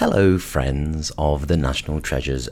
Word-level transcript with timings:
Hello, 0.00 0.38
friends 0.38 1.12
of 1.18 1.46
the 1.46 1.58
National 1.58 2.00
Treasures 2.00 2.48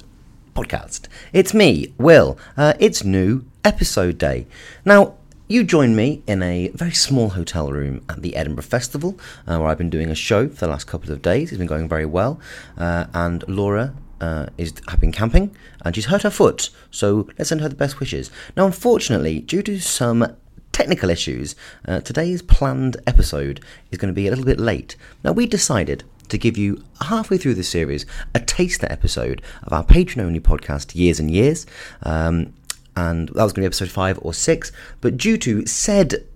podcast. 0.55 1.07
It's 1.33 1.55
me, 1.55 1.95
Will. 1.97 2.37
Uh, 2.59 2.75
it's 2.79 3.05
new 3.05 3.47
episode 3.65 4.19
day. 4.19 4.47
Now, 4.85 5.15
you 5.49 5.65
join 5.65 5.97
me 5.97 6.23
in 6.27 6.43
a 6.43 6.69
very 6.75 6.93
small 6.93 7.31
hotel 7.31 7.73
room 7.73 8.05
at 8.07 8.21
the 8.21 8.37
Edinburgh 8.37 8.65
Festival, 8.65 9.19
uh, 9.47 9.57
where 9.57 9.71
I've 9.71 9.79
been 9.79 9.89
doing 9.89 10.11
a 10.11 10.15
show 10.15 10.47
for 10.47 10.57
the 10.57 10.69
last 10.69 10.87
couple 10.87 11.11
of 11.11 11.23
days. 11.23 11.51
It's 11.51 11.57
been 11.57 11.67
going 11.67 11.89
very 11.89 12.05
well, 12.05 12.39
uh, 12.77 13.07
and 13.15 13.43
Laura 13.49 13.95
uh, 14.21 14.49
is 14.59 14.75
have 14.89 15.01
been 15.01 15.11
camping, 15.11 15.57
and 15.87 15.95
she's 15.95 16.05
hurt 16.05 16.25
her 16.25 16.31
foot. 16.31 16.69
So 16.91 17.31
let's 17.39 17.49
send 17.49 17.63
her 17.63 17.69
the 17.71 17.75
best 17.75 17.99
wishes. 17.99 18.31
Now, 18.59 18.67
unfortunately, 18.67 19.41
due 19.41 19.63
to 19.63 19.81
some 19.81 20.37
technical 20.73 21.09
issues, 21.09 21.57
uh, 21.87 22.01
today's 22.01 22.43
planned 22.43 22.99
episode 23.07 23.65
is 23.91 23.97
going 23.97 24.13
to 24.13 24.15
be 24.15 24.27
a 24.27 24.31
little 24.31 24.45
bit 24.45 24.61
late. 24.61 24.97
Now, 25.25 25.33
we 25.33 25.47
decided 25.47 26.05
to 26.29 26.39
give 26.39 26.57
you 26.57 26.83
halfway 27.01 27.39
through 27.39 27.55
the 27.55 27.63
series 27.63 28.07
a 28.35 28.41
taster 28.41 28.87
episode 28.91 29.43
of 29.63 29.73
our 29.73 29.85
patron 29.85 30.25
only 30.25 30.41
podcast, 30.41 30.95
Years 30.95 31.21
and 31.21 31.31
Years. 31.31 31.67
Um, 32.03 32.55
and 32.97 33.29
that 33.29 33.45
was 33.45 33.53
going 33.53 33.57
to 33.57 33.61
be 33.61 33.67
episode 33.67 33.91
five 33.91 34.19
or 34.23 34.35
six. 34.35 34.73
But 35.01 35.17
due 35.17 35.39
to 35.39 35.65
said 35.67 36.27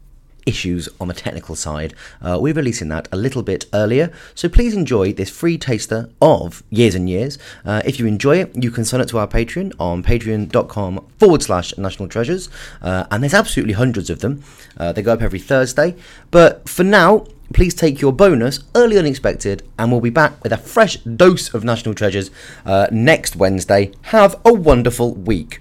issues 0.47 0.89
on 1.01 1.09
the 1.09 1.15
technical 1.15 1.55
side, 1.55 1.95
uh, 2.21 2.39
we're 2.41 2.55
releasing 2.55 2.89
that 2.89 3.09
a 3.13 3.17
little 3.17 3.43
bit 3.43 3.67
earlier. 3.73 4.13
So 4.35 4.49
please 4.49 4.75
enjoy 4.75 5.13
this 5.13 5.31
free 5.31 5.59
taster 5.59 6.11
of 6.21 6.63
Years 6.71 6.95
and 6.95 7.09
Years. 7.09 7.39
Uh, 7.65 7.83
if 7.85 7.99
you 7.99 8.07
enjoy 8.07 8.39
it, 8.39 8.63
you 8.63 8.71
can 8.71 8.85
sign 8.85 9.01
up 9.01 9.09
to 9.09 9.19
our 9.19 9.29
Patreon 9.29 9.75
on 9.79 10.03
patreon.com 10.03 11.07
forward 11.19 11.43
slash 11.43 11.77
national 11.79 12.09
treasures. 12.09 12.49
Uh, 12.81 13.07
and 13.11 13.23
there's 13.23 13.35
absolutely 13.35 13.75
hundreds 13.75 14.11
of 14.11 14.21
them. 14.21 14.43
Uh, 14.77 14.93
they 14.93 15.03
go 15.03 15.13
up 15.13 15.23
every 15.23 15.39
Thursday. 15.39 15.95
But 16.31 16.69
for 16.69 16.85
now, 16.85 17.27
please 17.53 17.75
take 17.75 18.01
your 18.01 18.13
bonus 18.13 18.61
early 18.75 18.99
unexpected 18.99 19.63
and 19.79 19.91
we'll 19.91 20.01
be 20.01 20.11
back 20.11 20.43
with 20.43 20.53
a 20.53 20.57
fresh 20.57 20.97
dose 20.99 21.53
of 21.53 21.65
national 21.65 21.95
treasures 21.95 22.31
uh, 22.65 22.87
next 22.91 23.37
wednesday 23.37 23.93
have 24.03 24.41
a 24.45 24.53
wonderful 24.53 25.15
week 25.15 25.61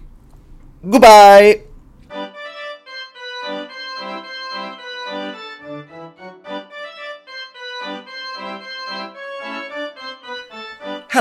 goodbye 0.90 1.62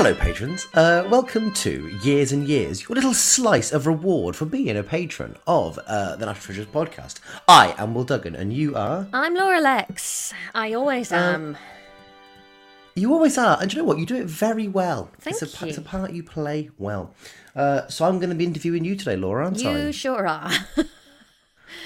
Hello, 0.03 0.15
patrons. 0.15 0.65
Uh, 0.73 1.07
welcome 1.11 1.53
to 1.53 1.87
Years 2.01 2.31
and 2.31 2.47
Years, 2.47 2.81
your 2.89 2.95
little 2.95 3.13
slice 3.13 3.71
of 3.71 3.85
reward 3.85 4.35
for 4.35 4.45
being 4.45 4.75
a 4.75 4.81
patron 4.81 5.37
of 5.45 5.77
uh, 5.85 6.15
the 6.15 6.25
National 6.25 6.43
Treasures 6.43 6.65
podcast. 6.65 7.19
I 7.47 7.75
am 7.77 7.93
Will 7.93 8.03
Duggan, 8.03 8.35
and 8.35 8.51
you 8.51 8.75
are. 8.75 9.07
I'm 9.13 9.35
Laura 9.35 9.61
Lexx. 9.61 10.33
I 10.55 10.73
always 10.73 11.11
am. 11.11 11.55
You 12.95 13.13
always 13.13 13.37
are, 13.37 13.59
and 13.61 13.69
do 13.69 13.77
you 13.77 13.83
know 13.83 13.87
what? 13.87 13.99
You 13.99 14.07
do 14.07 14.15
it 14.15 14.25
very 14.25 14.67
well. 14.67 15.11
Thank 15.19 15.39
it's 15.39 15.61
a, 15.61 15.67
It's 15.67 15.77
a 15.77 15.83
part 15.83 16.13
you 16.13 16.23
play 16.23 16.71
well. 16.79 17.13
Uh, 17.55 17.87
so 17.87 18.05
I'm 18.05 18.17
going 18.17 18.31
to 18.31 18.35
be 18.35 18.45
interviewing 18.45 18.83
you 18.83 18.95
today, 18.95 19.17
Laura, 19.17 19.45
aren't 19.45 19.63
I? 19.63 19.83
you 19.83 19.91
sure 19.91 20.27
are. 20.27 20.51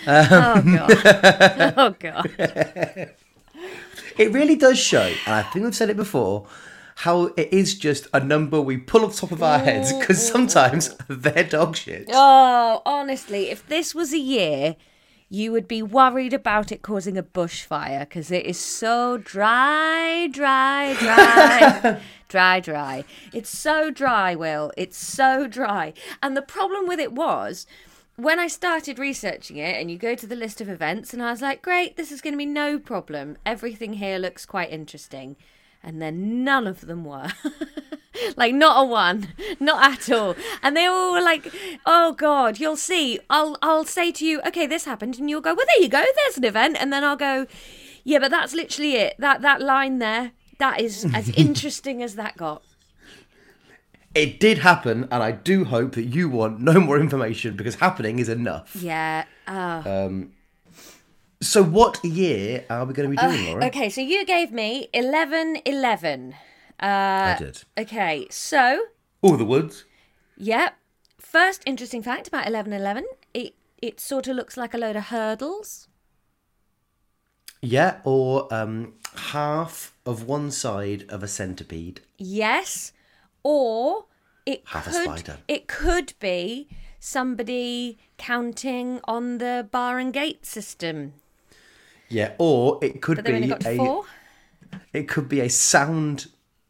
Um, 0.07 0.77
oh 0.79 0.89
god. 0.93 1.73
oh 1.77 1.89
god. 1.99 3.11
It 4.17 4.31
really 4.31 4.55
does 4.55 4.79
show, 4.79 5.01
and 5.25 5.35
I 5.35 5.41
think 5.41 5.65
we've 5.65 5.75
said 5.75 5.89
it 5.89 5.97
before, 5.97 6.47
how 7.00 7.25
it 7.35 7.51
is 7.51 7.78
just 7.78 8.07
a 8.13 8.19
number 8.19 8.61
we 8.61 8.78
pull 8.78 9.03
off 9.03 9.16
the 9.16 9.22
top 9.22 9.31
of 9.31 9.44
our 9.44 9.59
heads 9.59 9.91
because 9.94 10.25
sometimes 10.31 10.95
they're 11.07 11.44
dog 11.44 11.75
shit. 11.75 12.09
Oh, 12.11 12.81
honestly, 12.85 13.50
if 13.50 13.67
this 13.67 13.94
was 13.94 14.13
a 14.13 14.17
year, 14.17 14.75
you 15.29 15.51
would 15.51 15.67
be 15.67 15.81
worried 15.81 16.33
about 16.33 16.72
it 16.72 16.81
causing 16.81 17.17
a 17.17 17.23
bushfire 17.23 18.01
because 18.01 18.31
it 18.31 18.45
is 18.45 18.59
so 18.59 19.17
dry, 19.17 20.29
dry, 20.31 20.94
dry, 20.94 22.01
dry, 22.29 22.59
dry. 22.59 23.03
It's 23.33 23.50
so 23.50 23.91
dry, 23.91 24.35
Will. 24.35 24.72
It's 24.77 24.97
so 24.97 25.47
dry. 25.47 25.94
And 26.23 26.38
the 26.38 26.41
problem 26.41 26.88
with 26.88 27.00
it 27.00 27.12
was 27.12 27.67
when 28.16 28.39
I 28.39 28.47
started 28.47 28.97
researching 28.97 29.57
it, 29.57 29.79
and 29.79 29.91
you 29.91 29.97
go 29.97 30.16
to 30.16 30.27
the 30.27 30.38
list 30.38 30.62
of 30.62 30.69
events, 30.69 31.13
and 31.13 31.22
I 31.22 31.31
was 31.31 31.41
like, 31.41 31.62
great, 31.62 31.97
this 31.97 32.13
is 32.13 32.22
going 32.22 32.33
to 32.33 32.38
be 32.38 32.45
no 32.45 32.79
problem. 32.79 33.38
Everything 33.45 33.94
here 33.94 34.17
looks 34.17 34.45
quite 34.45 34.72
interesting. 34.72 35.35
And 35.85 36.01
then 36.01 36.44
none 36.44 36.66
of 36.66 36.81
them 36.81 37.06
were. 37.06 37.31
like, 38.38 38.56
not 38.56 38.84
a 38.84 38.85
one. 38.85 39.28
Not 39.59 39.91
at 39.91 40.12
all. 40.12 40.35
And 40.63 40.75
they 40.75 40.88
all 40.88 41.13
were 41.13 41.22
like, 41.22 41.53
oh 41.85 42.13
God, 42.13 42.59
you'll 42.59 42.75
see. 42.75 43.19
I'll, 43.29 43.56
I'll 43.62 43.85
say 43.85 44.12
to 44.13 44.25
you, 44.25 44.41
okay, 44.47 44.66
this 44.66 44.85
happened. 44.85 45.19
And 45.19 45.29
you'll 45.29 45.41
go, 45.41 45.53
well, 45.53 45.68
there 45.68 45.84
you 45.84 45.90
go. 45.90 46.03
There's 46.24 46.38
an 46.38 46.44
event. 46.44 46.78
And 46.79 46.91
then 46.91 47.03
I'll 47.03 47.16
go, 47.16 47.45
yeah, 48.03 48.18
but 48.18 48.31
that's 48.31 48.56
literally 48.56 48.95
it. 48.95 49.16
That, 49.19 49.41
that 49.44 49.62
line 49.62 50.00
there, 50.00 50.31
that 50.57 50.81
is 50.81 51.06
as 51.13 51.29
interesting 51.38 52.01
as 52.01 52.16
that 52.16 52.35
got. 52.35 52.63
It 54.16 54.40
did 54.40 54.59
happen, 54.59 55.09
and 55.12 55.22
I 55.22 55.34
do 55.34 55.66
hope 55.66 55.91
that 55.95 56.06
you 56.06 56.29
want 56.29 56.62
no 56.62 56.79
more 56.79 56.97
information 56.97 57.57
because 57.57 57.75
happening 57.75 58.18
is 58.18 58.29
enough. 58.29 58.74
Yeah. 58.74 59.25
Oh. 59.45 60.29
So, 61.45 61.63
what 61.63 62.03
year 62.03 62.66
are 62.69 62.85
we 62.85 62.94
going 62.94 63.09
to 63.09 63.16
be 63.16 63.22
doing, 63.22 63.45
Laura? 63.45 63.66
Okay, 63.67 63.89
so 63.89 64.01
you 64.01 64.25
gave 64.25 64.51
me 64.51 64.88
11 64.94 65.57
11. 65.66 66.33
Uh, 66.81 66.85
I 66.85 67.35
did. 67.39 67.63
Okay, 67.78 68.28
so, 68.29 68.85
All 69.22 69.38
the 69.38 69.45
woods. 69.45 69.85
yep. 70.38 70.75
First 71.19 71.61
interesting 71.66 72.01
fact 72.01 72.28
about 72.28 72.47
11 72.47 72.72
11 72.73 73.06
it, 73.33 73.56
it 73.81 74.00
sort 74.00 74.28
of 74.28 74.35
looks 74.35 74.56
like 74.57 74.73
a 74.73 74.78
load 74.78 74.95
of 74.95 75.06
hurdles. 75.06 75.88
Yeah, 77.62 77.97
or 78.03 78.51
um, 78.53 78.94
half 79.16 79.94
of 80.06 80.23
one 80.27 80.51
side 80.51 81.06
of 81.09 81.23
a 81.23 81.27
centipede. 81.27 82.01
Yes, 82.17 82.91
or 83.44 84.06
it 84.45 84.63
Half 84.66 84.88
a 84.88 84.94
spider. 84.94 85.38
it 85.47 85.67
could 85.67 86.13
be 86.19 86.67
somebody 87.00 87.97
counting 88.17 89.00
on 89.06 89.38
the 89.38 89.67
bar 89.72 90.00
and 90.00 90.12
gate 90.13 90.45
system. 90.45 91.13
Yeah, 92.09 92.33
or 92.38 92.79
it 92.81 93.01
could 93.01 93.17
But 93.17 93.25
they've 93.25 93.35
only 93.35 93.47
be 93.55 93.66
a 93.66 93.77
four. 93.77 94.05
it 94.93 95.07
could 95.07 95.27
be 95.30 95.39
a 95.41 95.50
sound 95.50 96.27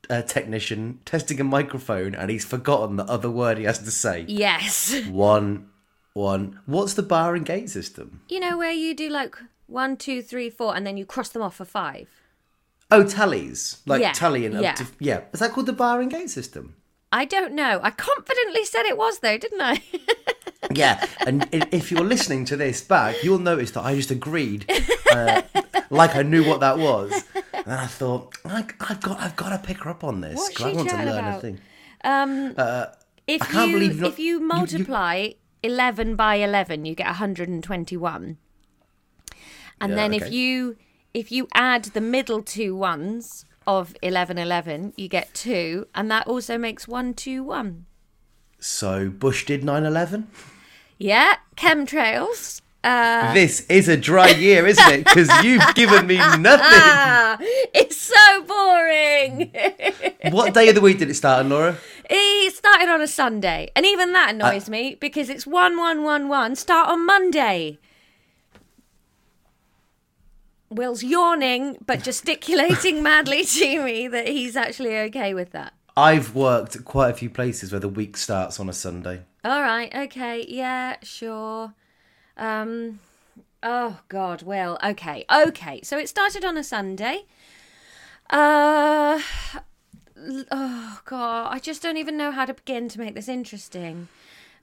uh, 0.09 0.21
technician 0.21 0.99
testing 1.05 1.39
a 1.39 1.43
microphone, 1.43 2.15
and 2.15 2.29
he's 2.31 2.45
forgotten 2.45 2.95
the 2.95 3.05
other 3.05 3.29
word 3.29 3.57
he 3.57 3.63
has 3.65 3.79
to 3.79 3.91
say. 3.91 4.25
Yes. 4.27 4.93
One, 5.09 5.69
one. 6.13 6.59
What's 6.65 6.93
the 6.93 7.03
bar 7.03 7.35
and 7.35 7.45
gate 7.45 7.69
system? 7.69 8.21
You 8.29 8.39
know 8.39 8.57
where 8.57 8.71
you 8.71 8.93
do 8.95 9.09
like 9.09 9.35
one, 9.67 9.97
two, 9.97 10.21
three, 10.21 10.49
four, 10.49 10.75
and 10.75 10.85
then 10.87 10.95
you 10.97 11.05
cross 11.05 11.29
them 11.29 11.41
off 11.41 11.55
for 11.55 11.65
five. 11.65 12.07
Oh, 12.91 13.03
tallies, 13.03 13.81
like 13.87 14.01
Yeah, 14.01 14.13
tallying 14.13 14.55
up 14.55 14.61
yeah. 14.63 14.73
to 14.75 14.85
yeah. 14.99 15.21
Is 15.33 15.39
that 15.39 15.51
called 15.51 15.65
the 15.65 15.73
bar 15.73 15.99
and 16.01 16.09
gate 16.11 16.29
system? 16.29 16.75
I 17.11 17.25
don't 17.25 17.53
know. 17.53 17.79
I 17.81 17.89
confidently 17.91 18.63
said 18.63 18.85
it 18.85 18.97
was 18.97 19.19
though, 19.19 19.37
didn't 19.37 19.61
I? 19.61 19.81
Yeah, 20.73 21.05
and 21.27 21.47
if 21.51 21.91
you're 21.91 22.03
listening 22.03 22.43
to 22.45 22.57
this 22.57 22.81
back, 22.81 23.23
you'll 23.23 23.37
notice 23.37 23.69
that 23.71 23.83
I 23.85 23.95
just 23.95 24.09
agreed, 24.09 24.65
uh, 25.15 25.41
like 25.89 26.15
I 26.15 26.21
knew 26.23 26.43
what 26.45 26.59
that 26.59 26.77
was, 26.77 27.11
and 27.53 27.73
I 27.73 27.87
thought 27.87 28.37
I, 28.45 28.65
I've 28.89 29.01
got 29.01 29.19
I've 29.19 29.35
got 29.35 29.49
to 29.49 29.57
pick 29.67 29.79
her 29.83 29.89
up 29.89 30.03
on 30.03 30.21
this 30.21 30.35
What's 30.37 30.55
'cause 30.57 30.67
I 30.67 30.75
want 30.75 30.89
to 30.89 30.95
learn 30.97 31.07
a 31.07 31.11
about? 31.29 31.41
thing. 31.41 31.59
if 33.27 33.41
I 33.41 33.45
can't 33.45 33.71
you 33.71 33.79
believe 33.79 33.99
not- 34.01 34.11
if 34.11 34.19
you 34.19 34.25
you- 34.25 34.39
you- 34.39 34.47
multiply 34.47 35.29
eleven 35.63 36.15
by 36.15 36.35
eleven, 36.35 36.85
you 36.85 36.95
get 36.95 37.07
hundred 37.07 37.49
and 37.49 37.63
twenty-one. 37.63 38.37
And 39.81 39.89
Yeah, 39.91 39.95
then 39.95 40.13
okay. 40.13 40.25
if 40.25 40.31
you 40.31 40.77
if 41.13 41.31
you 41.31 41.47
add 41.53 41.85
the 41.85 42.01
middle 42.01 42.41
two 42.43 42.75
ones 42.75 43.45
of 43.67 43.95
eleven 44.01 44.37
eleven, 44.37 44.93
you 44.95 45.07
get 45.07 45.33
two, 45.33 45.87
and 45.95 46.09
that 46.11 46.27
also 46.27 46.57
makes 46.57 46.87
one 46.87 47.13
two 47.13 47.43
one. 47.43 47.85
So 48.59 49.09
Bush 49.09 49.45
did 49.45 49.63
9/11. 49.63 50.27
Yeah, 50.97 51.35
chemtrails. 51.57 52.61
Uh, 52.85 53.33
This 53.33 53.65
is 53.67 53.87
a 53.89 53.97
dry 53.97 54.29
year, 54.29 54.67
isn't 54.67 54.91
it? 54.93 55.03
Because 55.05 55.27
you've 55.43 55.73
given 55.73 56.05
me 56.05 56.17
nothing. 56.17 57.47
it's 57.73 57.97
so 57.97 58.43
boring. 58.43 59.51
What 60.31 60.53
day 60.53 60.69
of 60.69 60.75
the 60.75 60.81
week 60.81 60.97
did 60.99 61.09
it 61.09 61.15
start 61.15 61.43
on, 61.45 61.49
Laura? 61.49 61.77
It 62.09 62.53
started 62.55 62.89
on 62.89 63.01
a 63.01 63.07
Sunday, 63.07 63.69
and 63.75 63.85
even 63.85 64.11
that 64.13 64.33
annoys 64.33 64.69
me 64.69 64.95
because 64.99 65.29
it's 65.29 65.45
one 65.47 65.77
one 65.77 66.03
one 66.03 66.27
one. 66.29 66.55
Start 66.55 66.89
on 66.89 67.05
Monday. 67.05 67.77
Will's 70.69 71.03
yawning 71.03 71.77
but 71.85 72.03
gesticulating 72.03 73.01
madly 73.11 73.45
to 73.45 73.83
me 73.83 74.07
that 74.07 74.27
he's 74.27 74.55
actually 74.55 74.97
okay 74.97 75.33
with 75.33 75.51
that. 75.51 75.73
I've 75.95 76.35
worked 76.35 76.75
at 76.75 76.85
quite 76.85 77.11
a 77.11 77.13
few 77.13 77.29
places 77.29 77.71
where 77.71 77.79
the 77.79 77.87
week 77.87 78.17
starts 78.17 78.59
on 78.59 78.67
a 78.67 78.73
Sunday. 78.73 79.21
All 79.43 79.61
right, 79.61 79.93
okay, 79.95 80.43
yeah, 80.47 80.97
sure. 81.03 81.73
Um, 82.37 82.99
oh 83.63 83.99
God, 84.09 84.43
Well, 84.43 84.77
Okay, 84.83 85.25
okay. 85.31 85.81
So 85.83 85.97
it 85.97 86.09
started 86.09 86.43
on 86.45 86.57
a 86.57 86.63
Sunday. 86.63 87.25
Uh, 88.29 89.21
oh 90.51 90.99
God, 91.05 91.47
I 91.51 91.59
just 91.59 91.81
don't 91.81 91.97
even 91.97 92.17
know 92.17 92.31
how 92.31 92.45
to 92.45 92.53
begin 92.53 92.89
to 92.89 92.99
make 92.99 93.15
this 93.15 93.27
interesting. 93.29 94.07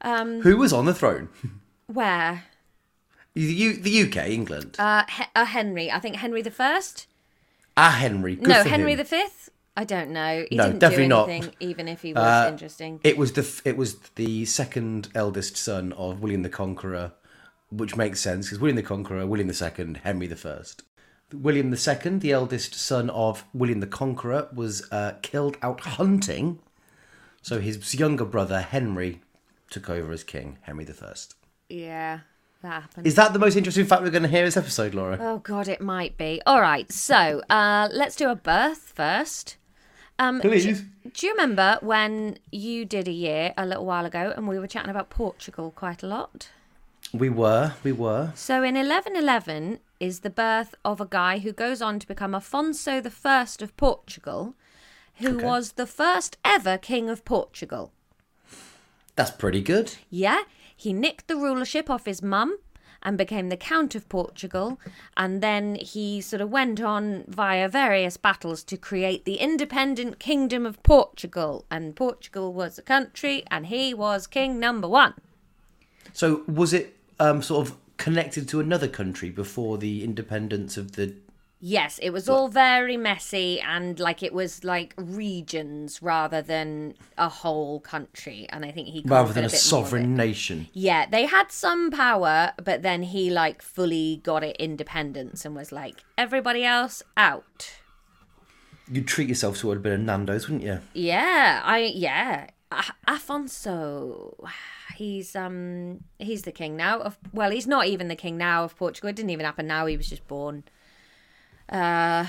Um, 0.00 0.40
Who 0.42 0.56
was 0.56 0.72
on 0.72 0.84
the 0.86 0.94
throne? 0.94 1.28
Where? 1.86 2.44
The, 3.34 3.40
U- 3.42 3.76
the 3.76 4.02
UK, 4.02 4.28
England. 4.28 4.76
Uh, 4.78 5.04
he- 5.08 5.24
uh 5.34 5.44
Henry. 5.44 5.90
I 5.90 5.98
think 6.00 6.16
Henry 6.16 6.42
the 6.42 6.50
First. 6.50 7.06
ah, 7.76 7.90
Henry. 7.98 8.36
Good 8.36 8.48
No, 8.48 8.62
Henry 8.64 8.92
him. 8.92 8.98
the 8.98 9.04
Fifth. 9.04 9.48
I 9.76 9.84
don't 9.84 10.10
know. 10.10 10.44
He 10.50 10.56
No, 10.56 10.64
didn't 10.66 10.80
definitely 10.80 11.04
do 11.40 11.46
not. 11.46 11.54
even 11.60 11.88
if 11.88 12.02
he 12.02 12.12
was 12.12 12.22
Uh, 12.22 12.48
interesting. 12.50 13.00
It 13.04 13.16
was 13.16 13.32
the 13.32 13.40
f- 13.40 13.62
it 13.64 13.76
was 13.78 13.96
the 14.16 14.44
second 14.44 15.08
eldest 15.14 15.56
son 15.56 15.92
of 15.94 16.20
William 16.20 16.42
the 16.42 16.50
Conqueror, 16.50 17.12
which 17.72 17.96
makes 17.96 18.20
sense 18.20 18.46
because 18.46 18.60
William 18.60 18.76
the 18.76 18.82
Conqueror, 18.82 19.26
William 19.26 19.48
the 19.48 19.54
Second, 19.54 19.98
Henry 19.98 20.26
the 20.26 20.36
First. 20.36 20.82
William 21.32 21.70
the 21.70 21.76
Second, 21.76 22.20
the 22.20 22.32
eldest 22.32 22.74
son 22.74 23.08
of 23.10 23.44
William 23.54 23.80
the 23.80 23.86
Conqueror, 23.86 24.48
was 24.52 24.86
uh, 24.92 25.14
killed 25.22 25.56
out 25.62 25.80
hunting. 25.80 26.58
So 27.40 27.60
his 27.60 27.94
younger 27.94 28.24
brother 28.24 28.60
Henry 28.60 29.22
took 29.70 29.88
over 29.88 30.12
as 30.12 30.22
king, 30.22 30.58
Henry 30.62 30.84
the 30.84 30.94
First. 30.94 31.34
Yeah, 31.68 32.20
that 32.60 32.82
happened. 32.82 33.06
Is 33.06 33.14
that 33.14 33.32
the 33.32 33.38
most 33.38 33.56
interesting 33.56 33.86
fact 33.86 34.02
we're 34.02 34.10
going 34.10 34.22
to 34.22 34.28
hear 34.28 34.44
this 34.44 34.56
episode, 34.56 34.94
Laura? 34.94 35.18
Oh 35.20 35.38
God, 35.38 35.68
it 35.68 35.80
might 35.80 36.18
be. 36.18 36.42
All 36.46 36.60
right, 36.60 36.90
so 36.92 37.42
uh, 37.48 37.88
let's 37.92 38.14
do 38.14 38.28
a 38.28 38.36
birth 38.36 38.92
first. 38.94 39.56
Um, 40.18 40.40
Please. 40.40 40.82
Do 41.14 41.26
you 41.26 41.32
remember 41.32 41.78
when 41.80 42.38
you 42.52 42.84
did 42.84 43.08
a 43.08 43.12
year 43.12 43.54
a 43.56 43.66
little 43.66 43.86
while 43.86 44.04
ago, 44.04 44.32
and 44.36 44.46
we 44.46 44.58
were 44.58 44.66
chatting 44.66 44.90
about 44.90 45.08
Portugal 45.10 45.72
quite 45.74 46.02
a 46.02 46.06
lot? 46.06 46.50
We 47.12 47.28
were, 47.28 47.74
we 47.84 47.92
were. 47.92 48.32
So 48.34 48.62
in 48.62 48.74
1111 48.74 49.80
is 50.00 50.20
the 50.20 50.30
birth 50.30 50.74
of 50.84 51.00
a 51.00 51.06
guy 51.06 51.38
who 51.40 51.52
goes 51.52 51.82
on 51.82 51.98
to 51.98 52.06
become 52.06 52.32
Afonso 52.32 53.02
the 53.02 53.10
First 53.10 53.60
of 53.60 53.76
Portugal, 53.76 54.54
who 55.16 55.36
Okay. 55.36 55.44
was 55.44 55.72
the 55.72 55.86
first 55.86 56.38
ever 56.44 56.78
king 56.78 57.10
of 57.10 57.24
Portugal. 57.24 57.92
That's 59.14 59.30
pretty 59.30 59.60
good. 59.60 59.96
Yeah, 60.08 60.42
he 60.74 60.94
nicked 60.94 61.28
the 61.28 61.36
rulership 61.36 61.90
off 61.90 62.06
his 62.06 62.22
mum 62.22 62.56
and 63.02 63.18
became 63.18 63.50
the 63.50 63.56
Count 63.58 63.94
of 63.94 64.08
Portugal, 64.08 64.78
and 65.16 65.42
then 65.42 65.74
he 65.74 66.20
sort 66.22 66.40
of 66.40 66.50
went 66.50 66.80
on 66.80 67.24
via 67.28 67.68
various 67.68 68.16
battles 68.16 68.62
to 68.64 68.76
create 68.78 69.24
the 69.26 69.34
independent 69.36 70.18
Kingdom 70.18 70.64
of 70.64 70.82
Portugal, 70.82 71.66
and 71.70 71.94
Portugal 71.96 72.54
was 72.54 72.78
a 72.78 72.82
country, 72.82 73.42
and 73.50 73.66
he 73.66 73.92
was 73.92 74.26
king 74.26 74.58
number 74.58 74.88
one. 74.88 75.14
So 76.12 76.42
was 76.46 76.72
it 76.72 76.96
um, 77.22 77.42
sort 77.42 77.68
of 77.68 77.76
connected 77.96 78.48
to 78.48 78.58
another 78.58 78.88
country 78.88 79.30
before 79.30 79.78
the 79.78 80.02
independence 80.02 80.76
of 80.76 80.92
the 80.92 81.14
Yes, 81.64 82.00
it 82.02 82.10
was 82.10 82.28
all 82.28 82.48
very 82.48 82.96
messy 82.96 83.60
and 83.60 84.00
like 84.00 84.24
it 84.24 84.32
was 84.32 84.64
like 84.64 84.94
regions 84.96 86.02
rather 86.02 86.42
than 86.42 86.94
a 87.16 87.28
whole 87.28 87.78
country, 87.78 88.48
and 88.48 88.64
I 88.64 88.72
think 88.72 88.88
he 88.88 89.04
rather 89.06 89.32
than 89.32 89.44
a, 89.44 89.46
bit 89.46 89.52
more 89.52 89.80
of 89.80 89.86
it. 89.86 89.88
sovereign 89.88 90.16
nation? 90.16 90.66
Yeah, 90.72 91.06
they 91.06 91.26
had 91.26 91.52
some 91.52 91.92
power, 91.92 92.52
but 92.60 92.82
then 92.82 93.04
he 93.04 93.30
like 93.30 93.62
fully 93.62 94.20
got 94.24 94.42
it 94.42 94.56
independence 94.56 95.44
and 95.44 95.54
was 95.54 95.70
like, 95.70 96.02
everybody 96.18 96.64
else 96.64 97.04
out. 97.16 97.74
You'd 98.90 99.06
treat 99.06 99.28
yourself 99.28 99.58
to 99.58 99.70
a 99.70 99.76
bit 99.76 99.92
of 99.92 100.00
Nando's, 100.00 100.48
wouldn't 100.48 100.64
you? 100.64 100.80
Yeah, 100.94 101.62
I 101.62 101.92
yeah. 101.94 102.48
Afonso, 103.08 104.34
he's 104.96 105.34
um 105.36 106.00
he's 106.18 106.42
the 106.42 106.52
king 106.52 106.76
now 106.76 107.00
of 107.00 107.18
well, 107.32 107.50
he's 107.50 107.66
not 107.66 107.86
even 107.86 108.08
the 108.08 108.16
king 108.16 108.36
now 108.38 108.64
of 108.64 108.76
Portugal. 108.76 109.10
It 109.10 109.16
didn't 109.16 109.30
even 109.30 109.44
happen 109.46 109.66
now. 109.66 109.86
He 109.86 109.96
was 109.96 110.08
just 110.08 110.26
born. 110.28 110.64
Uh, 111.68 112.26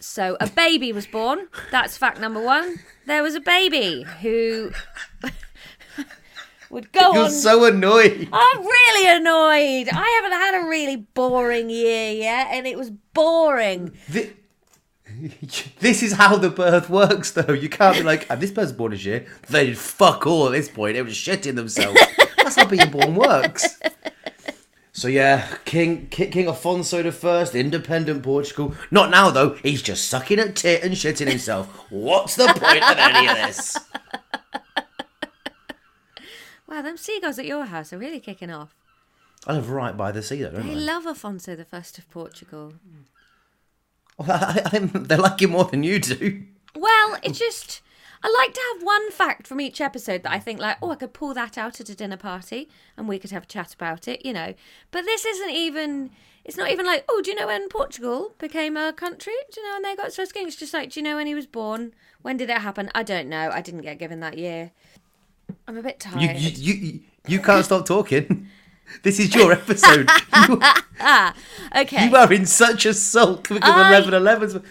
so 0.00 0.36
a 0.40 0.46
baby 0.48 0.92
was 0.92 1.06
born. 1.06 1.48
That's 1.70 1.96
fact 1.98 2.20
number 2.20 2.40
one. 2.42 2.76
There 3.06 3.22
was 3.22 3.34
a 3.34 3.40
baby 3.40 4.04
who 4.22 4.70
would 6.70 6.92
go 6.92 7.12
You're 7.14 7.24
on. 7.24 7.30
so 7.30 7.64
annoyed. 7.64 8.28
I'm 8.32 8.58
really 8.60 9.08
annoyed. 9.16 9.88
I 9.92 10.20
haven't 10.22 10.38
had 10.38 10.64
a 10.64 10.68
really 10.68 10.96
boring 10.96 11.70
year 11.70 12.12
yet, 12.12 12.48
and 12.50 12.66
it 12.66 12.76
was 12.76 12.90
boring. 12.90 13.90
Thi- 14.10 14.32
This 15.80 16.02
is 16.02 16.12
how 16.12 16.36
the 16.36 16.50
birth 16.50 16.88
works, 16.90 17.30
though. 17.32 17.52
You 17.52 17.68
can't 17.68 17.96
be 17.96 18.02
like, 18.02 18.28
and 18.30 18.40
this 18.40 18.50
person's 18.52 18.76
born 18.76 18.92
this 18.92 19.04
year. 19.04 19.26
They 19.48 19.66
did 19.66 19.78
fuck 19.78 20.26
all 20.26 20.46
at 20.46 20.52
this 20.52 20.68
point. 20.68 20.94
They 20.94 21.02
were 21.02 21.08
shitting 21.08 21.54
themselves. 21.56 22.00
That's 22.36 22.56
how 22.56 22.66
being 22.66 22.90
born 22.90 23.14
works. 23.14 23.78
So 24.92 25.06
yeah, 25.06 25.56
King 25.64 26.08
King, 26.08 26.30
King 26.32 26.46
Afonso 26.46 27.02
the 27.02 27.12
First, 27.12 27.54
independent 27.54 28.22
Portugal. 28.24 28.74
Not 28.90 29.10
now 29.10 29.30
though. 29.30 29.50
He's 29.62 29.80
just 29.80 30.08
sucking 30.08 30.40
at 30.40 30.56
tit 30.56 30.82
and 30.82 30.94
shitting 30.94 31.28
himself. 31.28 31.68
What's 31.90 32.34
the 32.34 32.46
point 32.48 32.82
of 32.82 32.98
any 32.98 33.28
of 33.28 33.36
this? 33.36 33.76
Wow, 36.68 36.82
them 36.82 36.96
seagulls 36.96 37.38
at 37.38 37.46
your 37.46 37.64
house 37.66 37.92
are 37.92 37.98
really 37.98 38.20
kicking 38.20 38.50
off. 38.50 38.74
I 39.46 39.52
live 39.54 39.70
right 39.70 39.96
by 39.96 40.12
the 40.12 40.22
sea, 40.22 40.42
though, 40.42 40.50
don't 40.50 40.66
They 40.66 40.72
I? 40.72 40.76
love 40.76 41.04
Afonso 41.04 41.56
the 41.56 41.64
First 41.64 41.98
of 41.98 42.10
Portugal. 42.10 42.74
I, 44.28 44.62
I 44.72 44.78
they 44.78 45.16
like 45.16 45.40
you 45.40 45.48
more 45.48 45.64
than 45.64 45.82
you 45.82 45.98
do. 45.98 46.42
Well, 46.74 47.18
it's 47.22 47.38
just 47.38 47.82
I 48.22 48.34
like 48.40 48.52
to 48.54 48.60
have 48.74 48.82
one 48.82 49.10
fact 49.10 49.46
from 49.46 49.60
each 49.60 49.80
episode 49.80 50.22
that 50.24 50.32
I 50.32 50.38
think 50.38 50.60
like, 50.60 50.76
oh, 50.82 50.90
I 50.90 50.96
could 50.96 51.12
pull 51.12 51.34
that 51.34 51.56
out 51.56 51.80
at 51.80 51.88
a 51.88 51.94
dinner 51.94 52.16
party 52.16 52.68
and 52.96 53.08
we 53.08 53.18
could 53.18 53.30
have 53.30 53.44
a 53.44 53.46
chat 53.46 53.74
about 53.74 54.08
it, 54.08 54.24
you 54.24 54.32
know. 54.32 54.54
But 54.90 55.04
this 55.04 55.24
isn't 55.24 55.50
even 55.50 56.10
it's 56.44 56.56
not 56.56 56.70
even 56.70 56.86
like, 56.86 57.04
oh, 57.08 57.20
do 57.22 57.30
you 57.30 57.36
know 57.36 57.46
when 57.46 57.68
Portugal 57.68 58.32
became 58.38 58.76
a 58.76 58.92
country? 58.92 59.34
Do 59.52 59.60
you 59.60 59.66
know 59.66 59.74
when 59.74 59.82
they 59.82 59.94
got 59.94 60.12
first 60.12 60.34
king? 60.34 60.46
It's 60.46 60.56
just 60.56 60.72
like, 60.74 60.90
do 60.90 61.00
you 61.00 61.04
know 61.04 61.16
when 61.16 61.26
he 61.26 61.34
was 61.34 61.46
born? 61.46 61.92
When 62.22 62.36
did 62.36 62.50
it 62.50 62.58
happen? 62.58 62.90
I 62.94 63.02
don't 63.02 63.28
know. 63.28 63.50
I 63.52 63.60
didn't 63.60 63.82
get 63.82 63.98
given 63.98 64.20
that 64.20 64.38
year. 64.38 64.72
I'm 65.66 65.76
a 65.76 65.82
bit 65.82 66.00
tired. 66.00 66.38
you, 66.38 66.50
you, 66.50 66.74
you, 66.74 67.00
you 67.26 67.40
can't 67.40 67.64
stop 67.64 67.86
talking. 67.86 68.48
This 69.02 69.18
is 69.20 69.34
your 69.34 69.52
episode. 69.52 70.08
you, 70.48 70.60
okay. 71.76 72.08
you 72.08 72.16
are 72.16 72.32
in 72.32 72.46
such 72.46 72.86
a 72.86 72.94
sulk 72.94 73.48
because 73.48 73.60
I- 73.62 73.88
11 73.88 74.14
11. 74.14 74.62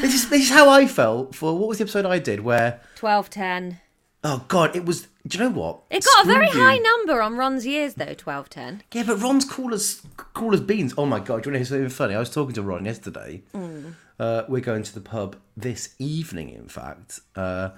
This 0.00 0.14
is, 0.14 0.28
this 0.30 0.42
is 0.44 0.50
how 0.50 0.68
I 0.68 0.86
felt 0.86 1.34
for 1.34 1.56
what 1.58 1.68
was 1.68 1.78
the 1.78 1.84
episode 1.84 2.06
I 2.06 2.18
did 2.18 2.40
where, 2.40 2.80
Twelve 2.94 3.28
ten. 3.30 3.80
oh 4.24 4.44
God, 4.48 4.74
it 4.74 4.84
was, 4.86 5.08
do 5.26 5.38
you 5.38 5.44
know 5.44 5.50
what? 5.50 5.82
It 5.90 6.04
got 6.04 6.24
a 6.24 6.26
very 6.26 6.46
you. 6.46 6.52
high 6.52 6.78
number 6.78 7.20
on 7.20 7.36
Ron's 7.36 7.66
years 7.66 7.94
though, 7.94 8.14
twelve 8.14 8.48
ten. 8.48 8.82
Yeah, 8.92 9.02
but 9.04 9.20
Ron's 9.20 9.44
cool 9.44 9.74
as, 9.74 10.02
cool 10.16 10.54
as 10.54 10.60
beans. 10.60 10.94
Oh 10.96 11.06
my 11.06 11.18
God, 11.20 11.42
do 11.42 11.50
you 11.50 11.52
want 11.52 11.54
to 11.54 11.58
hear 11.58 11.64
something 11.64 11.88
funny? 11.90 12.14
I 12.14 12.18
was 12.18 12.30
talking 12.30 12.54
to 12.54 12.62
Ron 12.62 12.84
yesterday. 12.84 13.42
Mm. 13.54 13.94
Uh, 14.18 14.44
we're 14.48 14.62
going 14.62 14.82
to 14.82 14.94
the 14.94 15.00
pub 15.00 15.36
this 15.56 15.94
evening, 15.98 16.48
in 16.50 16.68
fact. 16.68 17.20
Uh, 17.34 17.70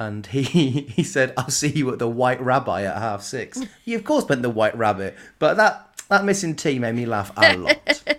and 0.00 0.26
he 0.26 0.42
he 0.96 1.04
said, 1.04 1.32
"I'll 1.36 1.50
see 1.50 1.68
you 1.68 1.92
at 1.92 2.00
the 2.00 2.08
White 2.08 2.40
Rabbi 2.40 2.82
at 2.82 2.96
half 2.96 3.22
six. 3.22 3.60
He 3.84 3.94
of 3.94 4.02
course 4.02 4.28
meant 4.28 4.42
the 4.42 4.50
White 4.50 4.76
Rabbit, 4.76 5.16
but 5.38 5.56
that 5.58 6.02
that 6.08 6.24
missing 6.24 6.56
T 6.56 6.80
made 6.80 6.96
me 6.96 7.06
laugh 7.06 7.30
a 7.36 7.56
lot. 7.56 8.02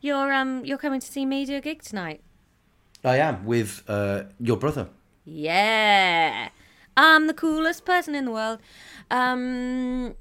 You're 0.00 0.34
um 0.34 0.66
you're 0.66 0.76
coming 0.76 1.00
to 1.00 1.06
see 1.06 1.24
me 1.24 1.46
do 1.46 1.56
a 1.56 1.62
gig 1.62 1.80
tonight. 1.80 2.20
I 3.02 3.16
am 3.16 3.46
with 3.46 3.82
uh, 3.88 4.24
your 4.38 4.58
brother. 4.58 4.88
Yeah. 5.24 6.50
I'm 6.94 7.26
the 7.26 7.32
coolest 7.32 7.86
person 7.86 8.14
in 8.14 8.26
the 8.26 8.30
world. 8.30 8.58
Um 9.10 10.14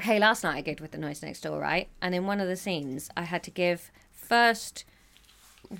Hey, 0.00 0.18
last 0.18 0.44
night 0.44 0.56
I 0.56 0.62
gigged 0.62 0.80
with 0.82 0.90
the 0.90 0.98
noise 0.98 1.22
next 1.22 1.40
door, 1.42 1.60
right? 1.60 1.88
And 2.02 2.14
in 2.14 2.26
one 2.26 2.40
of 2.40 2.48
the 2.48 2.56
scenes 2.56 3.08
I 3.16 3.22
had 3.22 3.42
to 3.44 3.50
give 3.50 3.90
first 4.12 4.84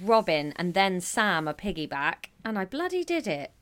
Robin 0.02 0.52
and 0.56 0.74
then 0.74 1.00
Sam 1.00 1.48
a 1.48 1.54
piggyback, 1.54 2.26
and 2.44 2.58
I 2.58 2.64
bloody 2.64 3.04
did 3.04 3.26
it. 3.26 3.52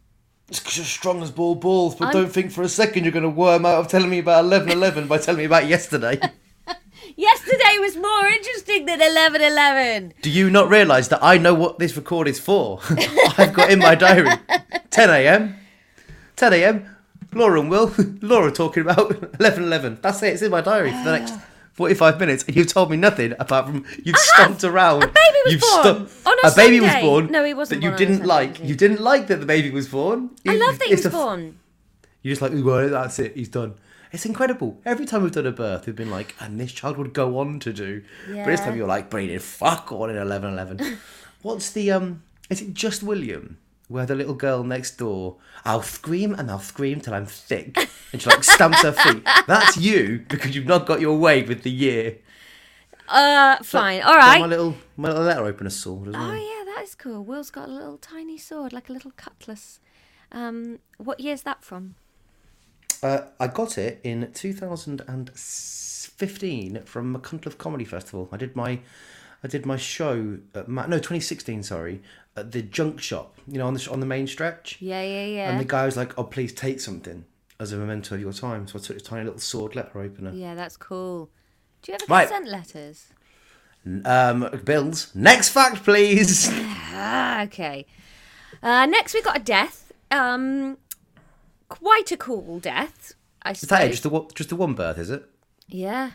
It's 0.48 0.76
you're 0.76 0.84
strong 0.84 1.22
as 1.22 1.30
ball 1.30 1.54
balls, 1.54 1.94
but 1.94 2.06
I'm- 2.06 2.14
don't 2.14 2.32
think 2.32 2.50
for 2.52 2.62
a 2.62 2.68
second 2.68 3.04
you're 3.04 3.12
going 3.12 3.22
to 3.22 3.28
worm 3.28 3.64
out 3.64 3.78
of 3.78 3.88
telling 3.88 4.10
me 4.10 4.18
about 4.18 4.44
11 4.44 4.70
11 4.70 5.06
by 5.06 5.18
telling 5.18 5.38
me 5.38 5.44
about 5.44 5.66
yesterday. 5.66 6.20
Yesterday 7.16 7.78
was 7.80 7.96
more 7.96 8.26
interesting 8.26 8.86
than 8.86 9.00
11.11. 9.00 10.12
Do 10.22 10.30
you 10.30 10.48
not 10.48 10.70
realise 10.70 11.08
that 11.08 11.22
I 11.22 11.36
know 11.36 11.52
what 11.52 11.78
this 11.78 11.96
record 11.96 12.26
is 12.28 12.38
for? 12.38 12.78
I've 13.38 13.52
got 13.52 13.70
in 13.70 13.80
my 13.80 13.94
diary 13.94 14.30
10 14.90 15.10
a.m. 15.10 15.56
10 16.36 16.52
a.m. 16.54 16.96
Laura 17.34 17.60
and 17.60 17.68
Will. 17.70 17.92
Laura 18.22 18.50
talking 18.52 18.82
about 18.82 19.10
11.11. 19.38 20.00
That's 20.00 20.22
it. 20.22 20.34
It's 20.34 20.42
in 20.42 20.50
my 20.50 20.60
diary 20.60 20.92
for 20.92 21.04
the 21.04 21.18
next 21.18 21.32
ah. 21.34 21.44
45 21.82 22.20
minutes. 22.20 22.44
And 22.46 22.54
you've 22.54 22.68
told 22.68 22.90
me 22.92 22.96
nothing 22.96 23.32
apart 23.40 23.66
from 23.66 23.84
you've 24.04 24.16
stomped 24.16 24.62
around. 24.62 25.02
A 25.02 25.06
baby 25.08 25.38
was 25.44 25.52
you've 25.52 25.60
born 25.60 26.08
on 26.26 26.36
a 26.44 26.54
baby 26.54 26.80
was 26.80 26.94
born. 27.00 27.26
No, 27.32 27.42
he 27.44 27.54
wasn't 27.54 27.82
That 27.82 27.90
you 27.90 27.96
didn't 27.96 28.18
Sunday, 28.18 28.28
like. 28.28 28.62
You 28.62 28.76
didn't 28.76 29.00
like 29.00 29.26
that 29.26 29.40
the 29.40 29.46
baby 29.46 29.70
was 29.70 29.88
born. 29.88 30.30
I 30.46 30.54
love 30.54 30.78
that 30.78 30.86
he 30.86 30.94
It's 30.94 31.04
was 31.04 31.12
a 31.12 31.16
born. 31.16 31.58
You're 32.22 32.32
just 32.32 32.42
like, 32.42 32.52
"Ooh, 32.52 32.62
well, 32.64 32.88
that's 32.88 33.18
it. 33.18 33.34
He's 33.36 33.48
done. 33.48 33.74
It's 34.12 34.24
incredible. 34.26 34.80
Every 34.84 35.06
time 35.06 35.22
we've 35.24 35.32
done 35.32 35.46
a 35.46 35.50
birth, 35.52 35.86
we've 35.86 35.96
been 35.96 36.10
like, 36.10 36.36
and 36.38 36.60
this 36.60 36.70
child 36.70 36.98
would 36.98 37.12
go 37.14 37.38
on 37.38 37.58
to 37.60 37.72
do. 37.72 38.04
But 38.28 38.46
this 38.46 38.60
time 38.60 38.76
you're 38.76 38.86
like, 38.86 39.10
but 39.10 39.22
he 39.22 39.26
did 39.28 39.42
fuck 39.42 39.90
on 39.90 40.08
in 40.10 40.16
11 40.16 40.52
11. 40.52 40.98
What's 41.42 41.70
the, 41.70 41.90
um, 41.90 42.22
is 42.48 42.60
it 42.60 42.74
just 42.74 43.02
William? 43.02 43.58
Where 43.92 44.06
the 44.06 44.14
little 44.14 44.34
girl 44.34 44.64
next 44.64 44.96
door, 44.96 45.36
I'll 45.64 45.82
scream 45.82 46.34
and 46.34 46.50
I'll 46.50 46.58
scream 46.58 47.00
till 47.00 47.14
I'm 47.14 47.26
thick. 47.26 47.76
And 48.12 48.20
she 48.20 48.28
like 48.28 48.42
stamps 48.42 48.82
her 48.82 48.92
feet. 48.92 49.22
That's 49.46 49.76
you 49.76 50.24
because 50.28 50.56
you've 50.56 50.66
not 50.66 50.86
got 50.86 51.00
your 51.00 51.18
way 51.18 51.42
with 51.42 51.62
the 51.62 51.70
year. 51.70 52.18
Uh, 53.08 53.56
fine. 53.62 54.02
All 54.02 54.14
Got. 54.14 54.40
My 54.40 54.46
little, 54.46 54.74
my 54.96 55.08
little 55.08 55.24
letter 55.24 55.44
opener 55.44 55.68
sword 55.70 56.08
as 56.08 56.14
well. 56.14 56.30
Oh 56.30 56.34
yeah, 56.34 56.64
that 56.74 56.82
is 56.82 56.94
cool. 56.94 57.22
Will's 57.22 57.50
got 57.50 57.68
a 57.68 57.72
little 57.72 57.98
tiny 57.98 58.38
sword, 58.38 58.72
like 58.72 58.88
a 58.88 58.92
little 58.92 59.12
cutlass. 59.16 59.80
Um, 60.30 60.78
what 60.96 61.20
year's 61.20 61.42
that 61.42 61.62
from? 61.62 61.96
Uh, 63.02 63.22
I 63.38 63.48
got 63.48 63.76
it 63.78 64.00
in 64.04 64.30
2015 64.32 66.82
from 66.84 67.14
Machynlleth 67.14 67.58
Comedy 67.58 67.84
Festival. 67.84 68.28
I 68.32 68.38
did 68.38 68.56
my, 68.56 68.80
I 69.44 69.48
did 69.48 69.66
my 69.66 69.76
show 69.76 70.38
at 70.54 70.68
Ma- 70.68 70.86
no 70.86 70.96
2016 70.98 71.62
sorry 71.64 72.02
at 72.36 72.52
the 72.52 72.62
Junk 72.62 73.00
Shop. 73.00 73.34
You 73.46 73.58
know 73.58 73.66
on 73.66 73.74
the 73.74 73.80
sh- 73.80 73.88
on 73.88 74.00
the 74.00 74.06
main 74.06 74.26
stretch. 74.26 74.78
Yeah, 74.80 75.02
yeah, 75.02 75.26
yeah. 75.26 75.50
And 75.50 75.60
the 75.60 75.64
guy 75.64 75.84
was 75.84 75.96
like, 75.96 76.16
"Oh, 76.18 76.24
please 76.24 76.52
take 76.52 76.80
something 76.80 77.24
as 77.58 77.72
a 77.72 77.76
memento 77.76 78.14
of 78.14 78.20
your 78.20 78.32
time." 78.32 78.66
So 78.68 78.78
I 78.78 78.82
took 78.82 78.96
a 78.96 79.00
tiny 79.00 79.24
little 79.24 79.40
sword 79.40 79.74
letter 79.76 80.00
opener. 80.00 80.32
yeah, 80.32 80.54
that's 80.54 80.76
cool. 80.76 81.30
Do 81.82 81.92
you 81.92 81.96
ever 81.96 82.04
Right. 82.08 82.28
get 82.28 82.34
sent 82.36 82.48
letters? 82.48 83.06
Um, 84.04 84.48
bills. 84.64 85.10
Next 85.14 85.48
fact, 85.48 85.82
please. 85.84 86.48
Ah, 86.94 87.42
okay. 87.44 87.86
Uh, 88.62 88.86
next, 88.86 89.12
we 89.14 89.22
got 89.22 89.38
a 89.38 89.42
death. 89.42 89.92
Um, 90.10 90.76
quite 91.68 92.12
a 92.12 92.16
cool 92.16 92.60
death. 92.60 93.14
I 93.42 93.52
Is 93.52 93.62
that 93.62 93.86
it? 93.86 93.90
Just 93.90 94.02
the 94.04 94.30
just 94.34 94.50
the 94.50 94.56
one 94.56 94.74
birth, 94.74 94.98
is 94.98 95.10
it? 95.10 95.24
Yeah. 95.66 96.12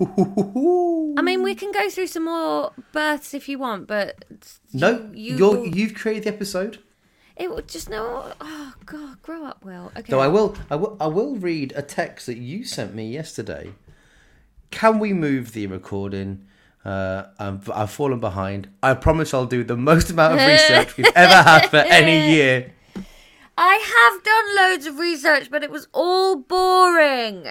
I 0.00 1.22
mean, 1.22 1.42
we 1.42 1.54
can 1.54 1.72
go 1.72 1.88
through 1.90 2.06
some 2.08 2.24
more 2.24 2.72
births 2.92 3.34
if 3.34 3.48
you 3.48 3.58
want, 3.58 3.86
but 3.86 4.24
No, 4.72 5.10
you, 5.12 5.36
you, 5.36 5.64
you've 5.74 5.94
created 5.94 6.24
the 6.24 6.28
episode. 6.34 6.78
it 7.36 7.50
would 7.50 7.68
just 7.68 7.88
no. 7.90 8.32
Oh 8.40 8.74
God, 8.86 9.20
grow 9.22 9.44
up, 9.44 9.64
Will. 9.64 9.90
Okay. 9.96 10.10
Though 10.10 10.20
I 10.20 10.28
will, 10.28 10.56
I 10.70 10.76
will, 10.76 10.96
I 11.00 11.06
will 11.06 11.36
read 11.36 11.72
a 11.76 11.82
text 11.82 12.26
that 12.26 12.36
you 12.38 12.64
sent 12.64 12.94
me 12.94 13.10
yesterday. 13.10 13.72
Can 14.70 14.98
we 14.98 15.12
move 15.12 15.52
the 15.52 15.66
recording? 15.66 16.46
Uh, 16.84 17.24
I'm, 17.38 17.60
I've 17.74 17.90
fallen 17.90 18.20
behind. 18.20 18.68
I 18.82 18.94
promise 18.94 19.34
I'll 19.34 19.46
do 19.46 19.64
the 19.64 19.76
most 19.76 20.10
amount 20.10 20.38
of 20.40 20.46
research 20.46 20.96
we've 20.96 21.06
ever 21.14 21.42
had 21.42 21.68
for 21.68 21.76
any 21.78 22.32
year. 22.34 22.72
I 23.56 24.12
have 24.12 24.22
done 24.22 24.56
loads 24.56 24.86
of 24.86 24.98
research, 24.98 25.50
but 25.50 25.64
it 25.64 25.70
was 25.70 25.88
all 25.92 26.36
boring. 26.36 27.46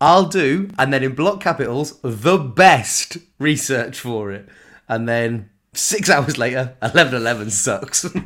I'll 0.00 0.26
do, 0.26 0.68
and 0.78 0.92
then 0.92 1.02
in 1.02 1.14
block 1.14 1.40
capitals, 1.40 1.98
the 2.02 2.38
best 2.38 3.16
research 3.38 3.98
for 4.00 4.30
it. 4.32 4.48
And 4.88 5.08
then 5.08 5.50
six 5.72 6.08
hours 6.10 6.36
later, 6.38 6.76
eleven 6.82 7.14
eleven 7.14 7.50
sucks. 7.50 8.06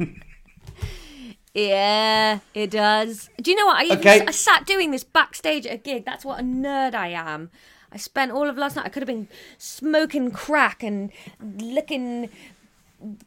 Yeah, 1.52 2.38
it 2.54 2.70
does. 2.70 3.28
Do 3.42 3.50
you 3.50 3.56
know 3.56 3.66
what? 3.66 3.78
I, 3.78 3.84
even, 3.86 3.98
Okay. 3.98 4.24
I 4.24 4.30
sat 4.30 4.66
doing 4.66 4.92
this 4.92 5.02
backstage 5.02 5.66
at 5.66 5.74
a 5.74 5.78
gig. 5.78 6.04
That's 6.04 6.24
what 6.24 6.38
a 6.38 6.42
nerd 6.44 6.94
I 6.94 7.08
am. 7.08 7.50
I 7.92 7.96
spent 7.96 8.30
all 8.30 8.48
of 8.48 8.56
last 8.56 8.76
night. 8.76 8.86
I 8.86 8.88
could 8.88 9.02
have 9.02 9.08
been 9.08 9.26
smoking 9.58 10.30
crack 10.30 10.84
and 10.84 11.10
licking 11.40 12.28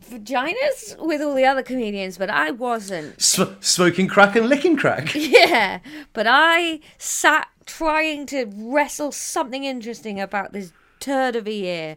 vaginas 0.09 0.95
with 0.99 1.21
all 1.21 1.33
the 1.35 1.45
other 1.45 1.63
comedians, 1.63 2.17
but 2.17 2.29
I 2.29 2.51
wasn't. 2.51 3.21
Sm- 3.21 3.59
smoking 3.61 4.07
crack 4.07 4.35
and 4.35 4.47
licking 4.49 4.75
crack. 4.77 5.13
Yeah, 5.15 5.79
but 6.13 6.25
I 6.29 6.79
sat 6.97 7.47
trying 7.65 8.25
to 8.27 8.45
wrestle 8.55 9.11
something 9.11 9.63
interesting 9.63 10.19
about 10.19 10.53
this 10.53 10.71
turd 10.99 11.35
of 11.35 11.47
a 11.47 11.51
year. 11.53 11.95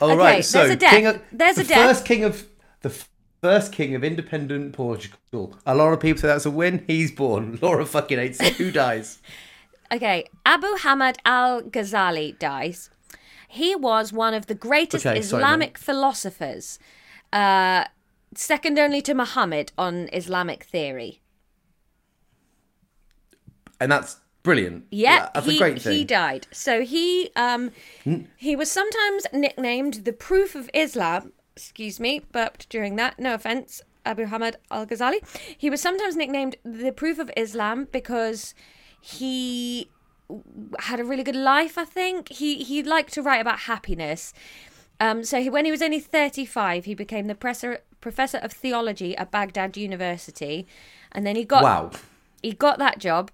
All 0.00 0.10
Okay, 0.10 0.18
right, 0.18 0.44
so 0.44 0.58
there's 0.58 0.70
a 0.72 0.76
death. 0.76 0.90
king 0.92 1.06
of, 1.06 1.22
There's 1.32 1.56
the 1.56 1.62
a 1.62 1.66
death. 1.66 1.86
first 1.88 2.04
king 2.04 2.22
of 2.24 2.46
the 2.82 2.92
first 3.40 3.72
king 3.72 3.94
of 3.94 4.04
independent 4.04 4.74
Portugal. 4.74 5.54
A 5.64 5.74
lot 5.74 5.92
of 5.92 6.00
people 6.00 6.20
say 6.20 6.28
that's 6.28 6.46
a 6.46 6.50
win. 6.50 6.84
He's 6.86 7.10
born. 7.10 7.58
Laura 7.62 7.86
fucking 7.86 8.18
hates 8.18 8.40
it. 8.40 8.54
Who 8.54 8.70
dies? 8.70 9.18
Okay, 9.92 10.24
Abu 10.44 10.66
Hamid 10.78 11.16
al 11.24 11.62
Ghazali 11.62 12.36
dies. 12.40 12.90
He 13.48 13.74
was 13.74 14.12
one 14.12 14.34
of 14.34 14.46
the 14.46 14.54
greatest 14.54 15.06
Okay, 15.06 15.20
sorry, 15.22 15.42
Islamic 15.42 15.78
philosophers, 15.78 16.78
uh, 17.32 17.84
second 18.34 18.78
only 18.78 19.00
to 19.02 19.14
Muhammad 19.14 19.72
on 19.78 20.08
Islamic 20.12 20.64
theory. 20.64 21.20
And 23.80 23.92
that's 23.92 24.16
brilliant. 24.42 24.86
Yeah, 24.90 25.28
that's 25.34 25.46
he, 25.46 25.56
a 25.56 25.58
great 25.58 25.82
thing. 25.82 25.92
he 25.92 26.04
died. 26.04 26.46
So 26.50 26.82
he 26.82 27.30
um 27.36 27.70
he 28.36 28.56
was 28.56 28.70
sometimes 28.70 29.26
nicknamed 29.32 30.04
the 30.04 30.12
Proof 30.12 30.54
of 30.54 30.70
Islam. 30.72 31.32
Excuse 31.56 31.98
me, 32.00 32.22
burped 32.32 32.68
during 32.68 32.96
that. 32.96 33.18
No 33.18 33.34
offense, 33.34 33.82
Abu 34.04 34.26
Hamid 34.26 34.56
al 34.70 34.86
Ghazali. 34.86 35.20
He 35.56 35.68
was 35.68 35.80
sometimes 35.80 36.16
nicknamed 36.16 36.56
the 36.64 36.92
Proof 36.92 37.18
of 37.18 37.30
Islam 37.36 37.88
because 37.90 38.54
he 39.00 39.88
had 40.80 41.00
a 41.00 41.04
really 41.04 41.22
good 41.22 41.36
life. 41.36 41.78
I 41.78 41.84
think 41.84 42.28
he 42.30 42.62
he 42.64 42.82
liked 42.82 43.12
to 43.14 43.22
write 43.22 43.40
about 43.40 43.60
happiness. 43.60 44.32
Um, 44.98 45.24
so 45.24 45.42
he, 45.42 45.50
when 45.50 45.66
he 45.66 45.70
was 45.70 45.82
only 45.82 46.00
35, 46.00 46.86
he 46.86 46.94
became 46.94 47.26
the 47.26 47.34
professor 47.34 47.80
professor 48.00 48.38
of 48.38 48.52
theology 48.52 49.16
at 49.16 49.30
Baghdad 49.30 49.76
University, 49.76 50.66
and 51.12 51.26
then 51.26 51.36
he 51.36 51.44
got 51.44 51.62
Wow. 51.62 51.90
he 52.42 52.52
got 52.52 52.78
that 52.78 52.98
job 52.98 53.30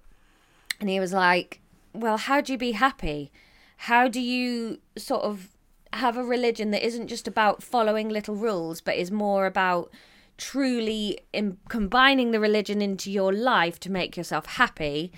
and 0.79 0.89
he 0.89 0.99
was 0.99 1.13
like 1.13 1.59
well 1.93 2.17
how 2.17 2.41
do 2.41 2.51
you 2.51 2.57
be 2.57 2.71
happy 2.71 3.31
how 3.77 4.07
do 4.07 4.19
you 4.19 4.79
sort 4.97 5.23
of 5.23 5.49
have 5.93 6.17
a 6.17 6.23
religion 6.23 6.71
that 6.71 6.83
isn't 6.85 7.07
just 7.07 7.27
about 7.27 7.61
following 7.61 8.09
little 8.09 8.35
rules 8.35 8.81
but 8.81 8.95
is 8.95 9.11
more 9.11 9.45
about 9.45 9.91
truly 10.37 11.19
in 11.31 11.57
combining 11.69 12.31
the 12.31 12.39
religion 12.39 12.81
into 12.81 13.11
your 13.11 13.31
life 13.31 13.79
to 13.79 13.91
make 13.91 14.17
yourself 14.17 14.45
happy 14.47 15.11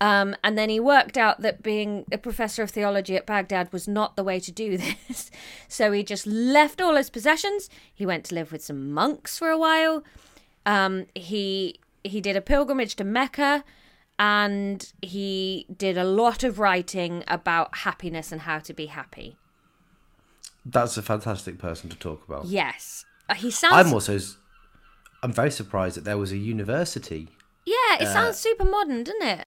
um, 0.00 0.36
and 0.44 0.58
then 0.58 0.68
he 0.68 0.78
worked 0.78 1.16
out 1.16 1.40
that 1.40 1.62
being 1.62 2.04
a 2.12 2.18
professor 2.18 2.62
of 2.62 2.70
theology 2.70 3.16
at 3.16 3.26
Baghdad 3.26 3.72
was 3.72 3.88
not 3.88 4.14
the 4.16 4.22
way 4.24 4.38
to 4.40 4.52
do 4.52 4.76
this. 5.08 5.30
So 5.68 5.92
he 5.92 6.02
just 6.02 6.26
left 6.26 6.80
all 6.80 6.96
his 6.96 7.10
possessions. 7.10 7.70
He 7.94 8.04
went 8.04 8.24
to 8.26 8.34
live 8.34 8.52
with 8.52 8.62
some 8.62 8.92
monks 8.92 9.38
for 9.38 9.48
a 9.50 9.58
while. 9.58 10.02
Um, 10.66 11.06
he 11.14 11.80
he 12.04 12.20
did 12.20 12.36
a 12.36 12.40
pilgrimage 12.40 12.94
to 12.96 13.04
Mecca, 13.04 13.64
and 14.18 14.92
he 15.02 15.66
did 15.74 15.96
a 15.96 16.04
lot 16.04 16.42
of 16.44 16.58
writing 16.58 17.24
about 17.26 17.78
happiness 17.78 18.32
and 18.32 18.42
how 18.42 18.58
to 18.60 18.72
be 18.74 18.86
happy. 18.86 19.36
That's 20.64 20.96
a 20.96 21.02
fantastic 21.02 21.58
person 21.58 21.88
to 21.90 21.96
talk 21.96 22.24
about. 22.26 22.46
Yes, 22.46 23.04
Uh, 23.28 23.34
he 23.34 23.50
sounds. 23.50 23.74
I'm 23.74 23.92
also. 23.94 24.18
I'm 25.22 25.32
very 25.32 25.50
surprised 25.50 25.96
that 25.96 26.04
there 26.04 26.18
was 26.18 26.32
a 26.32 26.36
university. 26.36 27.28
Yeah, 27.64 27.96
it 28.00 28.06
sounds 28.06 28.36
super 28.36 28.64
modern, 28.64 29.02
doesn't 29.04 29.22
it? 29.22 29.46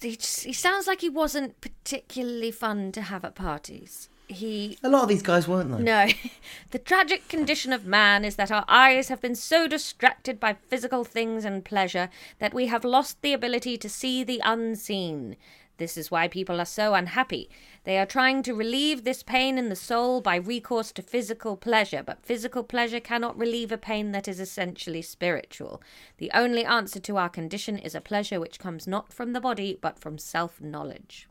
He, 0.00 0.16
just, 0.16 0.44
he 0.44 0.52
sounds 0.52 0.86
like 0.86 1.00
he 1.00 1.08
wasn't 1.08 1.60
particularly 1.60 2.50
fun 2.50 2.92
to 2.92 3.02
have 3.02 3.24
at 3.24 3.34
parties. 3.34 4.08
He 4.28 4.78
A 4.84 4.88
lot 4.88 5.02
of 5.02 5.08
these 5.08 5.22
guys 5.22 5.48
weren't 5.48 5.76
they? 5.76 5.82
No. 5.82 6.06
the 6.70 6.78
tragic 6.78 7.28
condition 7.28 7.72
of 7.72 7.84
man 7.84 8.24
is 8.24 8.36
that 8.36 8.52
our 8.52 8.64
eyes 8.68 9.08
have 9.08 9.20
been 9.20 9.34
so 9.34 9.66
distracted 9.66 10.38
by 10.38 10.54
physical 10.68 11.02
things 11.02 11.44
and 11.44 11.64
pleasure 11.64 12.08
that 12.38 12.54
we 12.54 12.66
have 12.66 12.84
lost 12.84 13.20
the 13.22 13.32
ability 13.32 13.76
to 13.78 13.88
see 13.88 14.22
the 14.22 14.40
unseen. 14.44 15.36
This 15.80 15.96
is 15.96 16.10
why 16.10 16.28
people 16.28 16.60
are 16.60 16.66
so 16.66 16.92
unhappy. 16.92 17.48
They 17.84 17.96
are 17.98 18.04
trying 18.04 18.42
to 18.42 18.54
relieve 18.54 19.02
this 19.02 19.22
pain 19.22 19.56
in 19.56 19.70
the 19.70 19.74
soul 19.74 20.20
by 20.20 20.36
recourse 20.36 20.92
to 20.92 21.02
physical 21.02 21.56
pleasure, 21.56 22.02
but 22.04 22.22
physical 22.22 22.62
pleasure 22.62 23.00
cannot 23.00 23.38
relieve 23.38 23.72
a 23.72 23.78
pain 23.78 24.12
that 24.12 24.28
is 24.28 24.38
essentially 24.38 25.00
spiritual. 25.00 25.80
The 26.18 26.30
only 26.34 26.66
answer 26.66 27.00
to 27.00 27.16
our 27.16 27.30
condition 27.30 27.78
is 27.78 27.94
a 27.94 28.00
pleasure 28.02 28.38
which 28.38 28.58
comes 28.58 28.86
not 28.86 29.10
from 29.10 29.32
the 29.32 29.40
body, 29.40 29.78
but 29.80 29.98
from 29.98 30.18
self 30.18 30.60
knowledge. 30.60 31.26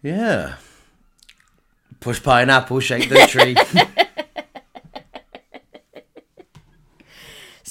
Yeah. 0.00 0.54
Push 1.98 2.22
pineapple, 2.22 2.78
shake 2.78 3.08
the 3.08 3.26
tree. 3.26 3.56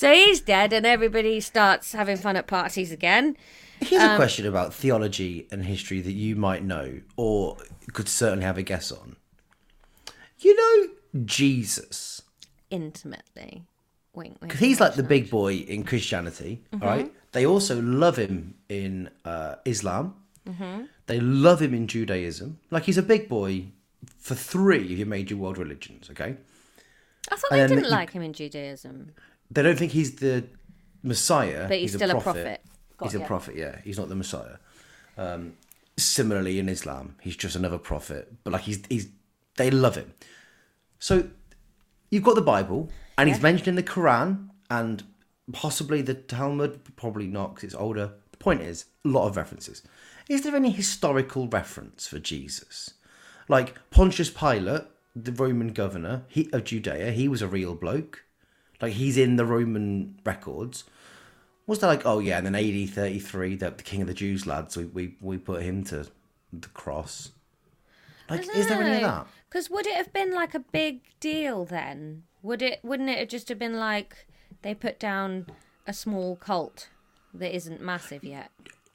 So 0.02 0.12
he's 0.12 0.42
dead, 0.42 0.74
and 0.74 0.84
everybody 0.84 1.40
starts 1.40 1.92
having 1.92 2.18
fun 2.18 2.36
at 2.36 2.48
parties 2.48 2.92
again. 2.92 3.38
Here's 3.82 4.02
Um, 4.04 4.12
a 4.12 4.16
question 4.16 4.46
about 4.46 4.74
theology 4.74 5.48
and 5.52 5.66
history 5.66 6.02
that 6.02 6.12
you 6.12 6.36
might 6.36 6.64
know 6.64 7.02
or 7.18 7.58
could 7.94 8.08
certainly 8.08 8.46
have 8.46 8.58
a 8.58 8.64
guess 8.64 8.92
on. 8.92 9.16
You 10.40 10.56
know 10.56 11.24
Jesus. 11.26 12.22
Intimately. 12.70 13.66
Wink, 14.14 14.38
wink. 14.42 14.54
he's 14.58 14.80
like 14.82 14.96
the 14.96 15.04
big 15.04 15.30
boy 15.30 15.54
in 15.56 15.84
Christianity, 15.84 16.64
Mm-hmm. 16.74 16.86
right? 16.86 17.14
They 17.32 17.46
also 17.46 17.82
love 17.82 18.18
him 18.18 18.56
in 18.68 19.10
uh, 19.24 19.56
Islam. 19.64 20.16
Mm-hmm. 20.46 20.84
They 21.06 21.20
love 21.22 21.62
him 21.62 21.74
in 21.74 21.88
Judaism. 21.88 22.60
Like 22.72 22.84
he's 22.84 22.98
a 22.98 23.04
big 23.04 23.30
boy 23.30 23.68
for 24.18 24.36
three 24.36 24.84
of 24.94 24.98
your 25.00 25.08
major 25.08 25.38
world 25.38 25.58
religions. 25.58 26.10
Okay. 26.12 26.36
I 27.32 27.36
thought 27.38 27.52
and 27.54 27.62
they 27.70 27.76
didn't 27.76 27.90
like 27.90 28.12
him 28.12 28.22
in 28.22 28.34
Judaism. 28.34 29.14
they 29.50 29.62
don't 29.64 29.78
think 29.78 29.94
he's 29.94 30.16
the 30.16 30.44
Messiah, 31.04 31.68
But 31.70 31.78
he's 31.78 31.94
still 31.96 32.12
a 32.12 32.20
prophet. 32.20 32.62
Got 33.02 33.12
he's 33.12 33.22
a 33.22 33.26
prophet. 33.26 33.56
Yeah, 33.56 33.80
he's 33.84 33.98
not 33.98 34.10
the 34.10 34.16
Messiah. 34.16 34.58
Um, 35.18 35.54
similarly, 35.98 36.60
in 36.60 36.70
Islam, 36.70 37.16
he's 37.22 37.36
just 37.36 37.56
another 37.56 37.80
prophet. 37.80 38.32
But 38.44 38.54
like 38.54 38.62
he's 38.62 38.84
he's 38.90 39.10
they 39.58 39.72
love 39.72 39.96
him. 39.96 40.14
So 41.00 41.30
you've 42.12 42.24
got 42.24 42.36
the 42.36 42.42
Bible, 42.42 42.90
and 43.18 43.28
he's 43.28 43.42
mentioned 43.42 43.68
in 43.68 43.76
the 43.76 43.84
Quran 43.84 44.50
and 44.70 45.04
possibly 45.52 46.02
the 46.02 46.14
Talmud. 46.14 46.96
Probably 46.96 47.28
not 47.28 47.56
because 47.56 47.66
it's 47.66 47.76
older. 47.76 48.14
The 48.32 48.38
point 48.38 48.62
is, 48.62 48.86
a 49.04 49.08
lot 49.08 49.28
of 49.28 49.36
references. 49.36 49.82
Is 50.30 50.44
there 50.44 50.56
any 50.56 50.70
historical 50.70 51.48
reference 51.48 52.08
for 52.08 52.20
Jesus? 52.20 52.94
Like 53.48 53.76
Pontius 53.90 54.30
Pilate, 54.30 54.84
the 55.16 55.32
Roman 55.32 55.74
governor 55.74 56.24
he, 56.28 56.50
of 56.54 56.64
Judea, 56.64 57.12
he 57.12 57.28
was 57.28 57.42
a 57.42 57.48
real 57.48 57.74
bloke. 57.74 58.24
Like 58.80 58.94
he's 58.94 59.18
in 59.18 59.36
the 59.36 59.46
Roman 59.46 60.20
records. 60.24 60.84
Was 61.72 61.80
there 61.80 61.90
like, 61.90 62.06
oh 62.06 62.20
yeah, 62.20 62.38
and 62.38 62.46
then 62.46 62.54
AD 62.54 62.90
33, 62.90 63.56
the, 63.56 63.70
the 63.72 63.82
king 63.82 64.02
of 64.02 64.08
the 64.10 64.14
Jews, 64.14 64.46
lads, 64.46 64.76
we, 64.76 64.84
we, 64.84 65.16
we 65.22 65.38
put 65.38 65.62
him 65.64 65.86
to 65.86 66.06
the 66.52 66.68
cross. 66.68 67.30
Like, 68.30 68.42
is 68.54 68.68
there 68.68 68.84
any 68.84 68.98
of 68.98 69.02
that? 69.04 69.28
Because 69.48 69.70
would 69.70 69.88
it 69.88 69.96
have 69.96 70.12
been 70.12 70.34
like 70.34 70.54
a 70.54 70.60
big 70.60 71.00
deal 71.22 71.64
then? 71.64 72.24
Would 72.42 72.62
it? 72.62 72.82
Wouldn't 72.84 73.08
it 73.10 73.20
have 73.20 73.30
just 73.30 73.48
have 73.48 73.58
been 73.58 73.78
like 73.80 74.28
they 74.64 74.74
put 74.74 75.00
down 75.00 75.46
a 75.88 75.94
small 75.94 76.36
cult 76.36 76.90
that 77.34 77.56
isn't 77.56 77.80
massive 77.80 78.26
yet? 78.26 78.52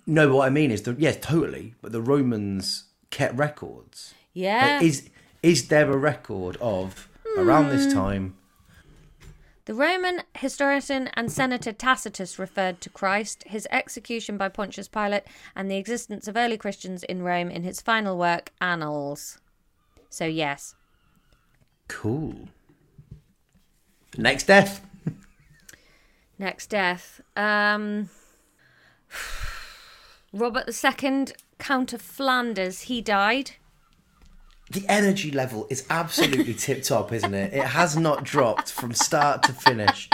No, 0.06 0.28
but 0.28 0.36
what 0.36 0.46
I 0.46 0.50
mean 0.50 0.70
is, 0.70 0.82
the, 0.82 0.94
yes, 0.98 1.16
totally, 1.18 1.74
but 1.80 1.92
the 1.92 2.02
Romans 2.02 2.84
kept 3.08 3.38
records. 3.38 4.12
Yeah. 4.34 4.74
Like, 4.74 4.82
is 4.82 5.08
is 5.42 5.68
there 5.68 5.90
a 5.90 5.96
record 5.96 6.58
of 6.60 7.08
around 7.38 7.70
this 7.70 7.86
Hmm. 7.86 7.92
time? 7.98 8.36
The 9.66 9.74
Roman 9.74 10.22
historian 10.36 11.08
and 11.14 11.30
senator 11.30 11.72
Tacitus 11.72 12.38
referred 12.38 12.80
to 12.82 12.88
Christ, 12.88 13.42
his 13.48 13.66
execution 13.72 14.36
by 14.38 14.48
Pontius 14.48 14.86
Pilate, 14.86 15.24
and 15.56 15.68
the 15.68 15.76
existence 15.76 16.28
of 16.28 16.36
early 16.36 16.56
Christians 16.56 17.02
in 17.02 17.22
Rome 17.22 17.50
in 17.50 17.64
his 17.64 17.80
final 17.80 18.16
work, 18.16 18.52
Annals. 18.60 19.40
So, 20.08 20.24
yes. 20.24 20.76
Cool. 21.88 22.48
Next 24.16 24.44
death. 24.44 24.86
Next 26.38 26.68
death. 26.68 27.20
Um, 27.34 28.08
Robert 30.32 30.68
II, 30.68 31.26
Count 31.58 31.92
of 31.92 32.00
Flanders, 32.00 32.82
he 32.82 33.02
died. 33.02 33.56
The 34.70 34.84
energy 34.88 35.30
level 35.30 35.66
is 35.70 35.86
absolutely 35.90 36.54
tip 36.58 36.82
top, 36.82 37.12
isn't 37.12 37.34
it? 37.34 37.52
It 37.52 37.64
has 37.64 37.96
not 37.96 38.24
dropped 38.24 38.72
from 38.72 38.92
start 38.92 39.42
to 39.44 39.52
finish. 39.52 40.08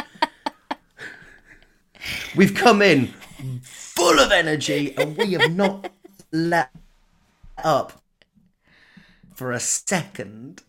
We've 2.37 2.55
come 2.55 2.83
in 2.83 3.15
full 3.63 4.19
of 4.19 4.33
energy 4.33 4.95
and 4.97 5.17
we 5.17 5.33
have 5.35 5.55
not 5.55 5.91
let 6.33 6.71
up 7.63 8.03
for 9.35 9.53
a 9.53 9.61
second. 9.61 10.63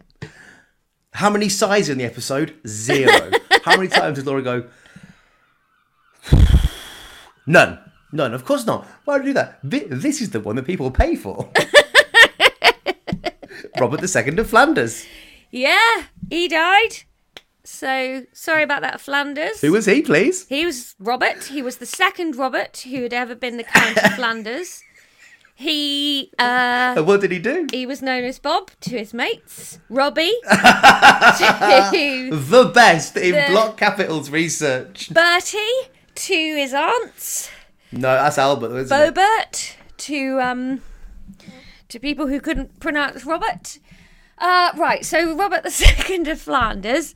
How 1.13 1.29
many 1.29 1.49
sighs 1.49 1.89
in 1.89 1.97
the 1.97 2.05
episode? 2.05 2.55
Zero. 2.65 3.31
How 3.63 3.75
many 3.75 3.87
times 3.87 4.17
did 4.17 4.25
Laura 4.25 4.41
go? 4.41 4.67
None. 7.45 7.79
None. 8.11 8.33
Of 8.33 8.45
course 8.45 8.65
not. 8.65 8.87
Why 9.05 9.17
would 9.17 9.23
I 9.23 9.25
do 9.25 9.33
that? 9.33 9.59
This 9.63 10.21
is 10.21 10.29
the 10.29 10.39
one 10.39 10.55
that 10.55 10.65
people 10.65 10.89
pay 10.91 11.15
for. 11.15 11.51
Robert 13.79 14.01
II 14.15 14.37
of 14.37 14.49
Flanders. 14.49 15.05
Yeah, 15.51 16.03
he 16.29 16.47
died. 16.47 17.03
So, 17.63 18.25
sorry 18.33 18.63
about 18.63 18.81
that, 18.81 18.99
Flanders. 18.99 19.61
Who 19.61 19.71
was 19.71 19.85
he, 19.85 20.01
please? 20.01 20.47
He 20.47 20.65
was 20.65 20.95
Robert. 20.99 21.45
He 21.45 21.61
was 21.61 21.77
the 21.77 21.85
second 21.85 22.35
Robert 22.35 22.77
who 22.89 23.03
had 23.03 23.13
ever 23.13 23.35
been 23.35 23.57
the 23.57 23.63
Count 23.63 23.97
of 23.97 24.13
Flanders. 24.15 24.83
He 25.55 26.31
uh, 26.39 26.95
And 26.97 27.05
what 27.07 27.21
did 27.21 27.31
he 27.31 27.39
do? 27.39 27.67
he 27.71 27.85
was 27.85 28.01
known 28.01 28.23
as 28.23 28.39
Bob 28.39 28.71
to 28.81 28.97
his 28.97 29.13
mates, 29.13 29.79
Robbie 29.87 30.33
to 30.49 32.29
The 32.31 32.71
best 32.73 33.15
in 33.17 33.33
The- 33.35 33.47
block 33.51 33.77
capitals 33.77 34.29
research. 34.29 35.13
Bertie 35.13 35.59
to 36.15 36.33
his 36.33 36.73
aunts, 36.73 37.49
No, 37.91 38.01
that's 38.15 38.37
Albert, 38.37 38.75
isn't 38.77 38.97
it? 38.99 39.13
Bobert 39.15 39.75
to 39.97 40.39
um 40.41 40.81
to 41.93 41.99
people 41.99 42.27
who 42.27 42.41
couldn't 42.41 42.79
pronounce 42.79 43.23
Robert. 43.23 43.77
Uh, 44.39 44.71
right, 44.75 45.05
so 45.05 45.35
Robert 45.37 45.65
II 45.65 46.27
of 46.29 46.41
Flanders. 46.41 47.13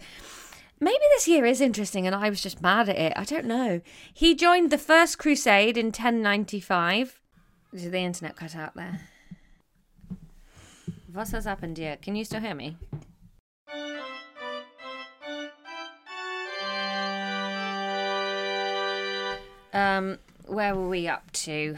Maybe 0.80 1.04
this 1.16 1.28
year 1.28 1.46
is 1.46 1.60
interesting, 1.60 2.06
and 2.06 2.16
I 2.16 2.30
was 2.30 2.42
just 2.42 2.62
mad 2.62 2.88
at 2.88 2.96
it. 2.96 3.14
I 3.16 3.24
don't 3.24 3.46
know. 3.46 3.82
He 4.14 4.36
joined 4.36 4.70
the 4.70 4.78
First 4.78 5.18
Crusade 5.18 5.78
in 5.78 5.88
1095. 5.88 7.20
Did 7.76 7.92
the 7.92 7.98
internet 7.98 8.36
cut 8.36 8.56
out 8.56 8.76
there? 8.76 9.02
What 11.12 11.30
has 11.32 11.46
happened 11.46 11.80
here? 11.80 11.98
Can 11.98 12.16
you 12.16 12.24
still 12.24 12.42
hear 12.42 12.54
me? 12.54 12.78
Um, 19.74 20.20
where 20.46 20.76
were 20.76 20.88
we 20.88 21.08
up 21.08 21.32
to? 21.32 21.78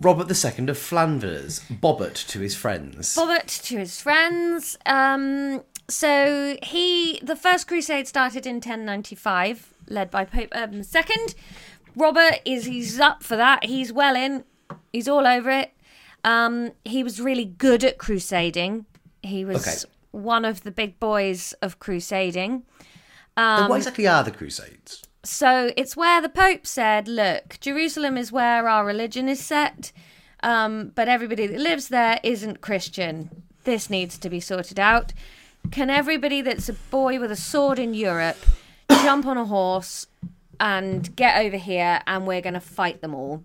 Robert 0.00 0.30
II 0.32 0.68
of 0.68 0.78
Flanders. 0.78 1.60
Bobbert 1.70 2.26
to 2.28 2.40
his 2.40 2.54
friends. 2.54 3.14
Bobbert 3.14 3.62
to 3.64 3.78
his 3.78 4.00
friends. 4.00 4.78
Um, 4.86 5.62
so 5.88 6.56
he, 6.62 7.20
the 7.22 7.36
first 7.36 7.66
crusade 7.68 8.08
started 8.08 8.46
in 8.46 8.56
1095, 8.56 9.74
led 9.88 10.10
by 10.10 10.24
Pope 10.24 10.48
Urban 10.54 10.80
II. 10.94 11.16
Robert 11.96 12.40
is 12.44 12.64
he's 12.64 12.98
up 13.00 13.22
for 13.22 13.36
that. 13.36 13.64
He's 13.64 13.92
well 13.92 14.16
in. 14.16 14.44
He's 14.92 15.08
all 15.08 15.26
over 15.26 15.50
it. 15.50 15.72
Um, 16.24 16.72
he 16.84 17.02
was 17.02 17.20
really 17.20 17.44
good 17.44 17.82
at 17.84 17.98
crusading. 17.98 18.86
He 19.22 19.44
was 19.44 19.66
Okay. 19.66 19.92
one 20.12 20.44
of 20.44 20.62
the 20.62 20.70
big 20.70 20.98
boys 21.00 21.52
of 21.60 21.78
crusading. 21.78 22.62
Um, 23.36 23.68
what 23.68 23.76
exactly 23.76 24.06
are 24.06 24.22
the 24.22 24.30
Crusades? 24.30 25.02
So 25.22 25.72
it's 25.76 25.96
where 25.96 26.22
the 26.22 26.28
Pope 26.28 26.66
said, 26.66 27.06
look, 27.06 27.58
Jerusalem 27.60 28.16
is 28.16 28.32
where 28.32 28.68
our 28.68 28.84
religion 28.84 29.28
is 29.28 29.40
set, 29.40 29.92
um, 30.42 30.92
but 30.94 31.08
everybody 31.08 31.46
that 31.46 31.60
lives 31.60 31.88
there 31.88 32.18
isn't 32.22 32.62
Christian. 32.62 33.42
This 33.64 33.90
needs 33.90 34.16
to 34.18 34.30
be 34.30 34.40
sorted 34.40 34.80
out. 34.80 35.12
Can 35.70 35.90
everybody 35.90 36.40
that's 36.40 36.70
a 36.70 36.72
boy 36.72 37.20
with 37.20 37.30
a 37.30 37.36
sword 37.36 37.78
in 37.78 37.92
Europe 37.92 38.38
jump 38.90 39.26
on 39.26 39.36
a 39.36 39.44
horse 39.44 40.06
and 40.58 41.14
get 41.16 41.36
over 41.44 41.58
here 41.58 42.00
and 42.06 42.26
we're 42.26 42.40
going 42.40 42.54
to 42.54 42.60
fight 42.60 43.02
them 43.02 43.14
all? 43.14 43.44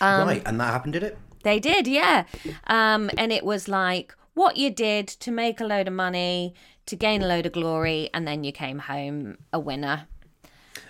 Um, 0.00 0.28
right, 0.28 0.42
and 0.46 0.60
that 0.60 0.72
happened, 0.72 0.92
did 0.92 1.02
it? 1.02 1.18
They 1.42 1.58
did, 1.58 1.86
yeah. 1.86 2.24
Um, 2.68 3.10
and 3.18 3.32
it 3.32 3.44
was 3.44 3.66
like 3.66 4.14
what 4.34 4.56
you 4.56 4.70
did 4.70 5.08
to 5.08 5.32
make 5.32 5.60
a 5.60 5.64
load 5.64 5.88
of 5.88 5.94
money, 5.94 6.54
to 6.86 6.94
gain 6.94 7.22
a 7.22 7.26
load 7.26 7.46
of 7.46 7.52
glory, 7.52 8.10
and 8.14 8.26
then 8.26 8.44
you 8.44 8.52
came 8.52 8.78
home 8.78 9.38
a 9.52 9.58
winner. 9.58 10.06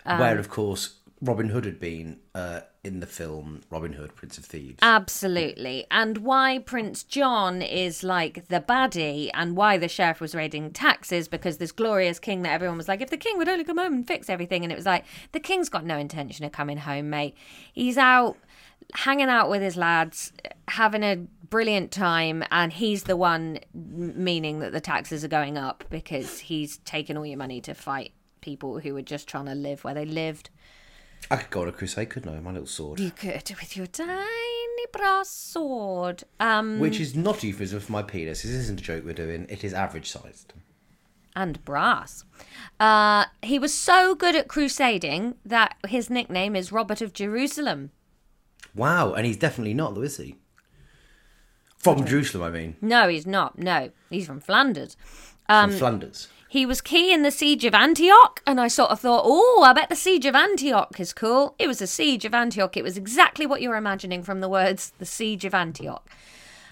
Um, 0.06 0.20
Where, 0.20 0.38
of 0.38 0.48
course, 0.48 1.00
Robin 1.20 1.48
Hood 1.48 1.64
had 1.64 1.80
been 1.80 2.18
uh, 2.34 2.60
in 2.84 3.00
the 3.00 3.06
film 3.06 3.62
Robin 3.70 3.94
Hood, 3.94 4.14
Prince 4.14 4.36
of 4.38 4.44
Thieves. 4.44 4.78
Absolutely. 4.82 5.86
And 5.90 6.18
why 6.18 6.58
Prince 6.58 7.02
John 7.02 7.62
is 7.62 8.04
like 8.04 8.48
the 8.48 8.60
baddie 8.60 9.30
and 9.32 9.56
why 9.56 9.78
the 9.78 9.88
sheriff 9.88 10.20
was 10.20 10.34
raiding 10.34 10.72
taxes 10.72 11.26
because 11.26 11.56
this 11.56 11.72
glorious 11.72 12.18
king 12.18 12.42
that 12.42 12.52
everyone 12.52 12.76
was 12.76 12.88
like, 12.88 13.00
if 13.00 13.10
the 13.10 13.16
king 13.16 13.38
would 13.38 13.48
only 13.48 13.64
come 13.64 13.78
home 13.78 13.94
and 13.94 14.06
fix 14.06 14.28
everything. 14.28 14.62
And 14.62 14.72
it 14.72 14.76
was 14.76 14.86
like, 14.86 15.04
the 15.32 15.40
king's 15.40 15.68
got 15.68 15.84
no 15.84 15.96
intention 15.96 16.44
of 16.44 16.52
coming 16.52 16.78
home, 16.78 17.08
mate. 17.08 17.34
He's 17.72 17.96
out 17.96 18.36
hanging 18.94 19.28
out 19.28 19.48
with 19.48 19.62
his 19.62 19.76
lads, 19.76 20.32
having 20.68 21.02
a 21.02 21.16
brilliant 21.48 21.92
time. 21.92 22.44
And 22.50 22.72
he's 22.72 23.04
the 23.04 23.16
one 23.16 23.58
meaning 23.72 24.60
that 24.60 24.72
the 24.72 24.80
taxes 24.80 25.24
are 25.24 25.28
going 25.28 25.56
up 25.56 25.84
because 25.88 26.40
he's 26.40 26.76
taken 26.78 27.16
all 27.16 27.26
your 27.26 27.38
money 27.38 27.62
to 27.62 27.74
fight 27.74 28.12
people 28.46 28.78
who 28.78 28.94
were 28.94 29.02
just 29.02 29.26
trying 29.28 29.46
to 29.46 29.54
live 29.56 29.82
where 29.82 29.92
they 29.92 30.04
lived. 30.04 30.48
I 31.30 31.36
could 31.36 31.50
go 31.50 31.62
on 31.62 31.68
a 31.68 31.72
crusade, 31.72 32.10
couldn't 32.10 32.32
I? 32.32 32.38
My 32.38 32.52
little 32.52 32.66
sword. 32.68 33.00
You 33.00 33.10
could 33.10 33.42
with 33.60 33.76
your 33.76 33.86
tiny 33.88 34.86
brass 34.92 35.28
sword. 35.28 36.22
Um, 36.38 36.78
Which 36.78 37.00
is 37.00 37.16
not 37.16 37.42
euphemism 37.42 37.80
for 37.80 37.90
my 37.90 38.02
penis. 38.02 38.42
This 38.42 38.52
isn't 38.52 38.80
a 38.80 38.82
joke 38.84 39.04
we're 39.04 39.14
doing. 39.14 39.46
It 39.48 39.64
is 39.64 39.74
average 39.74 40.08
sized. 40.10 40.52
and 41.34 41.62
brass. 41.64 42.24
Uh, 42.78 43.24
he 43.42 43.58
was 43.58 43.74
so 43.74 44.14
good 44.14 44.36
at 44.36 44.46
crusading 44.48 45.34
that 45.44 45.74
his 45.88 46.08
nickname 46.08 46.54
is 46.54 46.70
Robert 46.70 47.00
of 47.02 47.12
Jerusalem. 47.12 47.90
Wow, 48.76 49.12
and 49.14 49.26
he's 49.26 49.36
definitely 49.36 49.74
not, 49.74 49.94
though, 49.96 50.02
is 50.02 50.18
he? 50.18 50.36
From 51.78 52.06
Jerusalem, 52.06 52.44
I 52.44 52.50
mean. 52.50 52.76
No, 52.80 53.08
he's 53.08 53.26
not. 53.26 53.58
No, 53.58 53.90
he's 54.10 54.26
from 54.26 54.40
Flanders. 54.40 54.96
From 55.46 55.72
Flanders. 55.72 56.28
He 56.56 56.64
was 56.64 56.80
key 56.80 57.12
in 57.12 57.20
the 57.20 57.30
siege 57.30 57.66
of 57.66 57.74
Antioch, 57.74 58.40
and 58.46 58.58
I 58.58 58.68
sort 58.68 58.90
of 58.90 59.00
thought, 59.00 59.24
oh, 59.26 59.62
I 59.62 59.74
bet 59.74 59.90
the 59.90 59.94
siege 59.94 60.24
of 60.24 60.34
Antioch 60.34 60.98
is 60.98 61.12
cool. 61.12 61.54
It 61.58 61.66
was 61.66 61.82
a 61.82 61.86
siege 61.86 62.24
of 62.24 62.32
Antioch. 62.32 62.78
It 62.78 62.82
was 62.82 62.96
exactly 62.96 63.46
what 63.46 63.60
you 63.60 63.68
were 63.68 63.76
imagining 63.76 64.22
from 64.22 64.40
the 64.40 64.48
words 64.48 64.94
"the 64.98 65.04
siege 65.04 65.44
of 65.44 65.52
Antioch." 65.52 66.08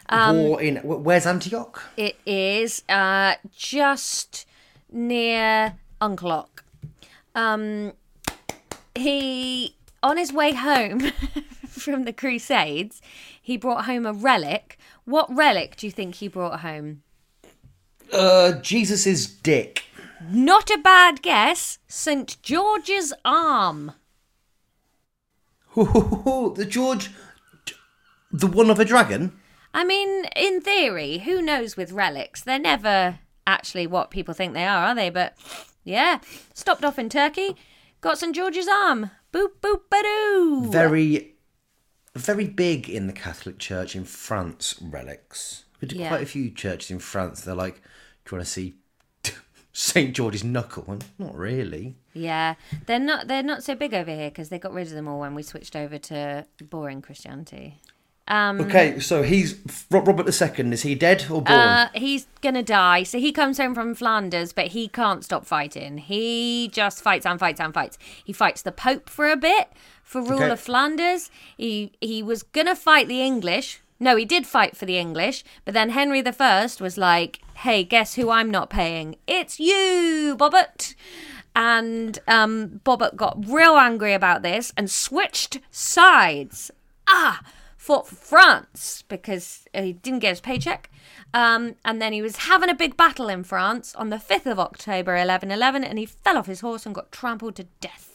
Um, 0.09 0.39
War 0.39 0.63
in. 0.63 0.77
Where's 0.77 1.27
Antioch? 1.27 1.83
It 1.99 2.17
is 2.25 2.83
uh, 2.89 3.35
just 3.55 4.47
near 4.91 5.75
Unclock. 6.01 6.65
Um, 7.35 7.93
he, 8.95 9.77
on 10.03 10.17
his 10.17 10.33
way 10.33 10.55
home 10.55 11.01
from 11.69 12.05
the 12.05 12.13
Crusades, 12.15 13.03
he 13.43 13.59
brought 13.59 13.85
home 13.85 14.07
a 14.07 14.15
relic. 14.15 14.79
What 15.05 15.29
relic 15.29 15.77
do 15.77 15.87
you 15.87 15.93
think 15.93 16.15
he 16.15 16.29
brought 16.29 16.61
home? 16.61 17.03
Uh, 18.13 18.53
Jesus' 18.61 19.27
dick. 19.27 19.85
Not 20.31 20.71
a 20.71 20.79
bad 20.79 21.23
guess. 21.23 21.79
St. 21.89 22.37
George's 22.43 23.13
arm. 23.25 23.93
the 25.75 26.67
George. 26.69 27.11
The 28.31 28.47
one 28.47 28.71
of 28.71 28.81
a 28.81 28.85
dragon? 28.85 29.39
I 29.73 29.85
mean, 29.85 30.27
in 30.37 30.61
theory, 30.61 31.19
who 31.19 31.43
knows 31.43 31.77
with 31.77 31.93
relics? 31.93 32.43
They're 32.43 32.59
never 32.59 33.19
actually 33.47 33.87
what 33.87 34.11
people 34.11 34.35
think 34.35 34.55
they 34.55 34.65
are, 34.65 34.87
are 34.87 34.95
they? 34.95 35.11
But 35.11 35.37
yeah, 35.83 36.21
stopped 36.55 36.85
off 36.85 36.99
in 36.99 37.09
Turkey, 37.09 37.57
got 38.01 38.19
St. 38.19 38.35
George's 38.35 38.69
arm. 38.69 39.11
Boop, 39.33 39.61
boop, 39.61 39.83
ba-doo. 39.91 40.69
Very. 40.71 41.33
Very 42.15 42.47
big 42.47 42.89
in 42.89 43.09
the 43.09 43.13
Catholic 43.13 43.59
Church 43.59 43.97
in 43.97 44.05
France, 44.05 44.77
relics. 44.81 45.65
Yeah. 45.93 46.09
quite 46.09 46.23
a 46.23 46.27
few 46.27 46.51
churches 46.51 46.91
in 46.91 46.99
France. 46.99 47.43
They're 47.43 47.55
like, 47.55 47.77
do 48.25 48.31
you 48.31 48.39
want 48.39 48.47
to 48.47 48.51
see 48.51 48.75
St. 49.73 50.15
George's 50.15 50.45
knuckle? 50.45 50.85
And 50.89 51.05
not 51.19 51.35
really. 51.37 51.97
Yeah, 52.13 52.55
they're 52.87 52.99
not 53.01 53.27
they're 53.29 53.43
not 53.43 53.65
so 53.65 53.75
big 53.75 53.93
over 53.93 54.11
here 54.11 54.31
because 54.31 54.49
they 54.49 54.59
got 54.59 54.73
rid 54.73 54.87
of 54.87 54.93
them 54.93 55.09
all 55.09 55.21
when 55.21 55.35
we 55.35 55.43
switched 55.43 55.75
over 55.77 55.99
to 55.99 56.47
boring 56.63 57.03
Christianity. 57.03 57.81
Um, 58.27 58.59
Okay, 58.63 59.01
so 59.01 59.23
he's. 59.23 59.61
Ro- 59.91 60.01
Robert 60.01 60.27
II, 60.29 60.73
is 60.73 60.81
he 60.81 60.95
dead 60.95 61.25
or 61.25 61.43
born? 61.43 61.59
Uh, 61.59 61.89
he's 61.95 62.27
gonna 62.41 62.63
die. 62.63 63.03
So 63.03 63.19
he 63.19 63.33
comes 63.33 63.59
home 63.59 63.75
from 63.75 63.95
Flanders, 63.95 64.55
but 64.55 64.69
he 64.69 64.89
can't 64.89 65.23
stop 65.23 65.45
fighting. 65.45 65.99
He 65.99 66.71
just 66.73 67.03
fights 67.03 67.27
and 67.27 67.39
fights 67.39 67.61
and 67.61 67.75
fights. 67.75 67.99
He 68.25 68.33
fights 68.33 68.63
the 68.63 68.73
Pope 68.73 69.11
for 69.11 69.29
a 69.31 69.37
bit 69.37 69.69
for 70.03 70.23
rule 70.23 70.35
Okay. 70.45 70.51
of 70.51 70.61
Flanders. 70.61 71.31
He 71.59 71.93
he 72.01 72.23
was 72.23 72.43
gonna 72.45 72.75
fight 72.77 73.09
the 73.09 73.21
English. 73.21 73.81
No, 74.01 74.17
he 74.17 74.25
did 74.25 74.47
fight 74.47 74.77
for 74.77 74.87
the 74.87 74.99
English, 74.99 75.45
but 75.65 75.75
then 75.75 75.91
Henry 75.91 76.21
the 76.21 76.33
First 76.33 76.81
was 76.81 76.99
like, 76.99 77.41
"Hey, 77.59 77.85
guess 77.85 78.15
who 78.15 78.31
I'm 78.31 78.51
not 78.51 78.71
paying? 78.71 79.17
It's 79.27 79.61
you, 79.61 80.37
Bobbert." 80.39 80.95
And 81.57 82.19
um, 82.27 82.81
Bobbert 82.85 83.17
got 83.17 83.49
real 83.49 83.77
angry 83.77 84.13
about 84.13 84.43
this 84.43 84.73
and 84.77 84.91
switched 84.91 85.61
sides. 85.71 86.71
Ah, 87.07 87.43
fought 87.77 88.09
for 88.09 88.17
France 88.17 89.05
because 89.09 89.67
he 89.73 89.93
didn't 89.93 90.21
get 90.21 90.31
his 90.31 90.41
paycheck. 90.41 90.91
Um, 91.33 91.75
and 91.85 92.01
then 92.01 92.13
he 92.13 92.23
was 92.23 92.37
having 92.37 92.71
a 92.71 92.75
big 92.75 92.97
battle 92.97 93.29
in 93.29 93.45
France 93.45 93.95
on 93.97 94.09
the 94.11 94.17
5th 94.17 94.47
of 94.47 94.59
October 94.59 95.13
1111 95.13 95.85
and 95.85 95.99
he 95.99 96.07
fell 96.07 96.39
off 96.39 96.47
his 96.47 96.61
horse 96.61 96.87
and 96.87 96.95
got 96.95 97.13
trampled 97.13 97.57
to 97.57 97.67
death. 97.81 98.14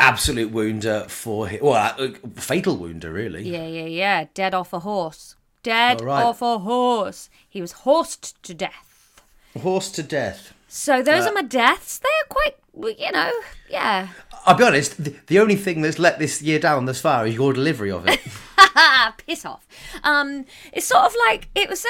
Absolute 0.00 0.50
wounder 0.50 1.06
for 1.08 1.48
him. 1.48 1.60
Well, 1.62 1.94
uh, 1.98 2.10
fatal 2.36 2.76
wounder, 2.76 3.12
really. 3.12 3.42
Yeah, 3.42 3.66
yeah, 3.66 3.86
yeah. 3.86 4.26
Dead 4.34 4.54
off 4.54 4.72
a 4.72 4.80
horse. 4.80 5.34
Dead 5.62 6.00
right. 6.00 6.22
off 6.22 6.40
a 6.40 6.58
horse. 6.58 7.28
He 7.48 7.60
was 7.60 7.72
horsed 7.72 8.40
to 8.44 8.54
death. 8.54 9.22
Horse 9.60 9.90
to 9.92 10.02
death. 10.02 10.54
So 10.68 11.02
those 11.02 11.26
are 11.26 11.32
my 11.32 11.42
deaths. 11.42 11.98
They're 11.98 12.28
quite, 12.28 12.98
you 12.98 13.10
know, 13.10 13.32
yeah. 13.70 14.08
I'll 14.46 14.54
be 14.54 14.64
honest, 14.64 15.02
the, 15.02 15.16
the 15.26 15.40
only 15.40 15.56
thing 15.56 15.82
that's 15.82 15.98
let 15.98 16.18
this 16.18 16.42
year 16.42 16.58
down 16.58 16.84
thus 16.84 17.00
far 17.00 17.26
is 17.26 17.34
your 17.34 17.52
delivery 17.52 17.90
of 17.90 18.06
it. 18.06 18.20
Piss 19.26 19.44
off. 19.44 19.66
Um, 20.02 20.44
it's 20.72 20.86
sort 20.86 21.04
of 21.04 21.14
like 21.26 21.48
it 21.54 21.68
was 21.68 21.80
so 21.80 21.88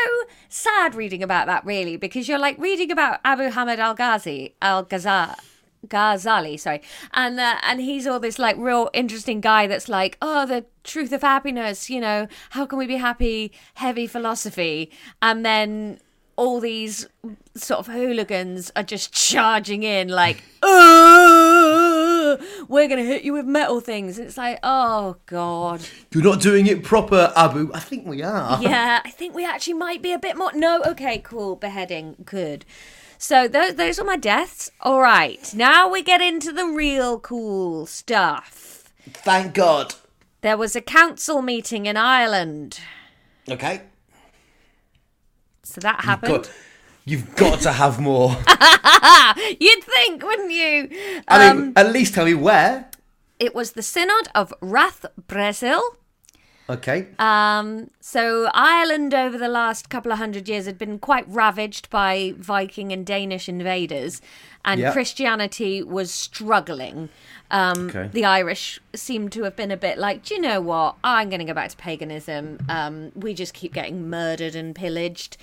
sad 0.48 0.94
reading 0.94 1.22
about 1.22 1.46
that, 1.46 1.64
really, 1.64 1.96
because 1.96 2.28
you're 2.28 2.38
like 2.38 2.58
reading 2.58 2.90
about 2.90 3.20
Abu 3.24 3.50
Hamid 3.50 3.78
Al 3.78 3.94
Ghazi, 3.94 4.54
Al 4.62 4.84
Ghazali. 4.84 5.36
Ghazali, 5.86 6.58
sorry, 6.58 6.82
and 7.12 7.38
uh, 7.38 7.56
and 7.62 7.80
he's 7.80 8.06
all 8.06 8.20
this 8.20 8.38
like 8.38 8.56
real 8.58 8.90
interesting 8.92 9.40
guy 9.40 9.66
that's 9.66 9.88
like, 9.88 10.18
oh, 10.20 10.44
the 10.46 10.64
truth 10.84 11.12
of 11.12 11.22
happiness, 11.22 11.88
you 11.88 12.00
know, 12.00 12.26
how 12.50 12.66
can 12.66 12.78
we 12.78 12.86
be 12.86 12.96
happy? 12.96 13.52
Heavy 13.74 14.06
philosophy, 14.06 14.90
and 15.22 15.44
then 15.44 16.00
all 16.38 16.60
these 16.60 17.08
sort 17.56 17.80
of 17.80 17.88
hooligans 17.88 18.70
are 18.76 18.84
just 18.84 19.12
charging 19.12 19.82
in 19.82 20.08
like, 20.08 20.42
oh, 20.62 22.38
we're 22.68 22.86
gonna 22.88 23.02
hit 23.02 23.22
you 23.22 23.32
with 23.32 23.44
metal 23.44 23.80
things. 23.80 24.18
It's 24.18 24.36
like, 24.36 24.58
oh 24.62 25.16
god. 25.26 25.80
You're 26.12 26.22
not 26.22 26.40
doing 26.40 26.66
it 26.66 26.84
proper, 26.84 27.32
Abu. 27.36 27.70
I 27.74 27.80
think 27.80 28.06
we 28.06 28.22
are. 28.22 28.62
Yeah, 28.62 29.00
I 29.04 29.10
think 29.10 29.34
we 29.34 29.44
actually 29.44 29.74
might 29.74 30.00
be 30.00 30.12
a 30.12 30.18
bit 30.18 30.36
more. 30.36 30.52
No, 30.54 30.82
okay, 30.86 31.18
cool. 31.18 31.56
Beheading, 31.56 32.16
good. 32.24 32.64
So 33.18 33.48
those 33.48 33.74
those 33.74 33.98
are 33.98 34.04
my 34.04 34.16
deaths. 34.16 34.70
All 34.80 35.00
right, 35.00 35.52
now 35.54 35.88
we 35.90 36.02
get 36.02 36.20
into 36.20 36.52
the 36.52 36.66
real 36.66 37.18
cool 37.18 37.86
stuff. 37.86 38.92
Thank 39.12 39.54
God. 39.54 39.94
There 40.40 40.56
was 40.56 40.76
a 40.76 40.80
council 40.80 41.42
meeting 41.42 41.86
in 41.86 41.96
Ireland, 41.96 42.78
Okay. 43.50 43.82
so 45.64 45.80
that 45.80 46.04
happened. 46.04 46.44
Good. 46.44 46.48
You've 47.04 47.34
got 47.34 47.60
to 47.62 47.72
have 47.72 47.98
more. 47.98 48.30
You'd 49.60 49.82
think, 49.84 50.22
wouldn't 50.22 50.52
you? 50.52 51.22
I 51.26 51.48
Um, 51.48 51.58
mean, 51.60 51.72
at 51.74 51.90
least 51.92 52.14
tell 52.14 52.26
me 52.26 52.34
where. 52.34 52.88
It 53.40 53.54
was 53.54 53.72
the 53.72 53.82
Synod 53.82 54.28
of 54.34 54.52
Rathbreasail. 54.60 55.80
Okay. 56.70 57.06
Um, 57.18 57.90
so 58.00 58.50
Ireland 58.52 59.14
over 59.14 59.38
the 59.38 59.48
last 59.48 59.88
couple 59.88 60.12
of 60.12 60.18
hundred 60.18 60.48
years 60.48 60.66
had 60.66 60.76
been 60.76 60.98
quite 60.98 61.24
ravaged 61.28 61.88
by 61.88 62.34
Viking 62.36 62.92
and 62.92 63.06
Danish 63.06 63.48
invaders, 63.48 64.20
and 64.64 64.80
Yeah. 64.80 64.92
Christianity 64.92 65.82
was 65.82 66.10
struggling. 66.10 67.08
Um, 67.50 67.88
Okay. 67.88 68.10
The 68.12 68.26
Irish 68.26 68.80
seemed 68.94 69.32
to 69.32 69.44
have 69.44 69.56
been 69.56 69.70
a 69.70 69.76
bit 69.78 69.96
like, 69.96 70.24
do 70.24 70.34
you 70.34 70.40
know 70.40 70.60
what? 70.60 70.96
I'm 71.02 71.30
going 71.30 71.38
to 71.40 71.46
go 71.46 71.54
back 71.54 71.70
to 71.70 71.76
paganism. 71.76 72.58
Um, 72.68 73.12
we 73.14 73.32
just 73.32 73.54
keep 73.54 73.72
getting 73.72 74.10
murdered 74.10 74.54
and 74.54 74.74
pillaged. 74.74 75.38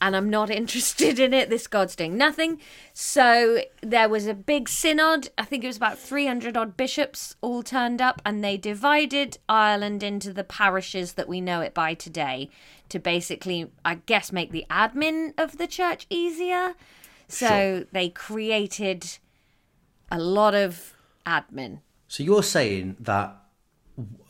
And 0.00 0.14
I'm 0.14 0.30
not 0.30 0.50
interested 0.62 1.18
in 1.18 1.34
it. 1.34 1.50
This 1.50 1.66
God's 1.66 1.96
doing 1.96 2.16
nothing. 2.16 2.60
So 2.92 3.60
there 3.82 4.08
was 4.08 4.26
a 4.26 4.34
big 4.34 4.68
synod. 4.68 5.30
I 5.36 5.44
think 5.44 5.64
it 5.64 5.68
was 5.68 5.76
about 5.76 5.98
300 5.98 6.56
odd 6.56 6.76
bishops 6.76 7.36
all 7.40 7.62
turned 7.62 8.00
up, 8.00 8.22
and 8.24 8.42
they 8.42 8.56
divided 8.56 9.38
Ireland 9.48 10.02
into 10.02 10.32
the 10.32 10.44
parishes 10.44 11.14
that 11.14 11.28
we 11.28 11.40
know 11.40 11.60
it 11.60 11.74
by 11.74 11.94
today 11.94 12.50
to 12.88 12.98
basically, 12.98 13.70
I 13.84 13.96
guess, 13.96 14.32
make 14.32 14.50
the 14.50 14.64
admin 14.70 15.34
of 15.38 15.58
the 15.58 15.66
church 15.66 16.06
easier. 16.08 16.74
So 17.28 17.84
they 17.92 18.08
created 18.08 19.18
a 20.10 20.18
lot 20.18 20.54
of 20.54 20.94
admin. 21.26 21.80
So 22.08 22.22
you're 22.22 22.42
saying 22.42 22.96
that 23.00 23.36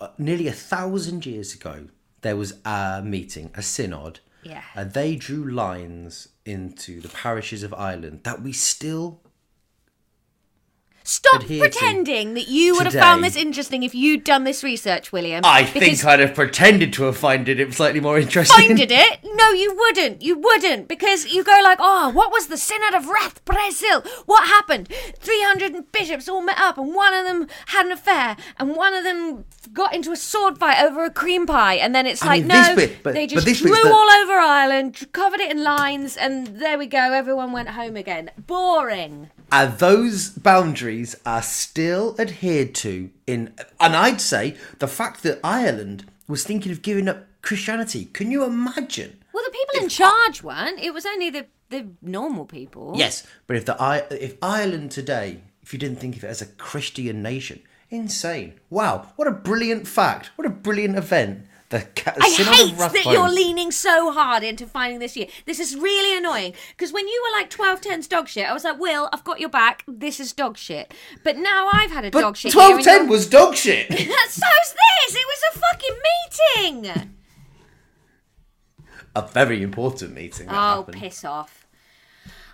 uh, 0.01 0.09
nearly 0.19 0.49
a 0.49 0.53
thousand 0.53 1.25
years 1.25 1.55
ago 1.55 1.87
there 2.23 2.37
was 2.37 2.55
a 2.65 3.01
meeting, 3.05 3.51
a 3.55 3.63
synod, 3.63 4.21
Yeah. 4.43 4.63
and 4.75 4.93
they 4.93 5.17
drew 5.17 5.45
lines 5.51 6.29
into 6.45 7.01
the 7.01 7.09
parishes 7.09 7.63
of 7.63 7.75
Ireland 7.75 8.21
that 8.25 8.43
we 8.43 8.53
still. 8.53 9.21
Stop 11.09 11.47
pretending 11.47 12.35
that 12.35 12.49
you 12.49 12.75
would 12.75 12.85
have 12.85 12.93
found 12.93 13.25
this 13.25 13.35
interesting 13.35 13.83
if 13.83 13.95
you'd 13.95 14.25
done 14.25 14.45
this 14.45 14.63
research, 14.63 15.11
William. 15.11 15.43
I 15.43 15.65
think 15.65 16.05
I'd 16.05 16.21
have 16.21 16.35
pretended 16.35 16.93
to 16.93 17.05
have 17.05 17.17
found 17.17 17.49
it 17.49 17.73
slightly 17.73 17.99
more 17.99 18.19
interesting. 18.19 18.67
finded 18.69 18.93
it. 18.93 19.21
No, 19.25 19.51
you 19.53 19.75
wouldn't. 19.75 20.21
You 20.21 20.37
wouldn't 20.39 20.87
because 20.87 21.27
you 21.33 21.43
go 21.45 21.59
like, 21.63 21.79
oh, 21.81 22.11
what 22.11 22.31
was 22.31 22.49
the 22.49 22.59
Synod 22.59 22.93
of 22.95 23.07
Rath 23.09 23.43
Brazil? 23.47 24.03
What 24.27 24.49
happened? 24.49 24.89
Three 25.19 25.43
hundred 25.43 25.91
bishops 25.93 26.29
all 26.29 26.43
met 26.43 26.59
up, 26.61 26.77
and 26.77 26.95
one 26.95 27.15
of 27.15 27.25
them 27.25 27.49
had 27.69 27.87
an 27.87 27.93
affair, 27.93 28.37
and 28.59 28.77
one 28.77 28.93
of 28.93 29.03
them 29.03 29.47
got 29.73 29.95
into 29.95 30.13
a 30.13 30.17
sword 30.17 30.59
fight 30.59 30.83
over 30.83 31.05
a 31.05 31.11
cream 31.11 31.47
pie, 31.47 31.77
and 31.77 31.95
then 31.95 32.07
it's 32.07 32.23
I 32.23 32.27
like, 32.27 32.41
mean, 32.41 32.49
no, 32.49 32.77
bit- 32.77 33.03
but- 33.03 33.15
they 33.15 33.27
just 33.27 33.47
drew 33.63 33.71
the- 33.75 33.93
all 33.93 34.11
over 34.11 34.35
Ireland, 34.35 35.07
covered 35.13 35.41
it 35.41 35.51
in 35.51 35.65
lines, 35.65 36.19
and 36.19 36.49
there 36.49 36.77
we 36.79 36.87
go. 36.87 37.13
Everyone 37.15 37.53
went 37.53 37.71
home 37.71 37.97
again. 37.97 38.31
Boring. 38.37 39.31
And 39.51 39.79
those 39.79 40.31
boundaries 40.31 41.17
are 41.25 41.43
still 41.43 42.15
adhered 42.19 42.75
to 42.77 43.11
in 43.27 43.55
and 43.81 43.97
I'd 43.97 44.21
say 44.21 44.57
the 44.79 44.89
fact 44.89 45.23
that 45.23 45.41
Ireland 45.43 46.05
was 46.27 46.45
thinking 46.45 46.71
of 46.71 46.83
giving 46.83 47.09
up 47.09 47.27
Christianity. 47.41 48.07
Can 48.07 48.31
you 48.31 48.45
imagine? 48.45 49.19
Well, 49.33 49.45
the 49.45 49.51
people 49.51 49.85
in 49.85 49.89
charge 49.89 50.43
weren't. 50.43 50.81
It 50.81 50.93
was 50.93 51.07
only 51.07 51.31
the 51.31 51.47
the 51.71 51.89
normal 52.03 52.45
people. 52.45 52.95
Yes, 52.97 53.27
but 53.47 53.57
if 53.57 53.65
the 53.65 54.07
if 54.11 54.37
Ireland 54.43 54.91
today, 54.91 55.41
if 55.63 55.73
you 55.73 55.79
didn't 55.79 55.99
think 55.99 56.17
of 56.17 56.25
it 56.25 56.29
as 56.29 56.43
a 56.43 56.47
Christian 56.47 57.23
nation, 57.23 57.61
insane. 57.91 58.55
Wow, 58.69 59.13
what 59.17 59.29
a 59.29 59.33
brilliant 59.33 59.87
fact. 59.87 60.31
What 60.37 60.47
a 60.47 60.51
brilliant 60.51 60.97
event 60.97 61.47
The 61.71 61.81
ca- 61.97 62.15
I 62.19 62.31
hate 62.31 62.77
that 62.79 62.93
Rathbone. 62.95 63.13
you're 63.13 63.29
leaning 63.29 63.71
so 63.71 64.11
hard 64.11 64.43
into 64.43 64.67
finding 64.67 65.01
this 65.01 65.17
year. 65.19 65.27
This 65.45 65.61
is 65.61 65.77
really 65.77 66.17
annoying 66.17 66.55
because 66.71 66.95
when 66.95 67.07
you 67.07 67.23
were 67.27 67.39
like 67.39 67.51
12 67.51 67.83
10's 67.83 68.09
dog 68.09 68.27
shit, 68.27 68.49
I 68.49 68.55
was 68.55 68.65
like, 68.65 68.79
Will, 68.81 69.11
I've 69.13 69.23
got 69.25 69.39
your 69.39 69.51
back. 69.51 69.85
This 69.87 70.19
is 70.19 70.33
dog 70.33 70.57
shit. 70.57 70.95
But 71.25 71.37
now 71.37 71.69
I've 71.71 71.91
had 71.91 72.07
a 72.07 72.11
But 72.11 72.23
dog 72.23 72.37
shit. 72.39 72.55
year 72.55 72.63
twelve 72.63 72.77
and 72.77 72.85
ten 72.85 72.97
you're- 73.01 73.11
was 73.11 73.29
dog 73.29 73.55
shit. 73.55 73.87
So's 73.93 74.01
this. 74.01 75.15
It 75.15 75.27
was 75.27 75.43
a 75.55 75.59
fucking 75.59 75.97
meeting. 76.75 77.13
a 79.15 79.23
very 79.29 79.63
important 79.63 80.15
meeting. 80.15 80.47
That 80.47 80.55
Oh, 80.55 80.77
happened. 80.79 80.97
piss 80.97 81.25
off. 81.25 81.67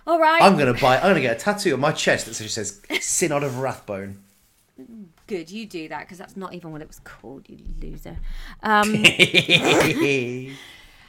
All 0.07 0.19
right. 0.19 0.41
I'm 0.41 0.57
gonna 0.57 0.73
buy. 0.73 0.97
I'm 0.97 1.03
gonna 1.11 1.21
get 1.21 1.37
a 1.37 1.39
tattoo 1.39 1.73
on 1.73 1.79
my 1.79 1.91
chest 1.93 2.25
that 2.25 2.33
says 2.35 2.81
Synod 3.01 3.43
of 3.43 3.59
Rathbone. 3.59 4.21
Good, 5.27 5.49
you 5.49 5.65
do 5.65 5.89
that 5.89 6.01
because 6.01 6.19
that's 6.19 6.37
not 6.37 6.53
even 6.53 6.71
what 6.71 6.81
it 6.81 6.87
was 6.87 6.99
called, 6.99 7.49
you 7.49 7.57
loser. 7.81 8.17
Um, 8.61 8.93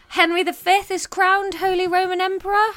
Henry 0.09 0.43
V 0.43 0.71
is 0.91 1.07
crowned 1.07 1.55
Holy 1.55 1.87
Roman 1.87 2.21
Emperor. 2.21 2.73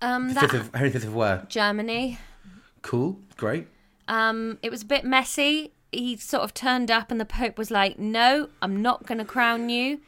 Um, 0.00 0.34
that 0.34 0.50
Fifth 0.50 0.54
of 0.54 0.74
Henry 0.74 0.90
Fifth 0.90 1.04
of 1.04 1.14
where? 1.14 1.44
Germany. 1.48 2.18
Cool, 2.82 3.18
great. 3.36 3.66
Um, 4.08 4.58
it 4.62 4.70
was 4.70 4.82
a 4.82 4.86
bit 4.86 5.04
messy. 5.04 5.72
He 5.92 6.16
sort 6.16 6.42
of 6.42 6.54
turned 6.54 6.90
up, 6.90 7.10
and 7.10 7.20
the 7.20 7.26
Pope 7.26 7.58
was 7.58 7.70
like, 7.70 7.98
"No, 7.98 8.48
I'm 8.62 8.80
not 8.80 9.06
going 9.06 9.18
to 9.18 9.24
crown 9.24 9.68
you," 9.68 10.00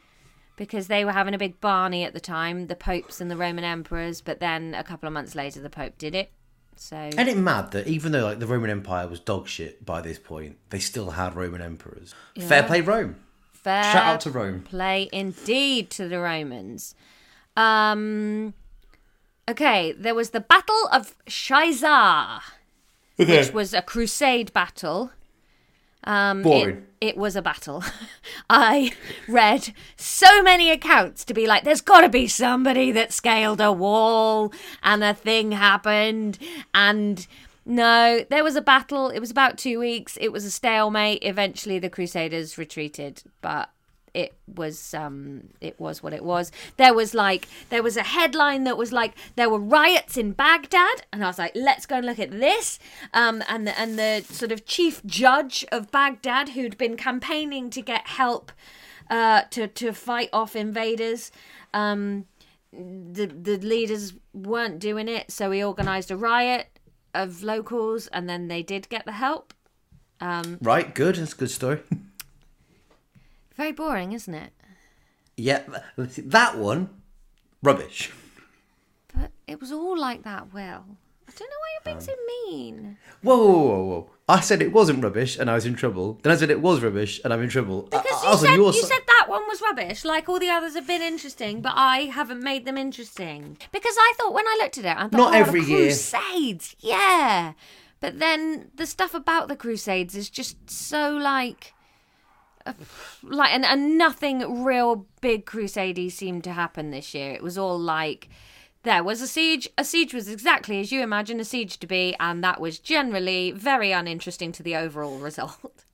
because 0.55 0.87
they 0.87 1.05
were 1.05 1.11
having 1.11 1.33
a 1.33 1.37
big 1.37 1.61
Barney 1.61 2.03
at 2.03 2.13
the 2.13 2.19
time, 2.19 2.67
the 2.67 2.75
popes 2.75 3.21
and 3.21 3.29
the 3.29 3.37
Roman 3.37 3.63
emperors. 3.63 4.21
But 4.21 4.39
then 4.39 4.73
a 4.73 4.83
couple 4.83 5.07
of 5.07 5.13
months 5.13 5.35
later, 5.35 5.61
the 5.61 5.69
Pope 5.69 5.97
did 5.97 6.15
it. 6.15 6.31
So 6.81 6.95
Ain't 6.95 7.27
it 7.27 7.37
mad 7.37 7.71
that 7.71 7.87
even 7.87 8.13
though 8.13 8.23
like 8.23 8.39
the 8.39 8.47
Roman 8.47 8.69
Empire 8.69 9.05
was 9.07 9.19
dog 9.19 9.49
shit 9.49 9.85
by 9.85 9.99
this 9.99 10.17
point, 10.17 10.55
they 10.69 10.79
still 10.79 11.11
had 11.11 11.35
Roman 11.35 11.61
emperors. 11.61 12.15
Fair 12.39 12.63
play, 12.63 12.79
Rome. 12.79 13.17
fair 13.51 13.83
Shout 13.83 14.05
out 14.05 14.21
to 14.21 14.31
Rome. 14.31 14.61
play 14.61 15.09
indeed 15.11 15.89
to 15.91 16.07
the 16.07 16.19
Romans. 16.19 16.95
Um, 17.57 18.53
okay, 19.49 19.91
there 19.91 20.15
was 20.15 20.29
the 20.29 20.39
Battle 20.39 20.87
of 20.93 21.15
Shaizar, 21.27 22.39
which 23.17 23.51
was 23.53 23.73
a 23.73 23.81
crusade 23.81 24.53
battle. 24.53 25.11
Um, 26.03 26.41
Boring. 26.41 26.85
It, 27.01 27.09
it 27.09 27.17
was 27.17 27.35
a 27.35 27.41
battle. 27.41 27.83
I 28.49 28.91
read 29.27 29.73
so 29.95 30.41
many 30.43 30.69
accounts 30.71 31.23
to 31.25 31.33
be 31.33 31.47
like, 31.47 31.63
there's 31.63 31.81
got 31.81 32.01
to 32.01 32.09
be 32.09 32.27
somebody 32.27 32.91
that 32.91 33.13
scaled 33.13 33.61
a 33.61 33.71
wall 33.71 34.53
and 34.83 35.03
a 35.03 35.13
thing 35.13 35.51
happened. 35.51 36.37
And 36.73 37.25
no, 37.65 38.25
there 38.29 38.43
was 38.43 38.55
a 38.55 38.61
battle. 38.61 39.09
It 39.09 39.19
was 39.19 39.31
about 39.31 39.57
two 39.57 39.79
weeks. 39.79 40.17
It 40.19 40.31
was 40.31 40.45
a 40.45 40.51
stalemate. 40.51 41.19
Eventually, 41.21 41.79
the 41.79 41.89
Crusaders 41.89 42.57
retreated, 42.57 43.23
but 43.41 43.69
it 44.13 44.33
was 44.55 44.93
um 44.93 45.43
it 45.61 45.79
was 45.79 46.01
what 46.01 46.13
it 46.13 46.23
was 46.23 46.51
there 46.77 46.93
was 46.93 47.13
like 47.13 47.47
there 47.69 47.83
was 47.83 47.97
a 47.97 48.03
headline 48.03 48.63
that 48.63 48.77
was 48.77 48.91
like 48.91 49.13
there 49.35 49.49
were 49.49 49.59
riots 49.59 50.17
in 50.17 50.31
baghdad 50.31 51.03
and 51.11 51.23
i 51.23 51.27
was 51.27 51.37
like 51.37 51.51
let's 51.55 51.85
go 51.85 51.95
and 51.97 52.05
look 52.05 52.19
at 52.19 52.31
this 52.31 52.79
um 53.13 53.43
and 53.47 53.67
the, 53.67 53.79
and 53.79 53.97
the 53.97 54.23
sort 54.29 54.51
of 54.51 54.65
chief 54.65 55.03
judge 55.05 55.65
of 55.71 55.91
baghdad 55.91 56.49
who'd 56.49 56.77
been 56.77 56.97
campaigning 56.97 57.69
to 57.69 57.81
get 57.81 58.07
help 58.07 58.51
uh 59.09 59.41
to 59.49 59.67
to 59.67 59.91
fight 59.93 60.29
off 60.33 60.55
invaders 60.55 61.31
um 61.73 62.25
the 62.71 63.25
the 63.25 63.57
leaders 63.57 64.13
weren't 64.33 64.79
doing 64.79 65.07
it 65.07 65.31
so 65.31 65.51
he 65.51 65.63
organized 65.63 66.11
a 66.11 66.17
riot 66.17 66.67
of 67.13 67.41
locals 67.41 68.07
and 68.07 68.29
then 68.29 68.47
they 68.47 68.61
did 68.61 68.87
get 68.89 69.05
the 69.05 69.13
help 69.13 69.53
Right, 70.61 70.93
good. 70.93 71.15
That's 71.15 71.33
a 71.33 71.37
good 71.37 71.51
story. 71.51 71.79
very 73.59 73.73
boring 73.81 74.11
isn't 74.13 74.33
it 74.45 74.53
yeah, 75.39 75.63
that 75.97 76.57
one, 76.57 76.89
rubbish. 77.63 78.11
But 79.15 79.31
it 79.47 79.61
was 79.61 79.71
all 79.71 79.97
like 79.97 80.23
that, 80.23 80.53
Will. 80.53 80.83
I 81.27 81.31
don't 81.37 81.49
know 81.49 81.59
why 81.61 81.69
you're 81.73 81.85
being 81.85 82.01
so 82.01 82.11
Um, 82.11 82.17
mean. 82.27 82.97
Whoa, 83.21 83.37
whoa, 83.37 83.61
whoa, 83.61 83.83
whoa! 83.85 84.09
I 84.27 84.41
said 84.41 84.61
it 84.61 84.73
wasn't 84.73 85.01
rubbish, 85.01 85.37
and 85.37 85.49
I 85.49 85.55
was 85.55 85.65
in 85.65 85.75
trouble. 85.75 86.19
Then 86.23 86.33
I 86.33 86.35
said 86.35 86.49
it 86.49 86.59
was 86.59 86.81
rubbish, 86.81 87.21
and 87.23 87.31
I'm 87.31 87.41
in 87.41 87.49
trouble. 87.49 87.83
Because 87.83 88.23
I, 88.23 88.27
I 88.27 88.31
you 88.31 88.37
said 88.37 88.55
you 88.55 88.73
si- 88.73 88.81
said 88.81 89.03
that 89.07 89.25
one 89.29 89.43
was 89.47 89.61
rubbish, 89.61 90.03
like 90.03 90.27
all 90.27 90.39
the 90.39 90.49
others 90.49 90.75
have 90.75 90.87
been 90.87 91.01
interesting, 91.01 91.61
but 91.61 91.73
I 91.75 91.99
haven't 92.19 92.43
made 92.43 92.65
them 92.65 92.77
interesting. 92.77 93.57
Because 93.71 93.95
I 93.97 94.13
thought 94.17 94.33
when 94.33 94.47
I 94.47 94.57
looked 94.61 94.77
at 94.77 94.85
it, 94.85 94.97
I 94.97 95.03
thought, 95.03 95.13
Not 95.13 95.33
oh, 95.33 95.37
every 95.37 95.61
the 95.61 95.67
year. 95.67 95.79
Crusades, 95.85 96.75
yeah. 96.79 97.53
But 98.01 98.19
then 98.19 98.71
the 98.75 98.85
stuff 98.85 99.13
about 99.13 99.47
the 99.47 99.55
Crusades 99.55 100.15
is 100.15 100.29
just 100.29 100.69
so 100.69 101.11
like, 101.11 101.73
like, 103.23 103.53
and, 103.53 103.65
and 103.65 103.97
nothing 103.97 104.63
real 104.63 105.07
big 105.21 105.45
Crusadey 105.45 106.11
seemed 106.11 106.43
to 106.45 106.53
happen 106.53 106.91
this 106.91 107.13
year. 107.13 107.31
It 107.31 107.43
was 107.43 107.57
all 107.57 107.79
like. 107.79 108.29
There 108.83 109.03
was 109.03 109.21
a 109.21 109.27
siege. 109.27 109.67
A 109.77 109.83
siege 109.83 110.13
was 110.13 110.29
exactly 110.29 110.79
as 110.79 110.91
you 110.91 111.01
imagine 111.01 111.39
a 111.39 111.45
siege 111.45 111.79
to 111.79 111.87
be, 111.87 112.15
and 112.19 112.43
that 112.43 112.61
was 112.61 112.79
generally 112.79 113.51
very 113.51 113.91
uninteresting 113.91 114.53
to 114.53 114.63
the 114.63 114.75
overall 114.75 115.17
result. 115.17 115.59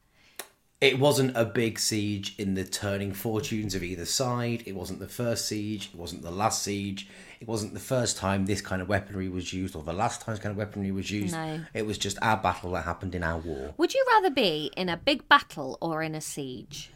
It 0.82 1.00
wasn't 1.00 1.38
a 1.38 1.46
big 1.46 1.80
siege 1.80 2.36
in 2.38 2.54
the 2.54 2.66
turning 2.66 3.14
fortunes 3.14 3.76
of 3.76 3.82
either 3.82 4.06
side. 4.06 4.62
It 4.66 4.76
wasn't 4.76 5.00
the 5.00 5.08
first 5.08 5.48
siege. 5.48 5.90
It 5.94 5.98
wasn't 5.98 6.22
the 6.22 6.32
last 6.32 6.62
siege. 6.62 7.08
It 7.40 7.48
wasn't 7.48 7.74
the 7.74 7.80
first 7.80 8.18
time 8.18 8.46
this 8.46 8.62
kind 8.62 8.82
of 8.82 8.88
weaponry 8.90 9.30
was 9.30 9.52
used 9.54 9.76
or 9.76 9.84
the 9.84 9.94
last 9.94 10.22
time 10.22 10.34
this 10.36 10.42
kind 10.44 10.52
of 10.52 10.58
weaponry 10.58 10.92
was 10.92 11.12
used. 11.12 11.34
No. 11.34 11.62
It 11.74 11.86
was 11.86 11.98
just 11.98 12.18
our 12.22 12.38
battle 12.38 12.72
that 12.72 12.84
happened 12.86 13.14
in 13.16 13.24
our 13.24 13.38
war. 13.40 13.74
Would 13.78 13.94
you 13.94 14.06
rather 14.14 14.30
be 14.30 14.72
in 14.78 14.90
a 14.90 14.98
big 14.98 15.28
battle 15.28 15.78
or 15.82 16.02
in 16.02 16.16
a 16.16 16.22
siege? 16.22 16.92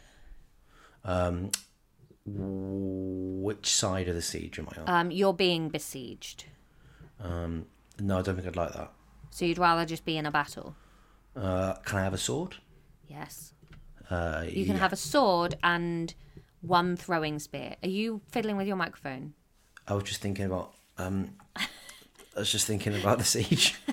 Which 2.26 3.66
side 3.70 4.08
of 4.08 4.14
the 4.14 4.22
siege 4.22 4.58
am 4.58 4.68
I 4.76 4.80
on? 4.80 4.88
Um, 4.88 5.10
you're 5.10 5.32
being 5.32 5.68
besieged, 5.68 6.44
no, 7.22 8.18
I 8.18 8.22
don't 8.22 8.34
think 8.36 8.46
I'd 8.46 8.56
like 8.56 8.72
that. 8.72 8.90
so 9.30 9.44
you'd 9.44 9.58
rather 9.58 9.84
just 9.84 10.04
be 10.06 10.16
in 10.16 10.24
a 10.24 10.30
battle. 10.30 10.74
Uh, 11.36 11.74
can 11.84 11.98
I 11.98 12.04
have 12.04 12.14
a 12.14 12.18
sword? 12.18 12.56
Yes, 13.06 13.52
Uh, 14.08 14.44
you 14.48 14.64
can 14.66 14.76
have 14.76 14.92
a 14.92 14.96
sword 14.96 15.54
and 15.62 16.14
one 16.62 16.96
throwing 16.96 17.38
spear. 17.38 17.76
Are 17.82 17.88
you 17.88 18.20
fiddling 18.30 18.56
with 18.56 18.66
your 18.66 18.76
microphone? 18.76 19.34
I 19.90 19.94
was 19.94 20.04
just 20.04 20.22
thinking 20.22 20.46
about. 20.46 20.72
Um, 20.96 21.30
I 21.56 22.38
was 22.38 22.50
just 22.50 22.66
thinking 22.66 22.98
about 22.98 23.18
the 23.18 23.24
siege. 23.24 23.74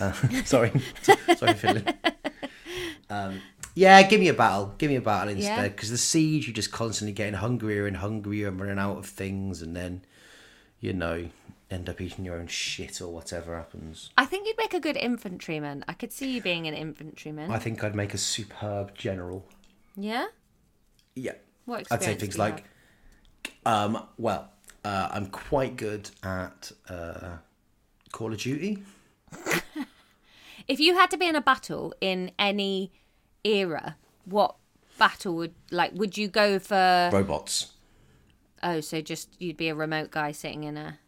Uh, 0.00 0.12
sorry, 0.44 0.70
sorry, 1.36 1.54
Philip. 1.54 1.88
Um, 3.10 3.40
yeah, 3.74 4.00
give 4.04 4.20
me 4.20 4.28
a 4.28 4.32
battle. 4.32 4.72
Give 4.78 4.90
me 4.90 4.96
a 4.96 5.00
battle 5.00 5.32
instead, 5.32 5.74
because 5.74 5.90
the 5.90 5.98
siege 5.98 6.46
you're 6.46 6.54
just 6.54 6.70
constantly 6.70 7.12
getting 7.12 7.34
hungrier 7.34 7.84
and 7.84 7.96
hungrier 7.96 8.46
and 8.46 8.60
running 8.60 8.78
out 8.78 8.98
of 8.98 9.06
things, 9.06 9.60
and 9.60 9.74
then, 9.74 10.02
you 10.78 10.92
know, 10.92 11.28
end 11.68 11.88
up 11.88 12.00
eating 12.00 12.24
your 12.24 12.36
own 12.36 12.46
shit 12.46 13.00
or 13.00 13.08
whatever 13.12 13.56
happens. 13.56 14.10
I 14.16 14.24
think 14.24 14.46
you'd 14.46 14.56
make 14.56 14.72
a 14.72 14.78
good 14.78 14.96
infantryman. 14.96 15.84
I 15.88 15.94
could 15.94 16.12
see 16.12 16.30
you 16.30 16.40
being 16.42 16.68
an 16.68 16.74
infantryman. 16.74 17.50
I 17.50 17.58
think 17.58 17.82
I'd 17.82 17.96
make 17.96 18.14
a 18.14 18.18
superb 18.18 18.94
general. 18.96 19.46
yeah. 19.96 20.26
Yeah. 21.16 21.32
What 21.64 21.88
I'd 21.90 22.04
say 22.04 22.14
things 22.14 22.38
like, 22.38 22.62
um, 23.66 24.02
well, 24.18 24.50
uh, 24.84 25.08
I'm 25.10 25.26
quite 25.26 25.76
good 25.76 26.10
at 26.22 26.72
uh, 26.88 27.36
Call 28.12 28.32
of 28.32 28.38
Duty. 28.38 28.82
If 30.66 30.78
you 30.80 30.94
had 30.96 31.10
to 31.12 31.16
be 31.16 31.26
in 31.26 31.34
a 31.34 31.40
battle 31.40 31.94
in 31.98 32.30
any 32.38 32.92
era, 33.42 33.96
what 34.26 34.56
battle 34.98 35.34
would 35.36 35.54
like? 35.70 35.92
Would 35.94 36.18
you 36.18 36.28
go 36.28 36.58
for? 36.58 37.08
Robots. 37.10 37.72
Oh, 38.62 38.80
so 38.80 39.00
just 39.00 39.30
you'd 39.40 39.56
be 39.56 39.68
a 39.68 39.74
remote 39.74 40.10
guy 40.10 40.30
sitting 40.32 40.64
in 40.64 40.76
a. 40.76 40.98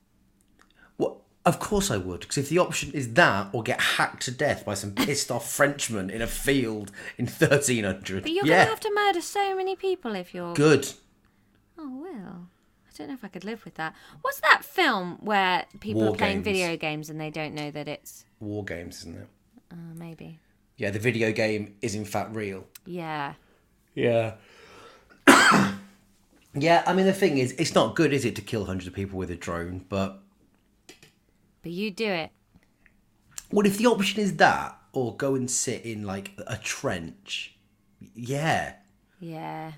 Well, 0.96 1.20
of 1.44 1.58
course 1.58 1.90
I 1.90 1.98
would, 1.98 2.20
because 2.20 2.38
if 2.38 2.48
the 2.48 2.56
option 2.58 2.90
is 2.92 3.12
that 3.14 3.48
or 3.52 3.62
get 3.62 3.80
hacked 3.82 4.22
to 4.24 4.30
death 4.30 4.64
by 4.64 4.72
some 4.72 4.92
pissed 4.94 5.30
off 5.30 5.50
Frenchman 5.52 6.08
in 6.08 6.22
a 6.22 6.26
field 6.26 6.90
in 7.18 7.26
1300, 7.26 8.22
But 8.22 8.32
you're 8.32 8.46
yeah, 8.46 8.60
gonna 8.60 8.70
have 8.70 8.80
to 8.80 8.92
murder 8.94 9.20
so 9.20 9.54
many 9.54 9.76
people 9.76 10.14
if 10.14 10.32
you're. 10.32 10.54
good. 10.54 10.90
Oh 11.82 11.88
well, 12.02 12.46
I 12.86 12.90
don't 12.98 13.08
know 13.08 13.14
if 13.14 13.24
I 13.24 13.28
could 13.28 13.44
live 13.44 13.64
with 13.64 13.76
that. 13.76 13.94
What's 14.20 14.40
that 14.40 14.64
film 14.64 15.16
where 15.20 15.64
people 15.80 16.02
War 16.02 16.10
are 16.10 16.14
playing 16.16 16.42
games. 16.42 16.58
video 16.58 16.76
games 16.76 17.08
and 17.08 17.18
they 17.18 17.30
don't 17.30 17.54
know 17.54 17.70
that 17.70 17.88
it's? 17.88 18.26
War 18.38 18.62
games, 18.64 18.98
isn't 18.98 19.16
it? 19.16 19.28
Uh, 19.72 19.94
maybe. 19.96 20.38
Yeah, 20.76 20.90
the 20.90 20.98
video 20.98 21.32
game 21.32 21.74
is 21.80 21.94
in 21.94 22.04
fact 22.04 22.34
real. 22.34 22.66
Yeah. 22.84 23.34
Yeah. 23.94 24.34
yeah, 26.54 26.82
I 26.86 26.92
mean 26.92 27.06
the 27.06 27.14
thing 27.14 27.38
is, 27.38 27.52
it's 27.52 27.74
not 27.74 27.96
good, 27.96 28.12
is 28.12 28.24
it, 28.26 28.36
to 28.36 28.42
kill 28.42 28.66
hundreds 28.66 28.86
of 28.86 28.92
people 28.92 29.18
with 29.18 29.30
a 29.30 29.36
drone? 29.36 29.86
But 29.88 30.20
But 31.62 31.72
you 31.72 31.90
do 31.90 32.06
it. 32.06 32.30
what 33.50 33.66
if 33.66 33.78
the 33.78 33.86
option 33.86 34.20
is 34.20 34.36
that, 34.36 34.76
or 34.92 35.16
go 35.16 35.34
and 35.34 35.50
sit 35.50 35.82
in 35.86 36.04
like 36.04 36.32
a 36.46 36.56
trench? 36.58 37.56
Yeah. 38.14 38.74
Yeah. 39.18 39.72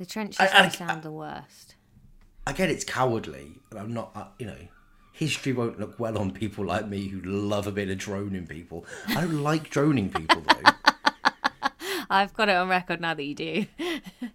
The 0.00 0.06
trenches 0.06 0.40
I- 0.40 0.64
I- 0.64 0.68
sound 0.70 1.02
the 1.02 1.10
worst. 1.12 1.74
I 2.46 2.54
get 2.54 2.70
it's 2.70 2.84
cowardly, 2.84 3.60
and 3.70 3.78
I'm 3.78 3.92
not, 3.92 4.12
uh, 4.14 4.28
you 4.38 4.46
know, 4.46 4.56
history 5.12 5.52
won't 5.52 5.78
look 5.78 6.00
well 6.00 6.16
on 6.16 6.30
people 6.30 6.64
like 6.64 6.88
me 6.88 7.08
who 7.08 7.20
love 7.20 7.66
a 7.66 7.70
bit 7.70 7.90
of 7.90 7.98
droning 7.98 8.46
people. 8.46 8.86
I 9.08 9.20
don't 9.20 9.42
like 9.50 9.68
droning 9.68 10.08
people 10.10 10.40
though. 10.40 10.70
I've 12.10 12.32
got 12.32 12.48
it 12.48 12.56
on 12.56 12.70
record 12.70 13.02
now 13.02 13.12
that 13.12 13.22
you 13.22 13.34
do. 13.34 13.66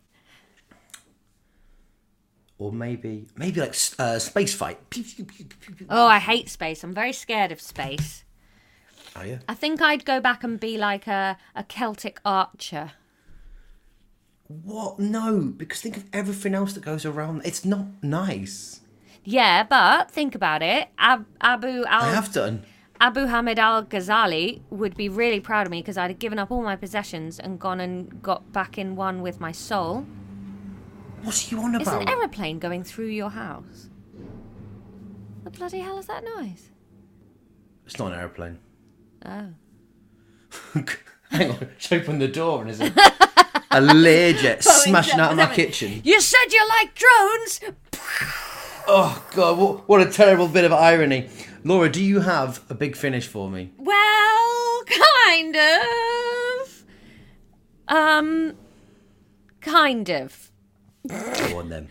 Or 2.57 2.71
maybe, 2.71 3.27
maybe 3.35 3.59
like 3.59 3.75
uh, 3.99 4.17
space 4.17 4.55
fight. 4.55 4.79
Oh, 5.89 6.07
I 6.07 6.19
hate 6.19 6.47
space. 6.47 6.85
I'm 6.85 6.93
very 6.93 7.11
scared 7.11 7.51
of 7.51 7.59
space. 7.59 8.23
Are 9.13 9.25
you? 9.27 9.39
I 9.49 9.53
think 9.53 9.81
I'd 9.81 10.05
go 10.05 10.21
back 10.21 10.41
and 10.41 10.57
be 10.57 10.77
like 10.77 11.05
a, 11.05 11.37
a 11.53 11.65
Celtic 11.65 12.21
archer. 12.23 12.93
What? 14.47 14.99
No, 14.99 15.53
because 15.57 15.81
think 15.81 15.97
of 15.97 16.05
everything 16.13 16.53
else 16.53 16.73
that 16.73 16.83
goes 16.83 17.05
around. 17.05 17.41
It's 17.45 17.65
not 17.65 17.85
nice. 18.03 18.81
Yeah, 19.23 19.63
but 19.63 20.11
think 20.11 20.35
about 20.35 20.61
it. 20.61 20.89
Ab- 20.99 21.25
Abu 21.41 21.83
I 21.83 22.05
al 22.07 22.13
have 22.13 22.31
done. 22.31 22.63
Abu 23.01 23.25
Hamid 23.25 23.57
al 23.59 23.83
Ghazali 23.83 24.61
would 24.69 24.95
be 24.95 25.09
really 25.09 25.39
proud 25.39 25.65
of 25.67 25.71
me 25.71 25.81
because 25.81 25.97
I'd 25.97 26.11
have 26.11 26.19
given 26.19 26.37
up 26.39 26.51
all 26.51 26.61
my 26.61 26.75
possessions 26.75 27.39
and 27.39 27.59
gone 27.59 27.79
and 27.79 28.21
got 28.21 28.53
back 28.53 28.77
in 28.77 28.95
one 28.95 29.21
with 29.21 29.39
my 29.39 29.51
soul. 29.51 30.05
What 31.23 31.35
are 31.43 31.55
you 31.55 31.61
on 31.63 31.75
Is 31.81 31.87
about? 31.87 32.03
an 32.03 32.09
aeroplane 32.09 32.59
going 32.59 32.83
through 32.83 33.07
your 33.07 33.31
house? 33.31 33.89
The 35.43 35.49
bloody 35.49 35.79
hell 35.79 35.97
is 35.97 36.05
that 36.05 36.23
noise? 36.37 36.69
It's 37.85 37.97
not 37.97 38.13
an 38.13 38.19
aeroplane. 38.19 38.59
Oh. 39.25 39.49
Hang 41.31 41.51
on, 41.51 41.67
just 41.79 41.91
open 41.93 42.19
the 42.19 42.27
door 42.27 42.61
and 42.61 42.69
is 42.69 42.79
a, 42.79 42.93
a 43.71 43.79
Learjet 43.79 44.61
smashing 44.83 45.19
out 45.19 45.31
of 45.31 45.37
my 45.37 45.53
kitchen. 45.53 46.01
You 46.03 46.21
said 46.21 46.51
you 46.51 46.67
like 46.69 46.95
drones. 46.95 47.59
Oh 48.87 49.25
god, 49.35 49.57
what, 49.57 49.89
what 49.89 50.01
a 50.07 50.11
terrible 50.11 50.47
bit 50.47 50.63
of 50.65 50.71
irony. 50.73 51.29
Laura, 51.63 51.89
do 51.89 52.03
you 52.03 52.19
have 52.21 52.61
a 52.69 52.75
big 52.75 52.95
finish 52.95 53.27
for 53.27 53.49
me? 53.49 53.71
Well, 53.77 54.83
kind 55.25 55.55
of. 55.55 56.83
Um, 57.87 58.53
kind 59.61 60.09
of. 60.09 60.51
Go 61.07 61.59
on 61.59 61.69
then. 61.69 61.89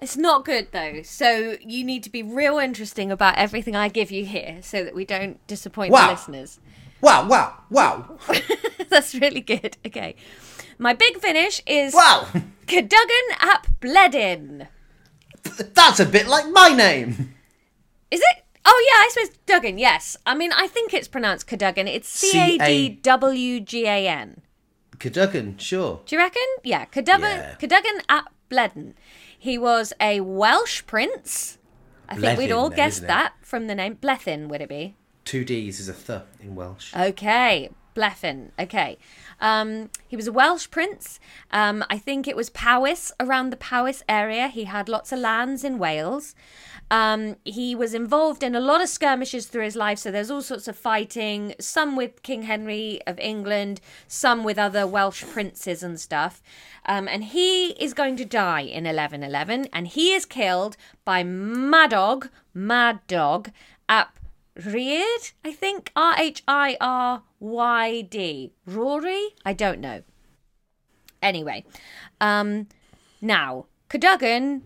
It's 0.00 0.16
not 0.16 0.44
good 0.44 0.68
though. 0.72 1.02
So 1.02 1.56
you 1.60 1.84
need 1.84 2.02
to 2.02 2.10
be 2.10 2.24
real 2.24 2.58
interesting 2.58 3.12
about 3.12 3.36
everything 3.38 3.76
I 3.76 3.88
give 3.88 4.10
you 4.10 4.24
here, 4.24 4.58
so 4.62 4.82
that 4.82 4.94
we 4.96 5.04
don't 5.04 5.44
disappoint 5.46 5.92
Wow. 5.92 6.06
the 6.06 6.12
listeners. 6.12 6.58
Wow, 7.00 7.26
wow, 7.28 7.54
wow, 7.68 8.18
That's 8.88 9.12
really 9.16 9.40
good. 9.40 9.76
Okay, 9.84 10.14
my 10.82 10.92
big 10.92 11.18
finish 11.18 11.62
is 11.66 11.94
wow! 11.94 12.26
Cadogan 12.66 13.26
ap 13.40 13.66
Bledin. 13.80 14.66
That's 15.74 16.00
a 16.00 16.06
bit 16.06 16.26
like 16.28 16.48
my 16.50 16.68
name. 16.70 17.34
Is 18.10 18.20
it? 18.20 18.44
Oh 18.64 18.86
yeah, 18.88 18.98
I 18.98 19.08
suppose 19.12 19.36
Duggan. 19.46 19.78
Yes, 19.78 20.16
I 20.26 20.34
mean 20.34 20.52
I 20.52 20.66
think 20.66 20.92
it's 20.92 21.08
pronounced 21.08 21.46
Cadogan. 21.46 21.88
It's 21.88 22.08
C 22.08 22.38
A 22.38 22.58
D 22.58 22.88
W 23.02 23.60
G 23.60 23.86
A 23.86 24.08
N. 24.08 24.42
Cadogan, 24.98 25.58
sure. 25.58 26.00
Do 26.06 26.14
you 26.14 26.20
reckon? 26.20 26.42
Yeah, 26.62 26.84
Cadogan, 26.86 27.22
Yeah. 27.22 27.54
Cadogan 27.56 28.00
ap 28.08 28.32
Bledin. 28.50 28.94
He 29.38 29.58
was 29.58 29.92
a 30.00 30.20
Welsh 30.20 30.86
prince. 30.86 31.58
I 32.08 32.16
think 32.16 32.38
we'd 32.38 32.52
all 32.52 32.68
then, 32.68 32.76
guessed 32.76 32.98
isn't 32.98 33.04
it? 33.06 33.08
that 33.08 33.32
from 33.40 33.66
the 33.66 33.74
name. 33.74 33.96
Blethin, 33.96 34.48
would 34.48 34.60
it 34.60 34.68
be? 34.68 34.94
Two 35.24 35.44
D's 35.44 35.80
is 35.80 35.88
a 35.88 35.94
th 35.94 36.22
in 36.40 36.54
Welsh. 36.54 36.94
Okay, 36.94 37.70
Bleffin. 37.94 38.50
Okay. 38.58 38.98
Um, 39.40 39.90
he 40.08 40.16
was 40.16 40.26
a 40.26 40.32
Welsh 40.32 40.70
prince. 40.70 41.18
Um, 41.50 41.84
I 41.90 41.98
think 41.98 42.26
it 42.26 42.36
was 42.36 42.50
Powys, 42.50 43.12
around 43.18 43.50
the 43.50 43.56
Powys 43.56 44.02
area. 44.08 44.48
He 44.48 44.64
had 44.64 44.88
lots 44.88 45.12
of 45.12 45.18
lands 45.18 45.64
in 45.64 45.78
Wales. 45.78 46.34
Um, 46.90 47.36
he 47.44 47.74
was 47.74 47.94
involved 47.94 48.42
in 48.42 48.54
a 48.54 48.60
lot 48.60 48.82
of 48.82 48.88
skirmishes 48.88 49.46
through 49.46 49.64
his 49.64 49.76
life, 49.76 49.98
so 49.98 50.10
there's 50.10 50.30
all 50.30 50.42
sorts 50.42 50.68
of 50.68 50.76
fighting, 50.76 51.54
some 51.58 51.96
with 51.96 52.22
King 52.22 52.42
Henry 52.42 53.00
of 53.06 53.18
England, 53.18 53.80
some 54.06 54.44
with 54.44 54.58
other 54.58 54.86
Welsh 54.86 55.24
princes 55.24 55.82
and 55.82 55.98
stuff. 55.98 56.42
Um, 56.84 57.08
and 57.08 57.24
he 57.24 57.70
is 57.82 57.94
going 57.94 58.16
to 58.16 58.26
die 58.26 58.60
in 58.60 58.84
1111, 58.84 59.68
and 59.72 59.88
he 59.88 60.12
is 60.12 60.26
killed 60.26 60.76
by 61.04 61.24
Madog, 61.24 62.28
Mad 62.52 63.00
Dog, 63.06 63.50
ap 63.88 64.18
Rhyd, 64.58 65.32
I 65.42 65.52
think. 65.52 65.90
R 65.96 66.14
H 66.18 66.42
I 66.46 66.76
R 66.78 67.22
Y 67.42 68.02
D. 68.02 68.52
Rory? 68.66 69.30
I 69.44 69.52
don't 69.52 69.80
know. 69.80 70.04
Anyway, 71.20 71.64
um, 72.20 72.68
now, 73.20 73.66
Cadogan, 73.88 74.62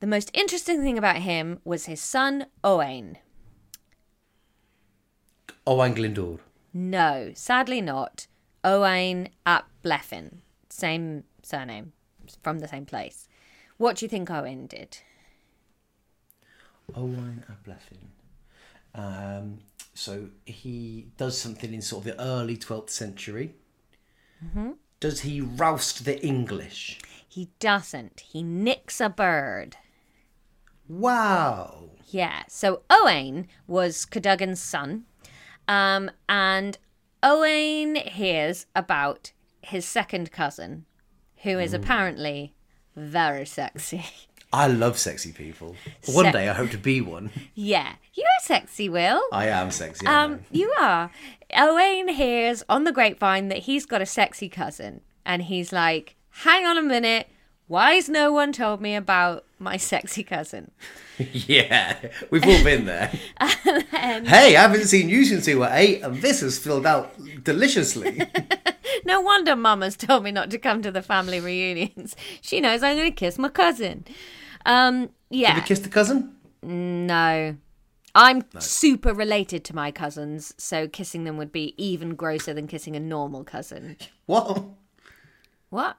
the 0.00 0.06
most 0.06 0.30
interesting 0.34 0.82
thing 0.82 0.98
about 0.98 1.16
him 1.16 1.60
was 1.64 1.86
his 1.86 2.00
son, 2.00 2.44
Owain. 2.62 3.16
Owain 5.66 5.94
Glyndŵr. 5.94 6.40
No, 6.74 7.32
sadly 7.34 7.80
not. 7.80 8.26
Owain 8.62 9.30
ap 9.46 9.70
Bleffin. 9.82 10.40
Same 10.68 11.24
surname, 11.42 11.92
from 12.42 12.58
the 12.58 12.68
same 12.68 12.84
place. 12.84 13.28
What 13.78 13.96
do 13.96 14.04
you 14.04 14.10
think 14.10 14.30
Owain 14.30 14.66
did? 14.66 14.98
Owain 16.94 17.44
ap 17.48 17.64
Blethyn. 17.64 18.10
Um, 18.94 19.58
so 19.94 20.28
he 20.44 21.08
does 21.16 21.38
something 21.38 21.72
in 21.72 21.82
sort 21.82 22.06
of 22.06 22.16
the 22.16 22.22
early 22.22 22.56
12th 22.56 22.90
century. 22.90 23.54
Mm-hmm. 24.44 24.72
Does 25.00 25.20
he 25.20 25.40
roust 25.40 26.04
the 26.04 26.24
English? 26.24 27.00
He 27.28 27.50
doesn't. 27.58 28.20
He 28.20 28.42
nicks 28.42 29.00
a 29.00 29.08
bird. 29.08 29.76
Wow. 30.88 31.90
Yeah. 32.08 32.42
So 32.48 32.82
Owain 32.90 33.48
was 33.66 34.04
Cadogan's 34.04 34.60
son. 34.60 35.04
Um, 35.66 36.10
and 36.28 36.78
Owain 37.22 37.96
hears 37.96 38.66
about 38.74 39.32
his 39.62 39.84
second 39.86 40.32
cousin, 40.32 40.84
who 41.42 41.58
is 41.58 41.72
apparently 41.72 42.54
very 42.96 43.46
sexy. 43.46 44.04
I 44.52 44.66
love 44.66 44.98
sexy 44.98 45.32
people. 45.32 45.76
One 46.06 46.26
Se- 46.26 46.32
day 46.32 46.48
I 46.48 46.52
hope 46.52 46.70
to 46.70 46.78
be 46.78 47.00
one. 47.00 47.30
yeah. 47.54 47.94
You're 48.14 48.26
sexy, 48.42 48.88
Will. 48.90 49.22
I 49.32 49.46
am 49.48 49.70
sexy. 49.70 50.06
Um, 50.06 50.40
you 50.50 50.70
are. 50.78 51.10
Owain 51.56 52.08
hears 52.08 52.62
on 52.68 52.84
the 52.84 52.92
grapevine 52.92 53.48
that 53.48 53.58
he's 53.60 53.86
got 53.86 54.02
a 54.02 54.06
sexy 54.06 54.50
cousin, 54.50 55.00
and 55.24 55.42
he's 55.44 55.72
like, 55.72 56.16
"Hang 56.44 56.66
on 56.66 56.76
a 56.76 56.82
minute, 56.82 57.28
why's 57.68 58.10
no 58.10 58.30
one 58.30 58.52
told 58.52 58.82
me 58.82 58.94
about 58.94 59.44
my 59.58 59.78
sexy 59.78 60.22
cousin?" 60.22 60.70
Yeah, 61.32 61.96
we've 62.30 62.44
all 62.46 62.64
been 62.64 62.84
there. 62.86 63.06
hey, 63.40 64.56
I 64.56 64.60
haven't 64.62 64.84
seen 64.86 65.08
you 65.08 65.24
since 65.24 65.46
we 65.46 65.54
were 65.54 65.68
eight, 65.72 66.02
and 66.02 66.20
this 66.20 66.40
has 66.40 66.58
filled 66.58 66.84
out 66.86 67.14
deliciously. 67.44 68.20
No 69.04 69.20
wonder 69.20 69.56
Mama's 69.56 69.96
told 69.96 70.22
me 70.22 70.30
not 70.30 70.50
to 70.50 70.58
come 70.58 70.82
to 70.82 70.90
the 70.92 71.02
family 71.02 71.40
reunions. 71.40 72.14
She 72.40 72.60
knows 72.60 72.82
I'm 72.82 72.96
going 72.96 73.10
to 73.10 73.14
kiss 73.16 73.36
my 73.38 73.48
cousin. 73.48 74.04
Um, 74.66 75.10
yeah, 75.30 75.48
Have 75.48 75.56
you 75.56 75.62
kissed 75.62 75.82
the 75.84 75.88
cousin? 75.88 76.36
no. 76.62 77.56
I'm 78.14 78.44
super 78.58 79.14
related 79.14 79.64
to 79.64 79.74
my 79.74 79.90
cousins, 79.90 80.52
so 80.58 80.86
kissing 80.86 81.24
them 81.24 81.38
would 81.38 81.50
be 81.50 81.74
even 81.82 82.14
grosser 82.14 82.52
than 82.52 82.66
kissing 82.66 82.94
a 82.94 83.00
normal 83.00 83.42
cousin. 83.42 83.96
What? 84.26 84.64
What? 85.70 85.96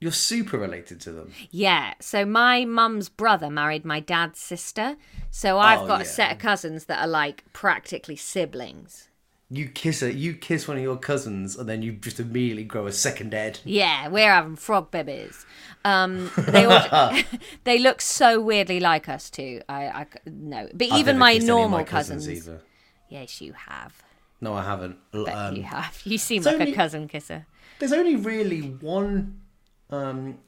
You're 0.00 0.12
super 0.12 0.58
related 0.58 1.00
to 1.02 1.12
them. 1.12 1.32
Yeah, 1.50 1.94
so 2.00 2.24
my 2.24 2.64
mum's 2.64 3.08
brother 3.08 3.50
married 3.50 3.84
my 3.84 4.00
dad's 4.00 4.38
sister, 4.38 4.96
so 5.30 5.58
I've 5.58 5.82
Oh, 5.82 5.86
got 5.86 6.02
a 6.02 6.04
set 6.04 6.32
of 6.32 6.38
cousins 6.38 6.84
that 6.86 7.00
are 7.00 7.08
like 7.08 7.44
practically 7.52 8.16
siblings. 8.16 9.07
You 9.50 9.66
kiss 9.66 10.02
a, 10.02 10.12
you 10.12 10.34
kiss 10.34 10.68
one 10.68 10.76
of 10.76 10.82
your 10.82 10.98
cousins, 10.98 11.56
and 11.56 11.66
then 11.66 11.80
you 11.80 11.92
just 11.92 12.20
immediately 12.20 12.64
grow 12.64 12.86
a 12.86 12.92
second 12.92 13.32
head. 13.32 13.60
Yeah, 13.64 14.08
we're 14.08 14.30
having 14.30 14.56
frog 14.56 14.90
babies. 14.90 15.46
Um, 15.86 16.30
they 16.36 16.66
all, 16.66 17.16
they 17.64 17.78
look 17.78 18.02
so 18.02 18.40
weirdly 18.40 18.78
like 18.78 19.08
us 19.08 19.30
too. 19.30 19.62
I, 19.68 20.06
no, 20.26 20.68
but 20.74 20.92
I've 20.92 20.98
even 20.98 21.18
my 21.18 21.32
kissed 21.32 21.44
any 21.44 21.50
of 21.50 21.56
normal 21.56 21.78
my 21.78 21.84
cousins. 21.84 22.28
either. 22.28 22.60
Yes, 23.08 23.40
you 23.40 23.54
have. 23.54 24.02
No, 24.40 24.54
I 24.54 24.64
haven't. 24.64 24.98
Bet 25.12 25.28
um, 25.34 25.56
you 25.56 25.62
have. 25.62 26.00
You 26.04 26.18
seem 26.18 26.42
like 26.42 26.60
a 26.60 26.72
cousin 26.72 27.08
kisser. 27.08 27.46
There's 27.78 27.92
only 27.92 28.16
really 28.16 28.60
one 28.60 29.40
um, 29.90 30.38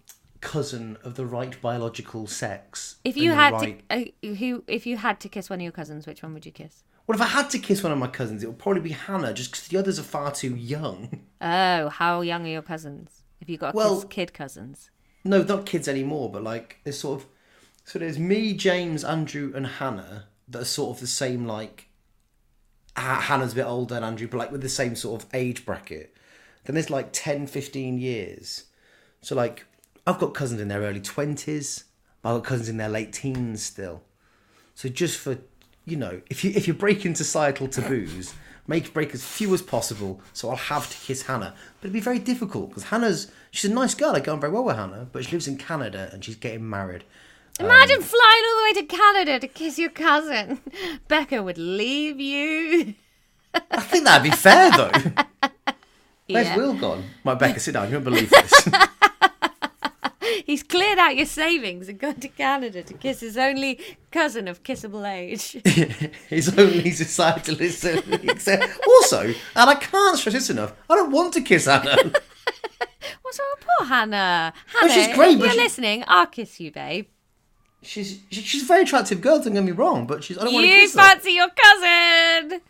cousin 0.40 0.98
of 1.02 1.14
the 1.14 1.26
right 1.26 1.60
biological 1.60 2.26
sex. 2.26 2.96
If 3.04 3.16
you 3.16 3.32
had 3.32 3.54
right... 3.54 3.88
to, 3.88 4.30
uh, 4.30 4.34
who, 4.36 4.64
if 4.66 4.86
you 4.86 4.96
had 4.96 5.20
to 5.20 5.28
kiss 5.28 5.50
one 5.50 5.60
of 5.60 5.62
your 5.62 5.72
cousins, 5.72 6.06
which 6.06 6.22
one 6.22 6.34
would 6.34 6.46
you 6.46 6.52
kiss? 6.52 6.82
Well, 7.10 7.16
if 7.20 7.22
I 7.26 7.28
had 7.40 7.50
to 7.50 7.58
kiss 7.58 7.82
one 7.82 7.90
of 7.90 7.98
my 7.98 8.06
cousins, 8.06 8.44
it 8.44 8.46
would 8.46 8.60
probably 8.60 8.82
be 8.82 8.90
Hannah, 8.92 9.34
just 9.34 9.50
because 9.50 9.66
the 9.66 9.76
others 9.78 9.98
are 9.98 10.04
far 10.04 10.30
too 10.30 10.54
young. 10.54 11.22
Oh, 11.40 11.88
how 11.88 12.20
young 12.20 12.44
are 12.46 12.50
your 12.50 12.62
cousins? 12.62 13.24
If 13.40 13.48
you 13.48 13.58
got 13.58 13.74
Well- 13.74 14.02
kids, 14.02 14.14
kid 14.14 14.32
cousins. 14.32 14.90
No, 15.24 15.42
not 15.42 15.66
kids 15.66 15.88
anymore, 15.88 16.30
but 16.30 16.44
like 16.44 16.76
there's 16.84 17.00
sort 17.00 17.20
of 17.22 17.26
so 17.84 17.98
there's 17.98 18.16
me, 18.16 18.54
James, 18.54 19.02
Andrew, 19.02 19.52
and 19.56 19.66
Hannah 19.66 20.26
that 20.46 20.62
are 20.62 20.64
sort 20.64 20.94
of 20.98 21.00
the 21.00 21.08
same 21.08 21.46
like 21.46 21.88
Hannah's 22.94 23.54
a 23.54 23.56
bit 23.56 23.64
older 23.66 23.94
than 23.94 24.04
Andrew, 24.04 24.28
but 24.28 24.38
like 24.38 24.52
with 24.52 24.62
the 24.62 24.68
same 24.68 24.94
sort 24.94 25.24
of 25.24 25.28
age 25.34 25.64
bracket. 25.66 26.14
Then 26.64 26.74
there's 26.74 26.90
like 26.90 27.08
10, 27.10 27.48
15 27.48 27.98
years. 27.98 28.66
So 29.20 29.34
like 29.34 29.66
I've 30.06 30.20
got 30.20 30.32
cousins 30.34 30.60
in 30.60 30.68
their 30.68 30.82
early 30.82 31.00
twenties, 31.00 31.86
I've 32.22 32.36
got 32.36 32.44
cousins 32.44 32.68
in 32.68 32.76
their 32.76 32.88
late 32.88 33.12
teens 33.12 33.64
still. 33.64 34.04
So 34.76 34.88
just 34.88 35.18
for 35.18 35.38
you 35.90 35.96
know, 35.96 36.20
if 36.30 36.44
you 36.44 36.52
if 36.54 36.66
you're 36.66 36.76
breaking 36.76 37.14
societal 37.14 37.68
taboos, 37.68 38.34
make 38.66 38.92
break 38.94 39.12
as 39.14 39.24
few 39.24 39.52
as 39.52 39.62
possible. 39.62 40.20
So 40.32 40.48
I'll 40.50 40.56
have 40.56 40.88
to 40.90 40.96
kiss 40.98 41.22
Hannah, 41.22 41.54
but 41.80 41.86
it'd 41.86 41.92
be 41.92 42.00
very 42.00 42.18
difficult 42.18 42.68
because 42.70 42.84
Hannah's 42.84 43.30
she's 43.50 43.70
a 43.70 43.74
nice 43.74 43.94
girl. 43.94 44.14
I 44.14 44.20
get 44.20 44.28
on 44.28 44.40
very 44.40 44.52
well 44.52 44.64
with 44.64 44.76
Hannah, 44.76 45.08
but 45.12 45.24
she 45.24 45.32
lives 45.32 45.48
in 45.48 45.56
Canada 45.56 46.08
and 46.12 46.24
she's 46.24 46.36
getting 46.36 46.68
married. 46.68 47.04
Imagine 47.58 47.96
um, 47.96 48.02
flying 48.02 48.44
all 48.48 48.56
the 48.56 48.62
way 48.64 48.72
to 48.80 48.96
Canada 48.96 49.38
to 49.40 49.48
kiss 49.48 49.78
your 49.78 49.90
cousin. 49.90 50.60
Becca 51.08 51.42
would 51.42 51.58
leave 51.58 52.18
you. 52.20 52.94
I 53.54 53.80
think 53.80 54.04
that'd 54.04 54.22
be 54.30 54.34
fair 54.36 54.70
though. 54.70 54.92
Where's 56.28 56.46
Yeah. 56.46 56.56
Will 56.56 56.74
gone? 56.74 57.04
My 57.24 57.34
Becca, 57.34 57.60
sit 57.60 57.72
down. 57.72 57.88
You 57.88 57.94
won't 57.96 58.04
believe 58.04 58.30
this. 58.30 58.68
He's 60.44 60.62
cleared 60.62 60.98
out 60.98 61.16
your 61.16 61.26
savings 61.26 61.88
and 61.88 61.98
gone 61.98 62.16
to 62.20 62.28
Canada 62.28 62.82
to 62.82 62.94
kiss 62.94 63.20
his 63.20 63.36
only 63.36 63.78
cousin 64.10 64.48
of 64.48 64.62
kissable 64.62 65.08
age. 65.08 65.52
His 66.28 66.56
only 66.58 66.90
societalist. 66.90 67.84
also, 67.84 69.20
and 69.22 69.34
I 69.70 69.74
can't 69.74 70.18
stress 70.18 70.34
this 70.34 70.50
enough. 70.50 70.72
I 70.88 70.96
don't 70.96 71.10
want 71.12 71.32
to 71.34 71.40
kiss 71.40 71.66
Hannah. 71.66 71.96
What's 73.22 73.38
wrong 73.38 73.48
with 73.56 73.66
poor 73.78 73.86
Hannah? 73.86 74.52
Hannah, 74.66 74.92
she's 74.92 75.14
great, 75.14 75.34
if 75.36 75.40
you're 75.40 75.50
she- 75.52 75.58
listening, 75.58 76.04
I'll 76.08 76.26
kiss 76.26 76.58
you, 76.60 76.70
babe. 76.72 77.06
She's 77.82 78.20
she's 78.30 78.62
a 78.62 78.66
very 78.66 78.82
attractive 78.82 79.20
girl. 79.22 79.40
Don't 79.40 79.54
get 79.54 79.64
me 79.64 79.72
wrong, 79.72 80.06
but 80.06 80.22
she's 80.22 80.36
I 80.36 80.44
don't 80.44 80.52
want 80.52 80.64
to 80.66 80.68
You 80.70 80.80
kiss 80.82 80.94
her. 80.94 81.00
fancy 81.00 81.30
your 81.32 81.48
cousin? 81.48 82.60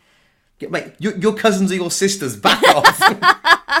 Yeah, 0.59 0.69
Mate, 0.69 0.93
your, 0.99 1.17
your 1.17 1.33
cousins 1.33 1.71
are 1.71 1.75
your 1.75 1.91
sisters. 1.91 2.37
Back 2.37 2.63
off. 2.75 3.80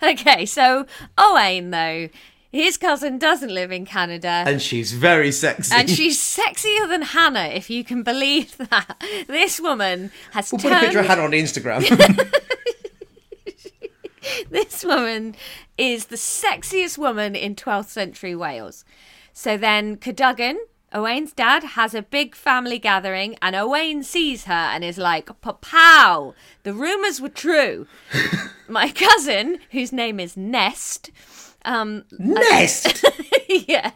Okay, 0.12 0.46
so 0.46 0.86
Owain, 1.18 1.70
though, 1.70 2.08
his 2.50 2.76
cousin 2.78 3.18
doesn't 3.18 3.52
live 3.52 3.70
in 3.70 3.84
Canada. 3.86 4.44
and 4.46 4.60
she's 4.62 4.92
very 4.92 5.30
sexy. 5.30 5.74
And 5.74 5.88
she's 5.90 6.18
sexier 6.18 6.88
than 6.88 7.02
Hannah, 7.02 7.48
if 7.48 7.68
you 7.70 7.84
can 7.84 8.02
believe 8.02 8.56
that. 8.58 9.02
This 9.28 9.60
woman 9.60 10.10
has 10.32 10.50
We'll 10.52 10.60
put 10.60 10.72
a 10.72 10.80
picture 10.80 11.00
of 11.00 11.06
turned. 11.06 11.20
Hannah 11.20 11.22
on 11.24 11.30
Instagram. 11.32 12.30
This 14.50 14.84
woman 14.84 15.34
is 15.78 16.06
the 16.06 16.16
sexiest 16.16 16.98
woman 16.98 17.34
in 17.34 17.54
12th 17.54 17.88
century 17.88 18.34
Wales. 18.36 18.84
So 19.32 19.56
then 19.56 19.96
Cadogan, 19.96 20.58
Owain's 20.92 21.32
dad, 21.32 21.62
has 21.62 21.94
a 21.94 22.02
big 22.02 22.34
family 22.34 22.78
gathering, 22.78 23.36
and 23.40 23.54
Owain 23.54 24.02
sees 24.02 24.44
her 24.44 24.52
and 24.52 24.82
is 24.82 24.98
like, 24.98 25.30
"Pow! 25.60 26.34
The 26.64 26.74
rumours 26.74 27.20
were 27.20 27.28
true. 27.28 27.86
My 28.68 28.90
cousin, 28.90 29.58
whose 29.70 29.92
name 29.92 30.18
is 30.18 30.36
Nest." 30.36 31.10
Um, 31.64 32.04
Nest. 32.18 33.04
yeah, 33.48 33.92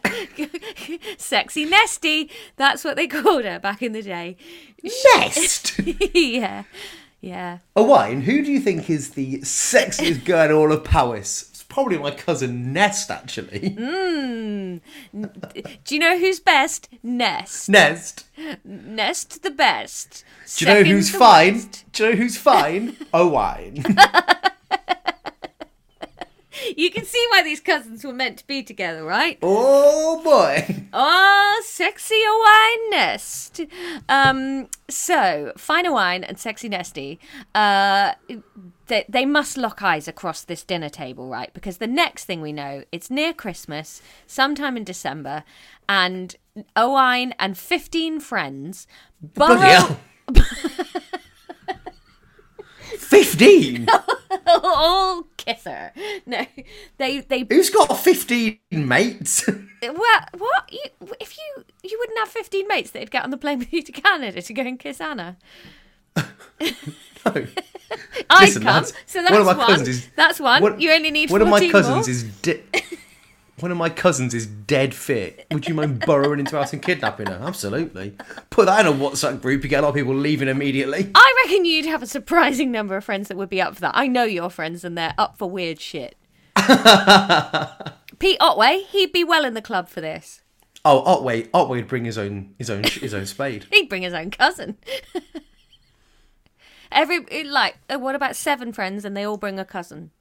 sexy 1.17 1.65
Nesty. 1.65 2.29
That's 2.55 2.83
what 2.83 2.95
they 2.95 3.07
called 3.07 3.43
her 3.45 3.59
back 3.59 3.81
in 3.81 3.91
the 3.91 4.01
day. 4.01 4.37
Nest. 5.15 5.79
yeah, 6.13 6.63
yeah. 7.19 7.57
Owain, 7.75 8.21
who 8.21 8.43
do 8.43 8.51
you 8.51 8.59
think 8.59 8.89
is 8.89 9.11
the 9.11 9.39
sexiest 9.39 10.23
girl 10.25 10.45
in 10.45 10.51
all 10.51 10.71
of 10.71 10.83
Powys? 10.83 11.54
Probably 11.75 11.97
my 11.97 12.11
cousin 12.11 12.71
Nest, 12.71 13.11
actually. 13.11 13.71
Hmm. 13.71 14.77
Do 15.11 15.93
you 15.93 15.99
know 15.99 16.17
who's 16.17 16.39
best? 16.39 16.87
Nest. 17.03 17.67
Nest. 17.67 18.27
Nest 18.63 19.43
the 19.43 19.51
best. 19.51 20.23
Do 20.55 20.63
you 20.63 20.73
know 20.73 20.83
who's 20.83 21.13
fine? 21.13 21.69
Do 21.91 22.05
you 22.05 22.09
know 22.11 22.15
who's 22.15 22.37
fine? 22.37 22.95
Owain. 23.13 23.83
You 26.77 26.91
can 26.91 27.05
see 27.05 27.25
why 27.31 27.43
these 27.43 27.59
cousins 27.59 28.03
were 28.03 28.13
meant 28.13 28.37
to 28.39 28.47
be 28.47 28.63
together, 28.63 29.03
right? 29.03 29.37
oh 29.41 30.21
boy. 30.23 30.83
Oh, 30.97 31.61
sexy 31.65 32.21
wine 32.25 32.89
Nest. 32.89 33.61
Um, 34.07 34.69
so, 34.89 35.51
fine 35.57 35.91
wine 35.91 36.23
and 36.23 36.39
sexy 36.39 36.69
Nesty, 36.69 37.19
uh, 37.53 38.13
they, 38.87 39.03
they 39.09 39.25
must 39.25 39.57
lock 39.57 39.81
eyes 39.81 40.07
across 40.07 40.43
this 40.43 40.63
dinner 40.63 40.87
table, 40.87 41.27
right? 41.27 41.53
Because 41.53 41.79
the 41.79 41.87
next 41.87 42.23
thing 42.25 42.41
we 42.41 42.53
know, 42.53 42.83
it's 42.93 43.09
near 43.09 43.33
Christmas, 43.33 44.01
sometime 44.25 44.77
in 44.77 44.85
December, 44.85 45.43
and 45.89 46.37
Owain 46.77 47.33
and 47.39 47.57
15 47.57 48.21
friends 48.21 48.87
borrow 49.21 49.57
hell. 49.57 49.99
Fifteen. 52.97 53.87
all 54.47 55.23
kiss 55.45 55.63
her. 55.65 55.91
No, 56.25 56.45
they 56.97 57.19
they 57.21 57.45
Who's 57.49 57.69
got 57.69 57.97
fifteen 57.99 58.59
mates? 58.71 59.47
Well, 59.83 59.93
what? 60.39 60.69
You, 60.71 60.81
if 61.19 61.37
you 61.37 61.63
you 61.83 61.97
wouldn't 61.99 62.17
have 62.17 62.29
fifteen 62.29 62.67
mates 62.67 62.89
that'd 62.91 63.11
get 63.11 63.23
on 63.23 63.29
the 63.29 63.37
plane 63.37 63.59
with 63.59 63.71
you 63.71 63.83
to 63.83 63.91
Canada 63.91 64.41
to 64.41 64.53
go 64.53 64.63
and 64.63 64.79
kiss 64.79 64.97
Hannah. 64.97 65.37
no. 66.15 66.23
I'd 67.25 68.41
Listen, 68.41 68.63
come. 68.63 68.73
lads, 68.73 68.93
so 69.05 69.21
that's 69.21 69.45
one 69.45 69.57
one. 69.57 69.81
is 69.87 70.07
that's 70.15 70.39
one. 70.39 70.79
you 70.79 70.91
only 70.91 71.11
need 71.11 71.29
one 71.29 71.41
of 71.43 71.47
my 71.49 71.69
cousins 71.69 72.07
more. 72.07 72.09
is 72.09 72.23
de- 72.41 72.63
one 73.59 73.71
of 73.71 73.77
my 73.77 73.89
cousins 73.89 74.33
is 74.33 74.45
dead 74.45 74.93
fit. 74.93 75.45
Would 75.51 75.67
you 75.67 75.75
mind 75.75 76.01
burrowing 76.01 76.39
into 76.39 76.57
house 76.57 76.73
and 76.73 76.81
kidnapping 76.81 77.27
her? 77.27 77.39
Absolutely. 77.41 78.17
Put 78.49 78.65
that 78.65 78.85
in 78.85 78.91
a 78.91 78.95
WhatsApp 78.95 79.41
group. 79.41 79.63
You 79.63 79.69
get 79.69 79.79
a 79.79 79.83
lot 79.83 79.89
of 79.89 79.95
people 79.95 80.13
leaving 80.13 80.49
immediately. 80.49 81.09
I 81.15 81.43
reckon 81.45 81.65
you'd 81.65 81.85
have 81.85 82.03
a 82.03 82.07
surprising 82.07 82.71
number 82.71 82.97
of 82.97 83.05
friends 83.05 83.29
that 83.29 83.37
would 83.37 83.49
be 83.49 83.61
up 83.61 83.75
for 83.75 83.81
that. 83.81 83.95
I 83.95 84.07
know 84.07 84.23
your 84.23 84.49
friends, 84.49 84.83
and 84.83 84.97
they're 84.97 85.13
up 85.17 85.37
for 85.37 85.49
weird 85.49 85.79
shit. 85.79 86.15
Pete 88.19 88.37
Otway, 88.39 88.83
he'd 88.89 89.11
be 89.11 89.23
well 89.23 89.45
in 89.45 89.53
the 89.53 89.61
club 89.61 89.87
for 89.87 90.01
this. 90.01 90.41
Oh, 90.83 90.99
Otway, 91.03 91.49
Otway 91.51 91.79
would 91.79 91.87
bring 91.87 92.05
his 92.05 92.17
own 92.17 92.53
his 92.59 92.69
own 92.69 92.83
his 92.83 93.13
own 93.13 93.25
spade. 93.25 93.65
He'd 93.71 93.89
bring 93.89 94.03
his 94.03 94.13
own 94.13 94.29
cousin. 94.29 94.77
Every 96.91 97.43
like, 97.43 97.77
uh, 97.89 97.97
what 97.97 98.13
about 98.13 98.35
seven 98.35 98.71
friends, 98.71 99.03
and 99.03 99.17
they 99.17 99.23
all 99.23 99.37
bring 99.37 99.59
a 99.59 99.65
cousin? 99.65 100.11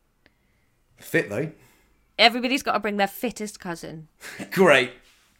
Fit 0.96 1.28
though. 1.28 1.52
Everybody's 2.18 2.62
got 2.62 2.72
to 2.74 2.80
bring 2.80 2.96
their 2.96 3.08
fittest 3.08 3.58
cousin. 3.60 4.08
Great. 4.50 4.92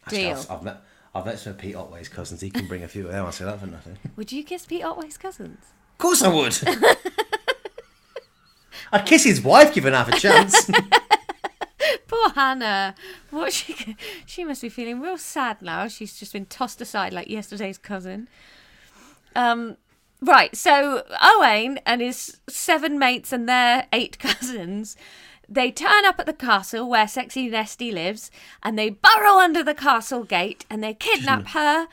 Actually, 0.06 0.22
Deal. 0.22 0.38
I've, 0.38 0.50
I've 0.50 0.62
met 0.62 0.82
I've 1.14 1.26
met 1.26 1.38
some 1.38 1.52
of 1.52 1.58
Pete 1.58 1.76
Otway's 1.76 2.08
cousins. 2.08 2.40
He 2.40 2.50
can 2.50 2.66
bring 2.66 2.82
a 2.82 2.88
few 2.88 3.06
of 3.06 3.12
them. 3.12 3.24
I 3.24 3.30
say 3.30 3.44
that 3.44 3.60
for 3.60 3.66
nothing. 3.66 3.98
Would 4.16 4.32
you 4.32 4.42
kiss 4.42 4.66
Pete 4.66 4.82
Otway's 4.82 5.16
cousins? 5.16 5.58
Of 5.92 5.98
course 5.98 6.22
I 6.22 6.28
would. 6.28 6.58
I'd 8.92 9.06
kiss 9.06 9.22
his 9.22 9.40
wife, 9.40 9.72
given 9.72 9.92
half 9.92 10.08
a 10.08 10.18
chance. 10.18 10.68
Poor 12.08 12.30
Hannah. 12.30 12.96
What 13.30 13.52
she 13.52 13.96
she 14.26 14.44
must 14.44 14.62
be 14.62 14.68
feeling 14.68 15.00
real 15.00 15.18
sad 15.18 15.62
now. 15.62 15.86
She's 15.86 16.18
just 16.18 16.32
been 16.32 16.46
tossed 16.46 16.80
aside 16.80 17.12
like 17.12 17.28
yesterday's 17.28 17.78
cousin. 17.78 18.28
Um 19.36 19.76
right, 20.20 20.54
so 20.56 21.04
Owain 21.22 21.78
and 21.86 22.00
his 22.00 22.40
seven 22.48 22.98
mates 22.98 23.32
and 23.32 23.48
their 23.48 23.86
eight 23.92 24.18
cousins 24.18 24.96
they 25.48 25.70
turn 25.70 26.04
up 26.04 26.18
at 26.18 26.26
the 26.26 26.32
castle 26.32 26.88
where 26.88 27.06
Sexy 27.08 27.48
Nesty 27.48 27.90
lives 27.92 28.30
and 28.62 28.78
they 28.78 28.90
burrow 28.90 29.38
under 29.38 29.62
the 29.62 29.74
castle 29.74 30.24
gate 30.24 30.64
and 30.70 30.82
they 30.82 30.94
kidnap 30.94 31.48
her 31.48 31.86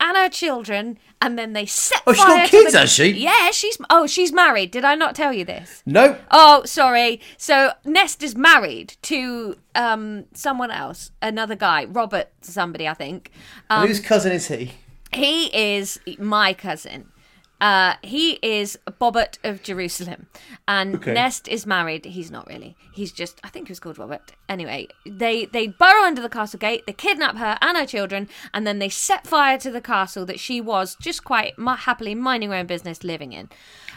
and 0.00 0.16
her 0.16 0.28
children 0.28 0.98
and 1.20 1.36
then 1.36 1.52
they 1.52 1.66
set 1.66 2.00
Oh, 2.06 2.12
she's 2.12 2.24
got 2.24 2.48
kids, 2.48 2.72
the- 2.72 2.78
has 2.78 2.92
she? 2.92 3.10
Yeah, 3.10 3.50
she's 3.50 3.76
oh, 3.90 4.06
she's 4.06 4.32
married. 4.32 4.70
Did 4.70 4.84
I 4.84 4.94
not 4.94 5.14
tell 5.16 5.32
you 5.32 5.44
this? 5.44 5.82
no. 5.86 6.16
Oh, 6.30 6.62
sorry. 6.64 7.20
So 7.36 7.72
Nest 7.84 8.22
is 8.22 8.36
married 8.36 8.96
to 9.02 9.56
um 9.74 10.26
someone 10.34 10.70
else, 10.70 11.10
another 11.20 11.56
guy, 11.56 11.84
Robert 11.86 12.28
somebody, 12.42 12.86
I 12.86 12.94
think. 12.94 13.32
Um, 13.70 13.86
Whose 13.88 13.98
cousin 14.00 14.32
is 14.32 14.46
he? 14.48 14.72
he 15.12 15.46
is 15.76 15.98
my 16.18 16.52
cousin. 16.54 17.10
Uh, 17.60 17.94
he 18.02 18.34
is 18.40 18.78
Bobbert 19.00 19.38
of 19.42 19.62
Jerusalem, 19.64 20.26
and 20.68 20.94
Okay. 20.96 21.12
Nest 21.12 21.48
is 21.48 21.66
married. 21.66 22.04
He's 22.04 22.30
not 22.30 22.46
really. 22.46 22.76
He's 22.92 23.10
just. 23.10 23.40
I 23.42 23.48
think 23.48 23.66
he 23.66 23.72
was 23.72 23.80
called 23.80 23.98
Robert. 23.98 24.32
Anyway, 24.48 24.86
they 25.04 25.46
they 25.46 25.66
burrow 25.66 26.04
under 26.04 26.22
the 26.22 26.28
castle 26.28 26.58
gate. 26.60 26.86
They 26.86 26.92
kidnap 26.92 27.36
her 27.36 27.58
and 27.60 27.76
her 27.76 27.84
children, 27.86 28.28
and 28.54 28.64
then 28.64 28.78
they 28.78 28.88
set 28.88 29.26
fire 29.26 29.58
to 29.58 29.70
the 29.72 29.80
castle 29.80 30.24
that 30.26 30.38
she 30.38 30.60
was 30.60 30.96
just 31.00 31.24
quite 31.24 31.54
happily 31.58 32.14
minding 32.14 32.50
her 32.50 32.56
own 32.56 32.66
business, 32.66 33.02
living 33.02 33.32
in. 33.32 33.48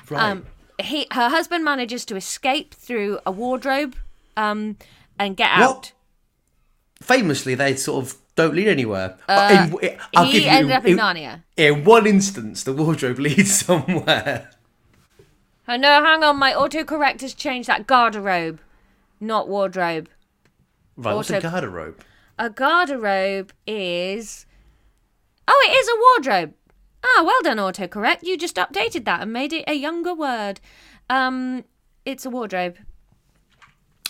Right. 0.10 0.24
Um, 0.32 0.46
he, 0.82 1.06
her 1.12 1.30
husband 1.30 1.64
manages 1.64 2.04
to 2.06 2.16
escape 2.16 2.74
through 2.74 3.20
a 3.28 3.32
wardrobe, 3.32 3.96
um, 4.36 4.78
and 5.20 5.38
get 5.38 5.52
What? 5.60 5.62
out. 5.70 5.92
Famously, 7.02 7.56
they 7.56 7.76
sort 7.76 8.04
of 8.06 8.18
don't 8.42 8.56
lead 8.56 8.68
anywhere. 8.68 9.18
In- 9.30 9.36
in- 9.82 9.98
I'll 10.16 10.24
Uh, 10.24 10.26
he 10.26 10.32
give 10.34 10.44
you- 10.44 10.50
ended 10.50 10.72
up 10.72 10.86
in 10.86 10.92
in- 10.94 10.98
Narnia. 10.98 11.44
In 11.58 11.84
one 11.84 12.06
instance, 12.08 12.64
the 12.64 12.74
wardrobe 12.74 13.20
leads 13.28 13.52
somewhere. 13.66 14.50
Oh 15.68 15.78
no, 15.78 16.04
hang 16.04 16.24
on, 16.24 16.38
my 16.38 16.54
autocorrect 16.54 17.22
has 17.22 17.34
changed 17.34 17.68
that 17.70 17.88
garderobe, 17.88 18.60
not 19.20 19.48
wardrobe. 19.48 20.10
Right, 20.98 21.16
what's 21.16 21.30
a 21.30 21.40
garderobe? 21.40 21.96
A 22.38 22.50
garderobe 22.50 23.52
is. 23.68 24.46
Oh, 25.48 25.66
it 25.68 25.72
is 25.74 25.88
a 25.88 25.98
wardrobe. 26.06 26.54
Ah, 27.04 27.24
well 27.24 27.42
done, 27.42 27.58
autocorrect. 27.58 28.20
You 28.24 28.38
just 28.38 28.56
updated 28.58 29.06
that 29.06 29.22
and 29.22 29.32
made 29.34 29.54
it 29.54 29.64
a 29.68 29.74
younger 29.74 30.14
word. 30.14 30.60
Um, 31.10 31.64
it's 32.06 32.26
a 32.26 32.30
wardrobe. 32.30 32.78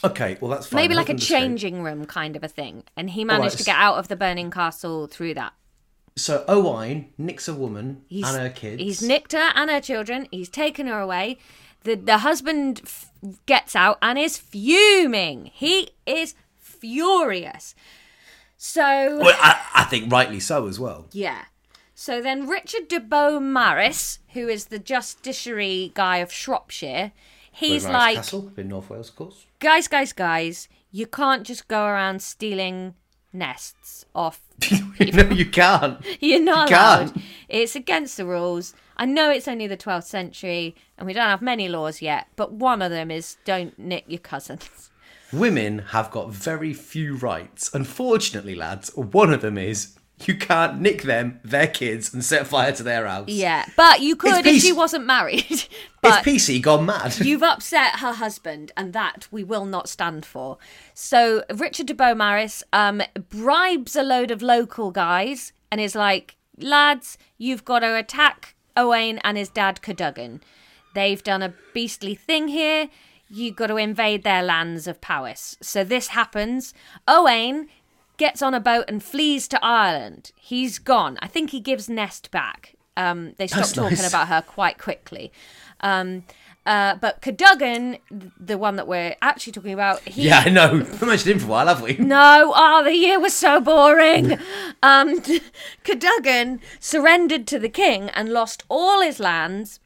Okay, 0.04 0.38
well 0.42 0.50
that's 0.52 0.68
fine. 0.68 0.82
Maybe 0.82 0.96
like 0.96 1.10
a 1.10 1.16
changing 1.16 1.84
room 1.84 2.06
kind 2.06 2.36
of 2.36 2.44
a 2.44 2.48
thing. 2.48 2.84
And 2.98 3.10
he 3.10 3.24
managed 3.24 3.56
right, 3.56 3.60
to 3.60 3.64
get 3.64 3.76
out 3.78 3.96
of 3.96 4.08
the 4.08 4.16
burning 4.16 4.52
castle 4.52 5.08
through 5.08 5.36
that. 5.36 5.54
So 6.16 6.44
Owain 6.48 7.14
nicks 7.18 7.48
a 7.48 7.54
woman 7.54 8.04
He's, 8.08 8.28
and 8.28 8.42
her 8.42 8.50
kids. 8.50 8.82
He's 8.82 9.02
nicked 9.02 9.32
her 9.32 9.52
and 9.56 9.70
her 9.70 9.80
children. 9.82 10.28
He's 10.32 10.50
taken 10.50 10.88
her 10.88 11.00
away. 11.00 11.38
The 11.84 11.96
the 11.96 12.20
husband 12.20 12.82
f- 12.84 13.12
gets 13.46 13.76
out 13.76 13.98
and 14.02 14.18
is 14.20 14.38
fuming. 14.38 15.52
He 15.54 15.92
is 16.06 16.36
furious. 16.58 17.76
So 18.58 18.82
Well, 19.22 19.38
I, 19.40 19.60
I 19.74 19.84
think 19.86 20.12
rightly 20.12 20.40
so 20.40 20.68
as 20.68 20.80
well. 20.80 21.08
yeah. 21.12 21.46
So 21.96 22.20
then 22.20 22.48
Richard 22.48 22.88
de 22.88 23.00
Beaumaris, 23.00 24.18
who 24.30 24.48
is 24.48 24.66
the 24.66 24.80
justiciary 24.80 25.92
guy 25.94 26.18
of 26.18 26.32
Shropshire, 26.32 27.12
he's 27.52 27.86
like, 27.88 28.16
Castle 28.18 28.52
in 28.58 28.68
North 28.70 28.90
Wales, 28.90 29.10
of 29.10 29.16
course. 29.16 29.46
guys, 29.60 29.88
guys, 29.88 30.14
guys, 30.14 30.68
you 30.92 31.06
can't 31.08 31.44
just 31.46 31.68
go 31.68 31.86
around 31.86 32.22
stealing 32.22 32.96
nests 33.34 34.06
off. 34.14 34.42
no, 34.72 35.30
you 35.30 35.46
can't. 35.46 36.00
You're 36.20 36.42
not 36.42 36.70
You 36.70 36.76
allowed. 36.76 37.14
can't. 37.14 37.26
It's 37.50 37.76
against 37.76 38.18
the 38.18 38.26
rules. 38.26 38.74
I 38.98 39.06
know 39.06 39.32
it's 39.32 39.48
only 39.48 39.68
the 39.68 39.78
12th 39.78 40.04
century 40.04 40.76
and 40.98 41.08
we 41.08 41.14
don't 41.14 41.26
have 41.28 41.42
many 41.42 41.68
laws 41.70 42.02
yet, 42.02 42.28
but 42.36 42.52
one 42.54 42.82
of 42.82 42.92
them 42.92 43.10
is 43.10 43.38
don't 43.46 43.78
nick 43.80 44.04
your 44.08 44.20
cousins. 44.20 44.90
Women 45.34 45.80
have 45.92 46.12
got 46.12 46.32
very 46.32 46.74
few 46.74 47.16
rights. 47.16 47.74
Unfortunately, 47.74 48.54
lads, 48.54 48.94
one 48.96 49.34
of 49.34 49.42
them 49.42 49.58
is 49.58 49.96
you 50.28 50.36
can't 50.36 50.80
nick 50.80 51.04
them, 51.04 51.40
their 51.44 51.68
kids, 51.68 52.14
and 52.14 52.24
set 52.24 52.48
fire 52.48 52.72
to 52.74 52.84
their 52.84 53.06
house. 53.06 53.28
Yeah, 53.28 53.66
but 53.76 54.02
you 54.02 54.16
could 54.16 54.46
if 54.46 54.62
she 54.62 54.72
wasn't 54.72 55.06
married. 55.06 55.46
It's 56.04 56.16
but 56.16 56.26
PC 56.26 56.64
gone 56.64 56.88
mad. 56.88 57.20
You've 57.22 57.44
upset 57.44 58.00
her 58.00 58.14
husband, 58.14 58.72
and 58.76 58.92
that 58.94 59.28
we 59.30 59.44
will 59.44 59.66
not 59.66 59.88
stand 59.88 60.26
for. 60.26 60.58
So 60.96 61.44
Richard 61.54 61.86
de 61.86 61.94
Beaumaris 61.94 62.64
um, 62.74 63.04
bribes 63.30 63.96
a 63.96 64.02
load 64.02 64.32
of 64.32 64.42
local 64.42 64.90
guys 64.90 65.54
and 65.72 65.80
is 65.80 65.94
like, 65.94 66.38
"Lads, 66.58 67.20
you've 67.38 67.64
got 67.66 67.80
to 67.80 67.96
attack 67.96 68.56
Owain 68.76 69.20
and 69.20 69.38
his 69.38 69.50
dad 69.50 69.84
Cadogan. 69.84 70.42
They've 70.96 71.22
done 71.22 71.44
a 71.44 71.54
beastly 71.72 72.16
thing 72.16 72.48
here. 72.48 72.90
You've 73.30 73.56
got 73.56 73.68
to 73.68 73.78
invade 73.78 74.24
their 74.24 74.42
lands 74.42 74.88
of 74.88 75.02
Powys." 75.02 75.56
So 75.62 75.84
this 75.84 76.08
happens. 76.08 76.74
Owain 77.08 77.68
gets 78.22 78.44
on 78.44 78.54
a 78.54 78.60
boat 78.60 78.86
and 78.88 79.02
flees 79.02 79.48
to 79.48 79.58
Ireland. 79.66 80.32
He's 80.36 80.78
gone. 80.78 81.18
I 81.24 81.28
think 81.28 81.50
he 81.50 81.60
gives 81.60 81.90
Nest 81.90 82.30
back. 82.30 82.76
Um, 82.96 83.34
they 83.40 83.48
stop 83.48 83.62
That's 83.62 83.72
talking 83.74 83.98
nice. 83.98 84.08
about 84.08 84.28
her 84.28 84.44
quite 84.44 84.78
quickly. 84.78 85.32
Um, 85.80 86.26
uh, 86.68 86.98
but 87.02 87.22
Cadogan, 87.22 87.98
the 88.40 88.60
one 88.60 88.76
that 88.76 88.88
we're 88.88 89.16
actually 89.24 89.54
talking 89.54 89.74
about, 89.74 90.02
he 90.02 90.28
yeah, 90.28 90.44
I 90.46 90.50
know. 90.50 90.86
We 91.02 91.08
mentioned 91.08 91.32
him 91.32 91.40
for 91.40 91.48
a 91.48 91.50
while, 91.50 91.66
have 91.66 91.82
we? 91.82 91.98
no, 91.98 92.54
oh, 92.56 92.84
the 92.84 92.94
year 92.94 93.20
was 93.20 93.34
so 93.34 93.60
boring. 93.60 94.38
Um, 94.84 95.20
Cadogan 95.84 96.62
surrendered 96.80 97.48
to 97.48 97.58
the 97.58 97.70
king 97.70 98.10
and 98.10 98.30
lost 98.30 98.64
all 98.70 99.02
his 99.02 99.20
lands. 99.20 99.80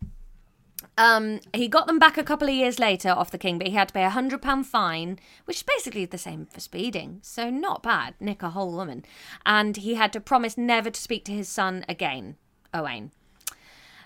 Um, 0.97 1.41
he 1.53 1.67
got 1.67 1.87
them 1.87 1.99
back 1.99 2.17
a 2.17 2.23
couple 2.23 2.47
of 2.47 2.53
years 2.53 2.79
later 2.79 3.09
off 3.09 3.31
the 3.31 3.37
king, 3.37 3.57
but 3.57 3.67
he 3.67 3.73
had 3.73 3.89
to 3.89 3.93
pay 3.93 4.05
a 4.05 4.09
hundred 4.09 4.41
pound 4.41 4.65
fine, 4.65 5.19
which 5.45 5.57
is 5.57 5.63
basically 5.63 6.05
the 6.05 6.17
same 6.17 6.45
for 6.45 6.59
speeding. 6.59 7.19
So 7.21 7.49
not 7.49 7.83
bad, 7.83 8.13
nick 8.19 8.41
a 8.41 8.51
whole 8.51 8.71
woman. 8.71 9.03
And 9.45 9.75
he 9.75 9.95
had 9.95 10.13
to 10.13 10.21
promise 10.21 10.57
never 10.57 10.89
to 10.89 10.99
speak 10.99 11.25
to 11.25 11.33
his 11.33 11.49
son 11.49 11.83
again, 11.89 12.37
Owain. 12.73 13.11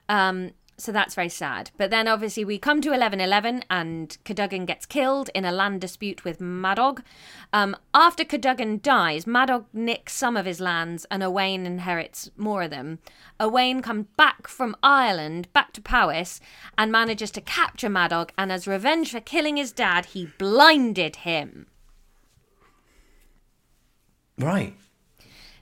Um, 0.07 0.51
so 0.79 0.91
that's 0.91 1.15
very 1.15 1.29
sad. 1.29 1.71
But 1.77 1.89
then 1.89 2.07
obviously 2.07 2.45
we 2.45 2.57
come 2.57 2.81
to 2.81 2.89
1111 2.89 3.63
and 3.69 4.17
Cadogan 4.23 4.65
gets 4.65 4.85
killed 4.85 5.29
in 5.35 5.45
a 5.45 5.51
land 5.51 5.81
dispute 5.81 6.23
with 6.23 6.39
Madog. 6.39 7.03
Um, 7.51 7.75
after 7.93 8.23
Cadogan 8.23 8.79
dies, 8.81 9.25
Madog 9.25 9.65
nicks 9.73 10.13
some 10.13 10.37
of 10.37 10.45
his 10.45 10.59
lands 10.59 11.05
and 11.11 11.21
Owain 11.21 11.65
inherits 11.65 12.31
more 12.37 12.63
of 12.63 12.71
them. 12.71 12.99
Owain 13.39 13.81
comes 13.81 14.07
back 14.17 14.47
from 14.47 14.75
Ireland, 14.81 15.51
back 15.53 15.73
to 15.73 15.81
Powys, 15.81 16.39
and 16.77 16.91
manages 16.91 17.31
to 17.31 17.41
capture 17.41 17.89
Madog. 17.89 18.29
And 18.37 18.51
as 18.51 18.67
revenge 18.67 19.11
for 19.11 19.19
killing 19.19 19.57
his 19.57 19.71
dad, 19.71 20.07
he 20.07 20.29
blinded 20.37 21.17
him. 21.17 21.67
Right. 24.37 24.75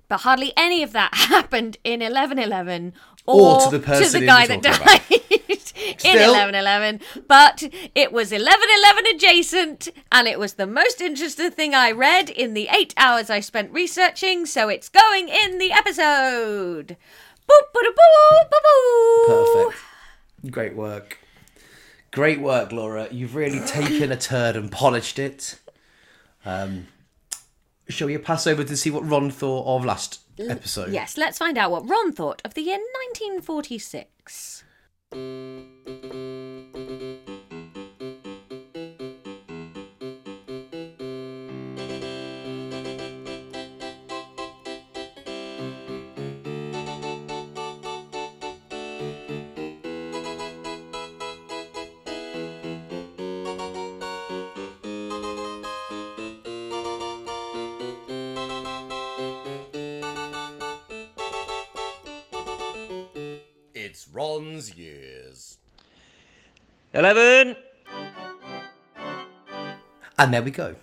But 0.08 0.22
hardly 0.22 0.54
any 0.56 0.84
of 0.84 0.94
that 0.94 1.14
happened 1.14 1.78
in 1.84 2.00
1111 2.00 2.94
Or 3.28 3.58
or, 3.58 3.70
to 3.70 3.78
the 3.78 3.86
person 3.86 4.22
the 4.22 4.26
guy 4.26 4.48
that 4.48 4.62
died 4.62 5.02
in 5.10 6.00
Still. 6.00 6.34
1111. 6.34 7.02
But 7.28 7.64
it 7.94 8.12
was 8.12 8.32
1111 8.32 9.06
adjacent, 9.16 9.90
and 10.12 10.28
it 10.28 10.40
was 10.40 10.54
the 10.54 10.68
most 10.68 11.02
interesting 11.02 11.52
thing 11.52 11.76
I 11.76 11.92
read 11.92 12.30
in 12.30 12.54
the 12.54 12.68
eight 12.72 12.94
hours 12.98 13.30
I 13.30 13.42
spent 13.42 13.72
researching, 13.72 14.46
so 14.46 14.70
it's 14.70 14.90
going 14.90 15.30
in 15.30 15.58
the 15.58 15.72
episode. 15.72 16.98
Boop, 17.50 17.66
boop, 17.74 17.84
boop, 17.84 18.50
boop, 18.52 18.62
boop. 18.66 19.64
Perfect. 19.66 20.52
Great 20.52 20.76
work. 20.76 21.20
Great 22.12 22.40
work, 22.40 22.72
Laura. 22.72 23.08
You've 23.12 23.36
really 23.36 23.60
taken 23.60 24.12
a 24.12 24.18
turd 24.18 24.56
and 24.56 24.72
polished 24.72 25.20
it. 25.20 25.60
Um, 26.46 26.88
shall 27.90 28.08
we 28.08 28.18
pass 28.18 28.48
over 28.48 28.64
to 28.64 28.78
see 28.78 28.90
what 28.90 29.08
Ron 29.08 29.30
thought 29.30 29.66
of 29.66 29.86
last 29.86 30.22
episode? 30.40 30.92
Yes, 30.92 31.18
let's 31.18 31.38
find 31.38 31.58
out 31.58 31.72
what 31.72 31.90
Ron 31.90 32.12
thought 32.14 32.42
of 32.46 32.54
the 32.54 32.62
year 32.62 32.80
1946. 33.12 34.64
Ron's 64.18 64.76
years. 64.76 65.60
11. 66.92 67.56
And 70.18 70.34
there 70.34 70.42
we 70.42 70.50
go. 70.50 70.74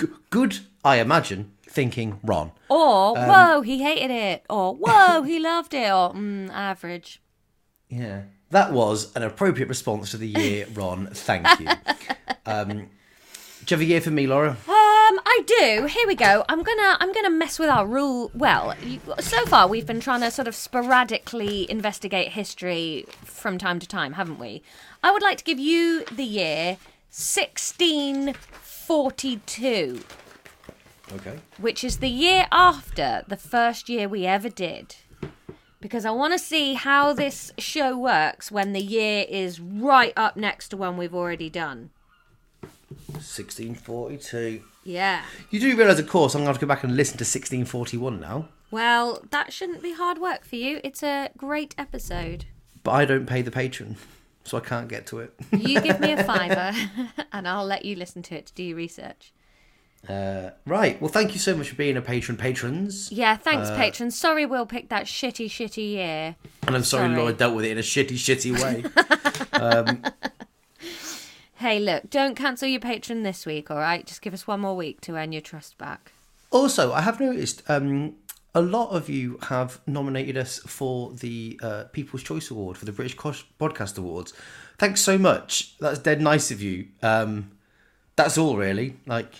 G- 0.00 0.08
good, 0.30 0.58
I 0.84 0.96
imagine, 0.98 1.52
thinking 1.64 2.18
Ron. 2.24 2.50
Or, 2.68 3.16
Um, 3.16 3.28
whoa, 3.28 3.60
he 3.60 3.80
hated 3.80 4.10
it. 4.10 4.44
Or, 4.50 4.74
whoa, 4.74 5.22
he 5.22 5.38
loved 5.38 5.74
it. 5.74 5.92
Or, 5.92 6.12
mm, 6.12 6.50
average. 6.50 7.22
Yeah. 7.88 8.22
That 8.50 8.72
was 8.72 9.14
an 9.14 9.22
appropriate 9.22 9.68
response 9.68 10.10
to 10.10 10.16
the 10.16 10.26
year, 10.28 10.66
Ron. 10.74 11.06
Thank 11.12 11.46
you. 11.60 11.68
Um, 12.44 12.68
do 12.68 12.74
you 12.74 12.88
have 13.70 13.80
a 13.80 13.84
year 13.84 14.00
for 14.00 14.10
me, 14.10 14.26
Laura? 14.26 14.56
Do. 15.58 15.86
Here 15.86 16.06
we 16.06 16.14
go. 16.14 16.44
I'm 16.48 16.62
gonna 16.62 16.96
I'm 17.00 17.12
gonna 17.12 17.28
mess 17.30 17.58
with 17.58 17.68
our 17.68 17.86
rule. 17.86 18.30
Well, 18.34 18.74
you, 18.82 19.00
so 19.20 19.44
far 19.46 19.68
we've 19.68 19.86
been 19.86 20.00
trying 20.00 20.20
to 20.22 20.30
sort 20.30 20.48
of 20.48 20.54
sporadically 20.54 21.70
investigate 21.70 22.28
history 22.32 23.04
from 23.24 23.58
time 23.58 23.78
to 23.80 23.86
time, 23.88 24.14
haven't 24.14 24.38
we? 24.38 24.62
I 25.02 25.10
would 25.12 25.22
like 25.22 25.36
to 25.38 25.44
give 25.44 25.58
you 25.58 26.04
the 26.06 26.24
year 26.24 26.78
1642, 27.10 30.00
Okay. 31.14 31.38
which 31.58 31.84
is 31.84 31.98
the 31.98 32.08
year 32.08 32.46
after 32.50 33.22
the 33.28 33.36
first 33.36 33.88
year 33.88 34.08
we 34.08 34.24
ever 34.26 34.48
did. 34.48 34.96
Because 35.80 36.04
I 36.06 36.10
want 36.12 36.32
to 36.32 36.38
see 36.38 36.74
how 36.74 37.12
this 37.12 37.52
show 37.58 37.98
works 37.98 38.50
when 38.52 38.72
the 38.72 38.80
year 38.80 39.26
is 39.28 39.58
right 39.60 40.12
up 40.16 40.36
next 40.36 40.68
to 40.68 40.76
one 40.76 40.96
we've 40.96 41.14
already 41.14 41.50
done. 41.50 41.90
1642. 43.08 44.62
Yeah. 44.84 45.22
You 45.50 45.60
do 45.60 45.76
realise, 45.76 45.98
of 45.98 46.08
course, 46.08 46.34
I'm 46.34 46.40
going 46.40 46.46
to 46.46 46.52
have 46.52 46.58
to 46.60 46.66
go 46.66 46.68
back 46.68 46.82
and 46.84 46.96
listen 46.96 47.16
to 47.18 47.22
1641 47.24 48.20
now. 48.20 48.48
Well, 48.70 49.22
that 49.30 49.52
shouldn't 49.52 49.82
be 49.82 49.92
hard 49.94 50.18
work 50.18 50.44
for 50.44 50.56
you. 50.56 50.80
It's 50.82 51.02
a 51.02 51.30
great 51.36 51.74
episode. 51.78 52.46
But 52.82 52.92
I 52.92 53.04
don't 53.04 53.26
pay 53.26 53.42
the 53.42 53.50
patron, 53.50 53.96
so 54.44 54.56
I 54.56 54.60
can't 54.60 54.88
get 54.88 55.06
to 55.08 55.20
it. 55.20 55.32
You 55.52 55.80
give 55.80 56.00
me 56.00 56.12
a 56.12 56.24
fiver 56.32 56.72
and 57.32 57.46
I'll 57.46 57.64
let 57.66 57.84
you 57.84 57.94
listen 57.96 58.22
to 58.22 58.34
it 58.34 58.46
to 58.46 58.52
do 58.54 58.62
your 58.64 58.76
research. 58.76 59.32
Uh, 60.08 60.50
right. 60.66 61.00
Well, 61.00 61.12
thank 61.12 61.32
you 61.32 61.38
so 61.38 61.54
much 61.56 61.68
for 61.68 61.76
being 61.76 61.96
a 61.96 62.02
patron, 62.02 62.36
patrons. 62.36 63.12
Yeah, 63.12 63.36
thanks, 63.36 63.68
Uh, 63.68 63.76
patrons. 63.76 64.18
Sorry 64.18 64.44
we'll 64.46 64.66
pick 64.66 64.88
that 64.88 65.04
shitty, 65.04 65.46
shitty 65.46 65.92
year. 65.92 66.34
And 66.66 66.74
I'm 66.74 66.82
sorry, 66.82 67.06
Sorry. 67.06 67.16
Laura 67.20 67.32
dealt 67.32 67.54
with 67.54 67.64
it 67.66 67.70
in 67.70 67.78
a 67.78 67.82
shitty, 67.82 68.14
shitty 68.14 68.60
way. 68.60 68.84
Hey, 71.62 71.78
look, 71.78 72.10
don't 72.10 72.34
cancel 72.34 72.66
your 72.66 72.80
patron 72.80 73.22
this 73.22 73.46
week, 73.46 73.70
all 73.70 73.76
right? 73.78 74.04
Just 74.04 74.20
give 74.20 74.34
us 74.34 74.48
one 74.48 74.58
more 74.58 74.74
week 74.74 75.00
to 75.02 75.14
earn 75.14 75.30
your 75.30 75.40
trust 75.40 75.78
back. 75.78 76.10
also, 76.50 76.92
I 76.92 77.02
have 77.02 77.20
noticed 77.20 77.62
um, 77.70 78.16
a 78.52 78.60
lot 78.60 78.90
of 78.90 79.08
you 79.08 79.38
have 79.42 79.80
nominated 79.86 80.36
us 80.36 80.58
for 80.58 81.12
the 81.12 81.60
uh, 81.62 81.84
People's 81.92 82.24
Choice 82.24 82.50
Award 82.50 82.76
for 82.76 82.84
the 82.84 82.90
British 82.90 83.16
Podcast 83.16 83.96
Awards. 83.96 84.32
Thanks 84.76 85.02
so 85.02 85.16
much. 85.16 85.78
That's 85.78 86.00
dead 86.00 86.20
nice 86.20 86.50
of 86.50 86.60
you. 86.60 86.88
Um, 87.00 87.52
that's 88.16 88.36
all, 88.36 88.56
really. 88.56 88.96
Like, 89.06 89.32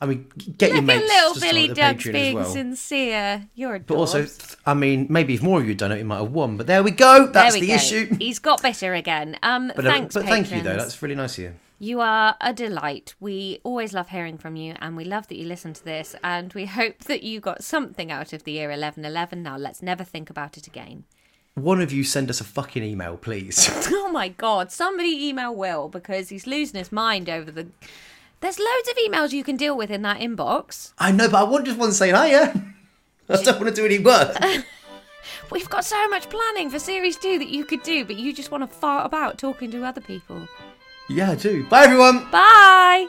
I 0.00 0.06
mean, 0.06 0.26
get 0.58 0.70
your 0.70 0.76
Look 0.82 0.84
mates 0.86 1.10
at 1.10 1.24
little 1.24 1.40
Billy 1.40 1.68
Patreon 1.70 2.12
being 2.12 2.34
well. 2.36 2.44
sincere. 2.44 3.48
You're 3.54 3.76
a 3.76 3.80
But 3.80 3.96
also, 3.96 4.26
I 4.66 4.74
mean, 4.74 5.06
maybe 5.08 5.34
if 5.34 5.42
more 5.42 5.60
of 5.60 5.66
you 5.66 5.74
donate, 5.74 5.98
you 6.00 6.04
might 6.04 6.18
have 6.18 6.32
won. 6.32 6.56
But 6.56 6.66
there 6.66 6.82
we 6.82 6.90
go. 6.90 7.26
That's 7.28 7.54
we 7.54 7.62
the 7.62 7.66
go. 7.68 7.74
issue. 7.74 8.14
He's 8.18 8.38
got 8.38 8.60
better 8.62 8.92
again. 8.94 9.38
Um, 9.42 9.72
But, 9.74 9.86
uh, 9.86 9.90
thanks, 9.90 10.14
but 10.14 10.24
thank 10.24 10.52
you 10.52 10.60
though. 10.62 10.76
That's 10.76 11.00
really 11.02 11.14
nice 11.14 11.38
of 11.38 11.44
you. 11.44 11.52
You 11.78 12.00
are 12.00 12.36
a 12.40 12.54
delight. 12.54 13.14
We 13.20 13.60
always 13.62 13.92
love 13.92 14.08
hearing 14.08 14.38
from 14.38 14.56
you, 14.56 14.74
and 14.80 14.96
we 14.96 15.04
love 15.04 15.28
that 15.28 15.36
you 15.36 15.44
listen 15.46 15.74
to 15.74 15.84
this. 15.84 16.16
And 16.24 16.52
we 16.54 16.64
hope 16.64 17.00
that 17.00 17.22
you 17.22 17.38
got 17.40 17.62
something 17.62 18.10
out 18.10 18.32
of 18.32 18.44
the 18.44 18.52
year 18.52 18.68
1111. 18.70 19.42
Now, 19.42 19.58
let's 19.58 19.82
never 19.82 20.02
think 20.02 20.30
about 20.30 20.56
it 20.56 20.66
again. 20.66 21.04
One 21.54 21.80
of 21.80 21.90
you 21.92 22.04
send 22.04 22.28
us 22.30 22.40
a 22.40 22.44
fucking 22.44 22.82
email, 22.82 23.16
please. 23.16 23.68
Oh 24.08 24.10
my 24.12 24.28
god, 24.28 24.70
somebody 24.72 25.26
email 25.28 25.54
Will 25.54 25.88
because 25.88 26.28
he's 26.30 26.46
losing 26.46 26.78
his 26.78 26.92
mind 26.92 27.28
over 27.28 27.50
the. 27.50 27.66
There's 28.40 28.58
loads 28.58 28.88
of 28.90 28.96
emails 28.96 29.32
you 29.32 29.42
can 29.44 29.56
deal 29.56 29.76
with 29.76 29.90
in 29.90 30.02
that 30.02 30.20
inbox. 30.20 30.92
I 30.98 31.10
know, 31.12 31.28
but 31.28 31.38
I 31.38 31.42
want 31.44 31.64
just 31.64 31.78
one 31.78 31.92
saying 31.92 32.14
hiya. 32.14 32.52
I 33.28 33.42
don't 33.42 33.60
want 33.60 33.68
to 33.68 33.74
do 33.74 33.84
any 33.84 33.98
work. 33.98 34.36
We've 35.50 35.68
got 35.68 35.84
so 35.84 36.08
much 36.08 36.28
planning 36.28 36.70
for 36.70 36.78
series 36.78 37.16
two 37.16 37.38
that 37.38 37.48
you 37.48 37.64
could 37.64 37.82
do, 37.82 38.04
but 38.04 38.16
you 38.16 38.32
just 38.32 38.50
want 38.50 38.68
to 38.68 38.76
fart 38.76 39.06
about 39.06 39.38
talking 39.38 39.70
to 39.72 39.84
other 39.84 40.00
people. 40.00 40.46
yeah, 41.08 41.32
I 41.32 41.34
do. 41.34 41.64
Bye, 41.66 41.84
everyone. 41.84 42.30
Bye! 42.30 43.08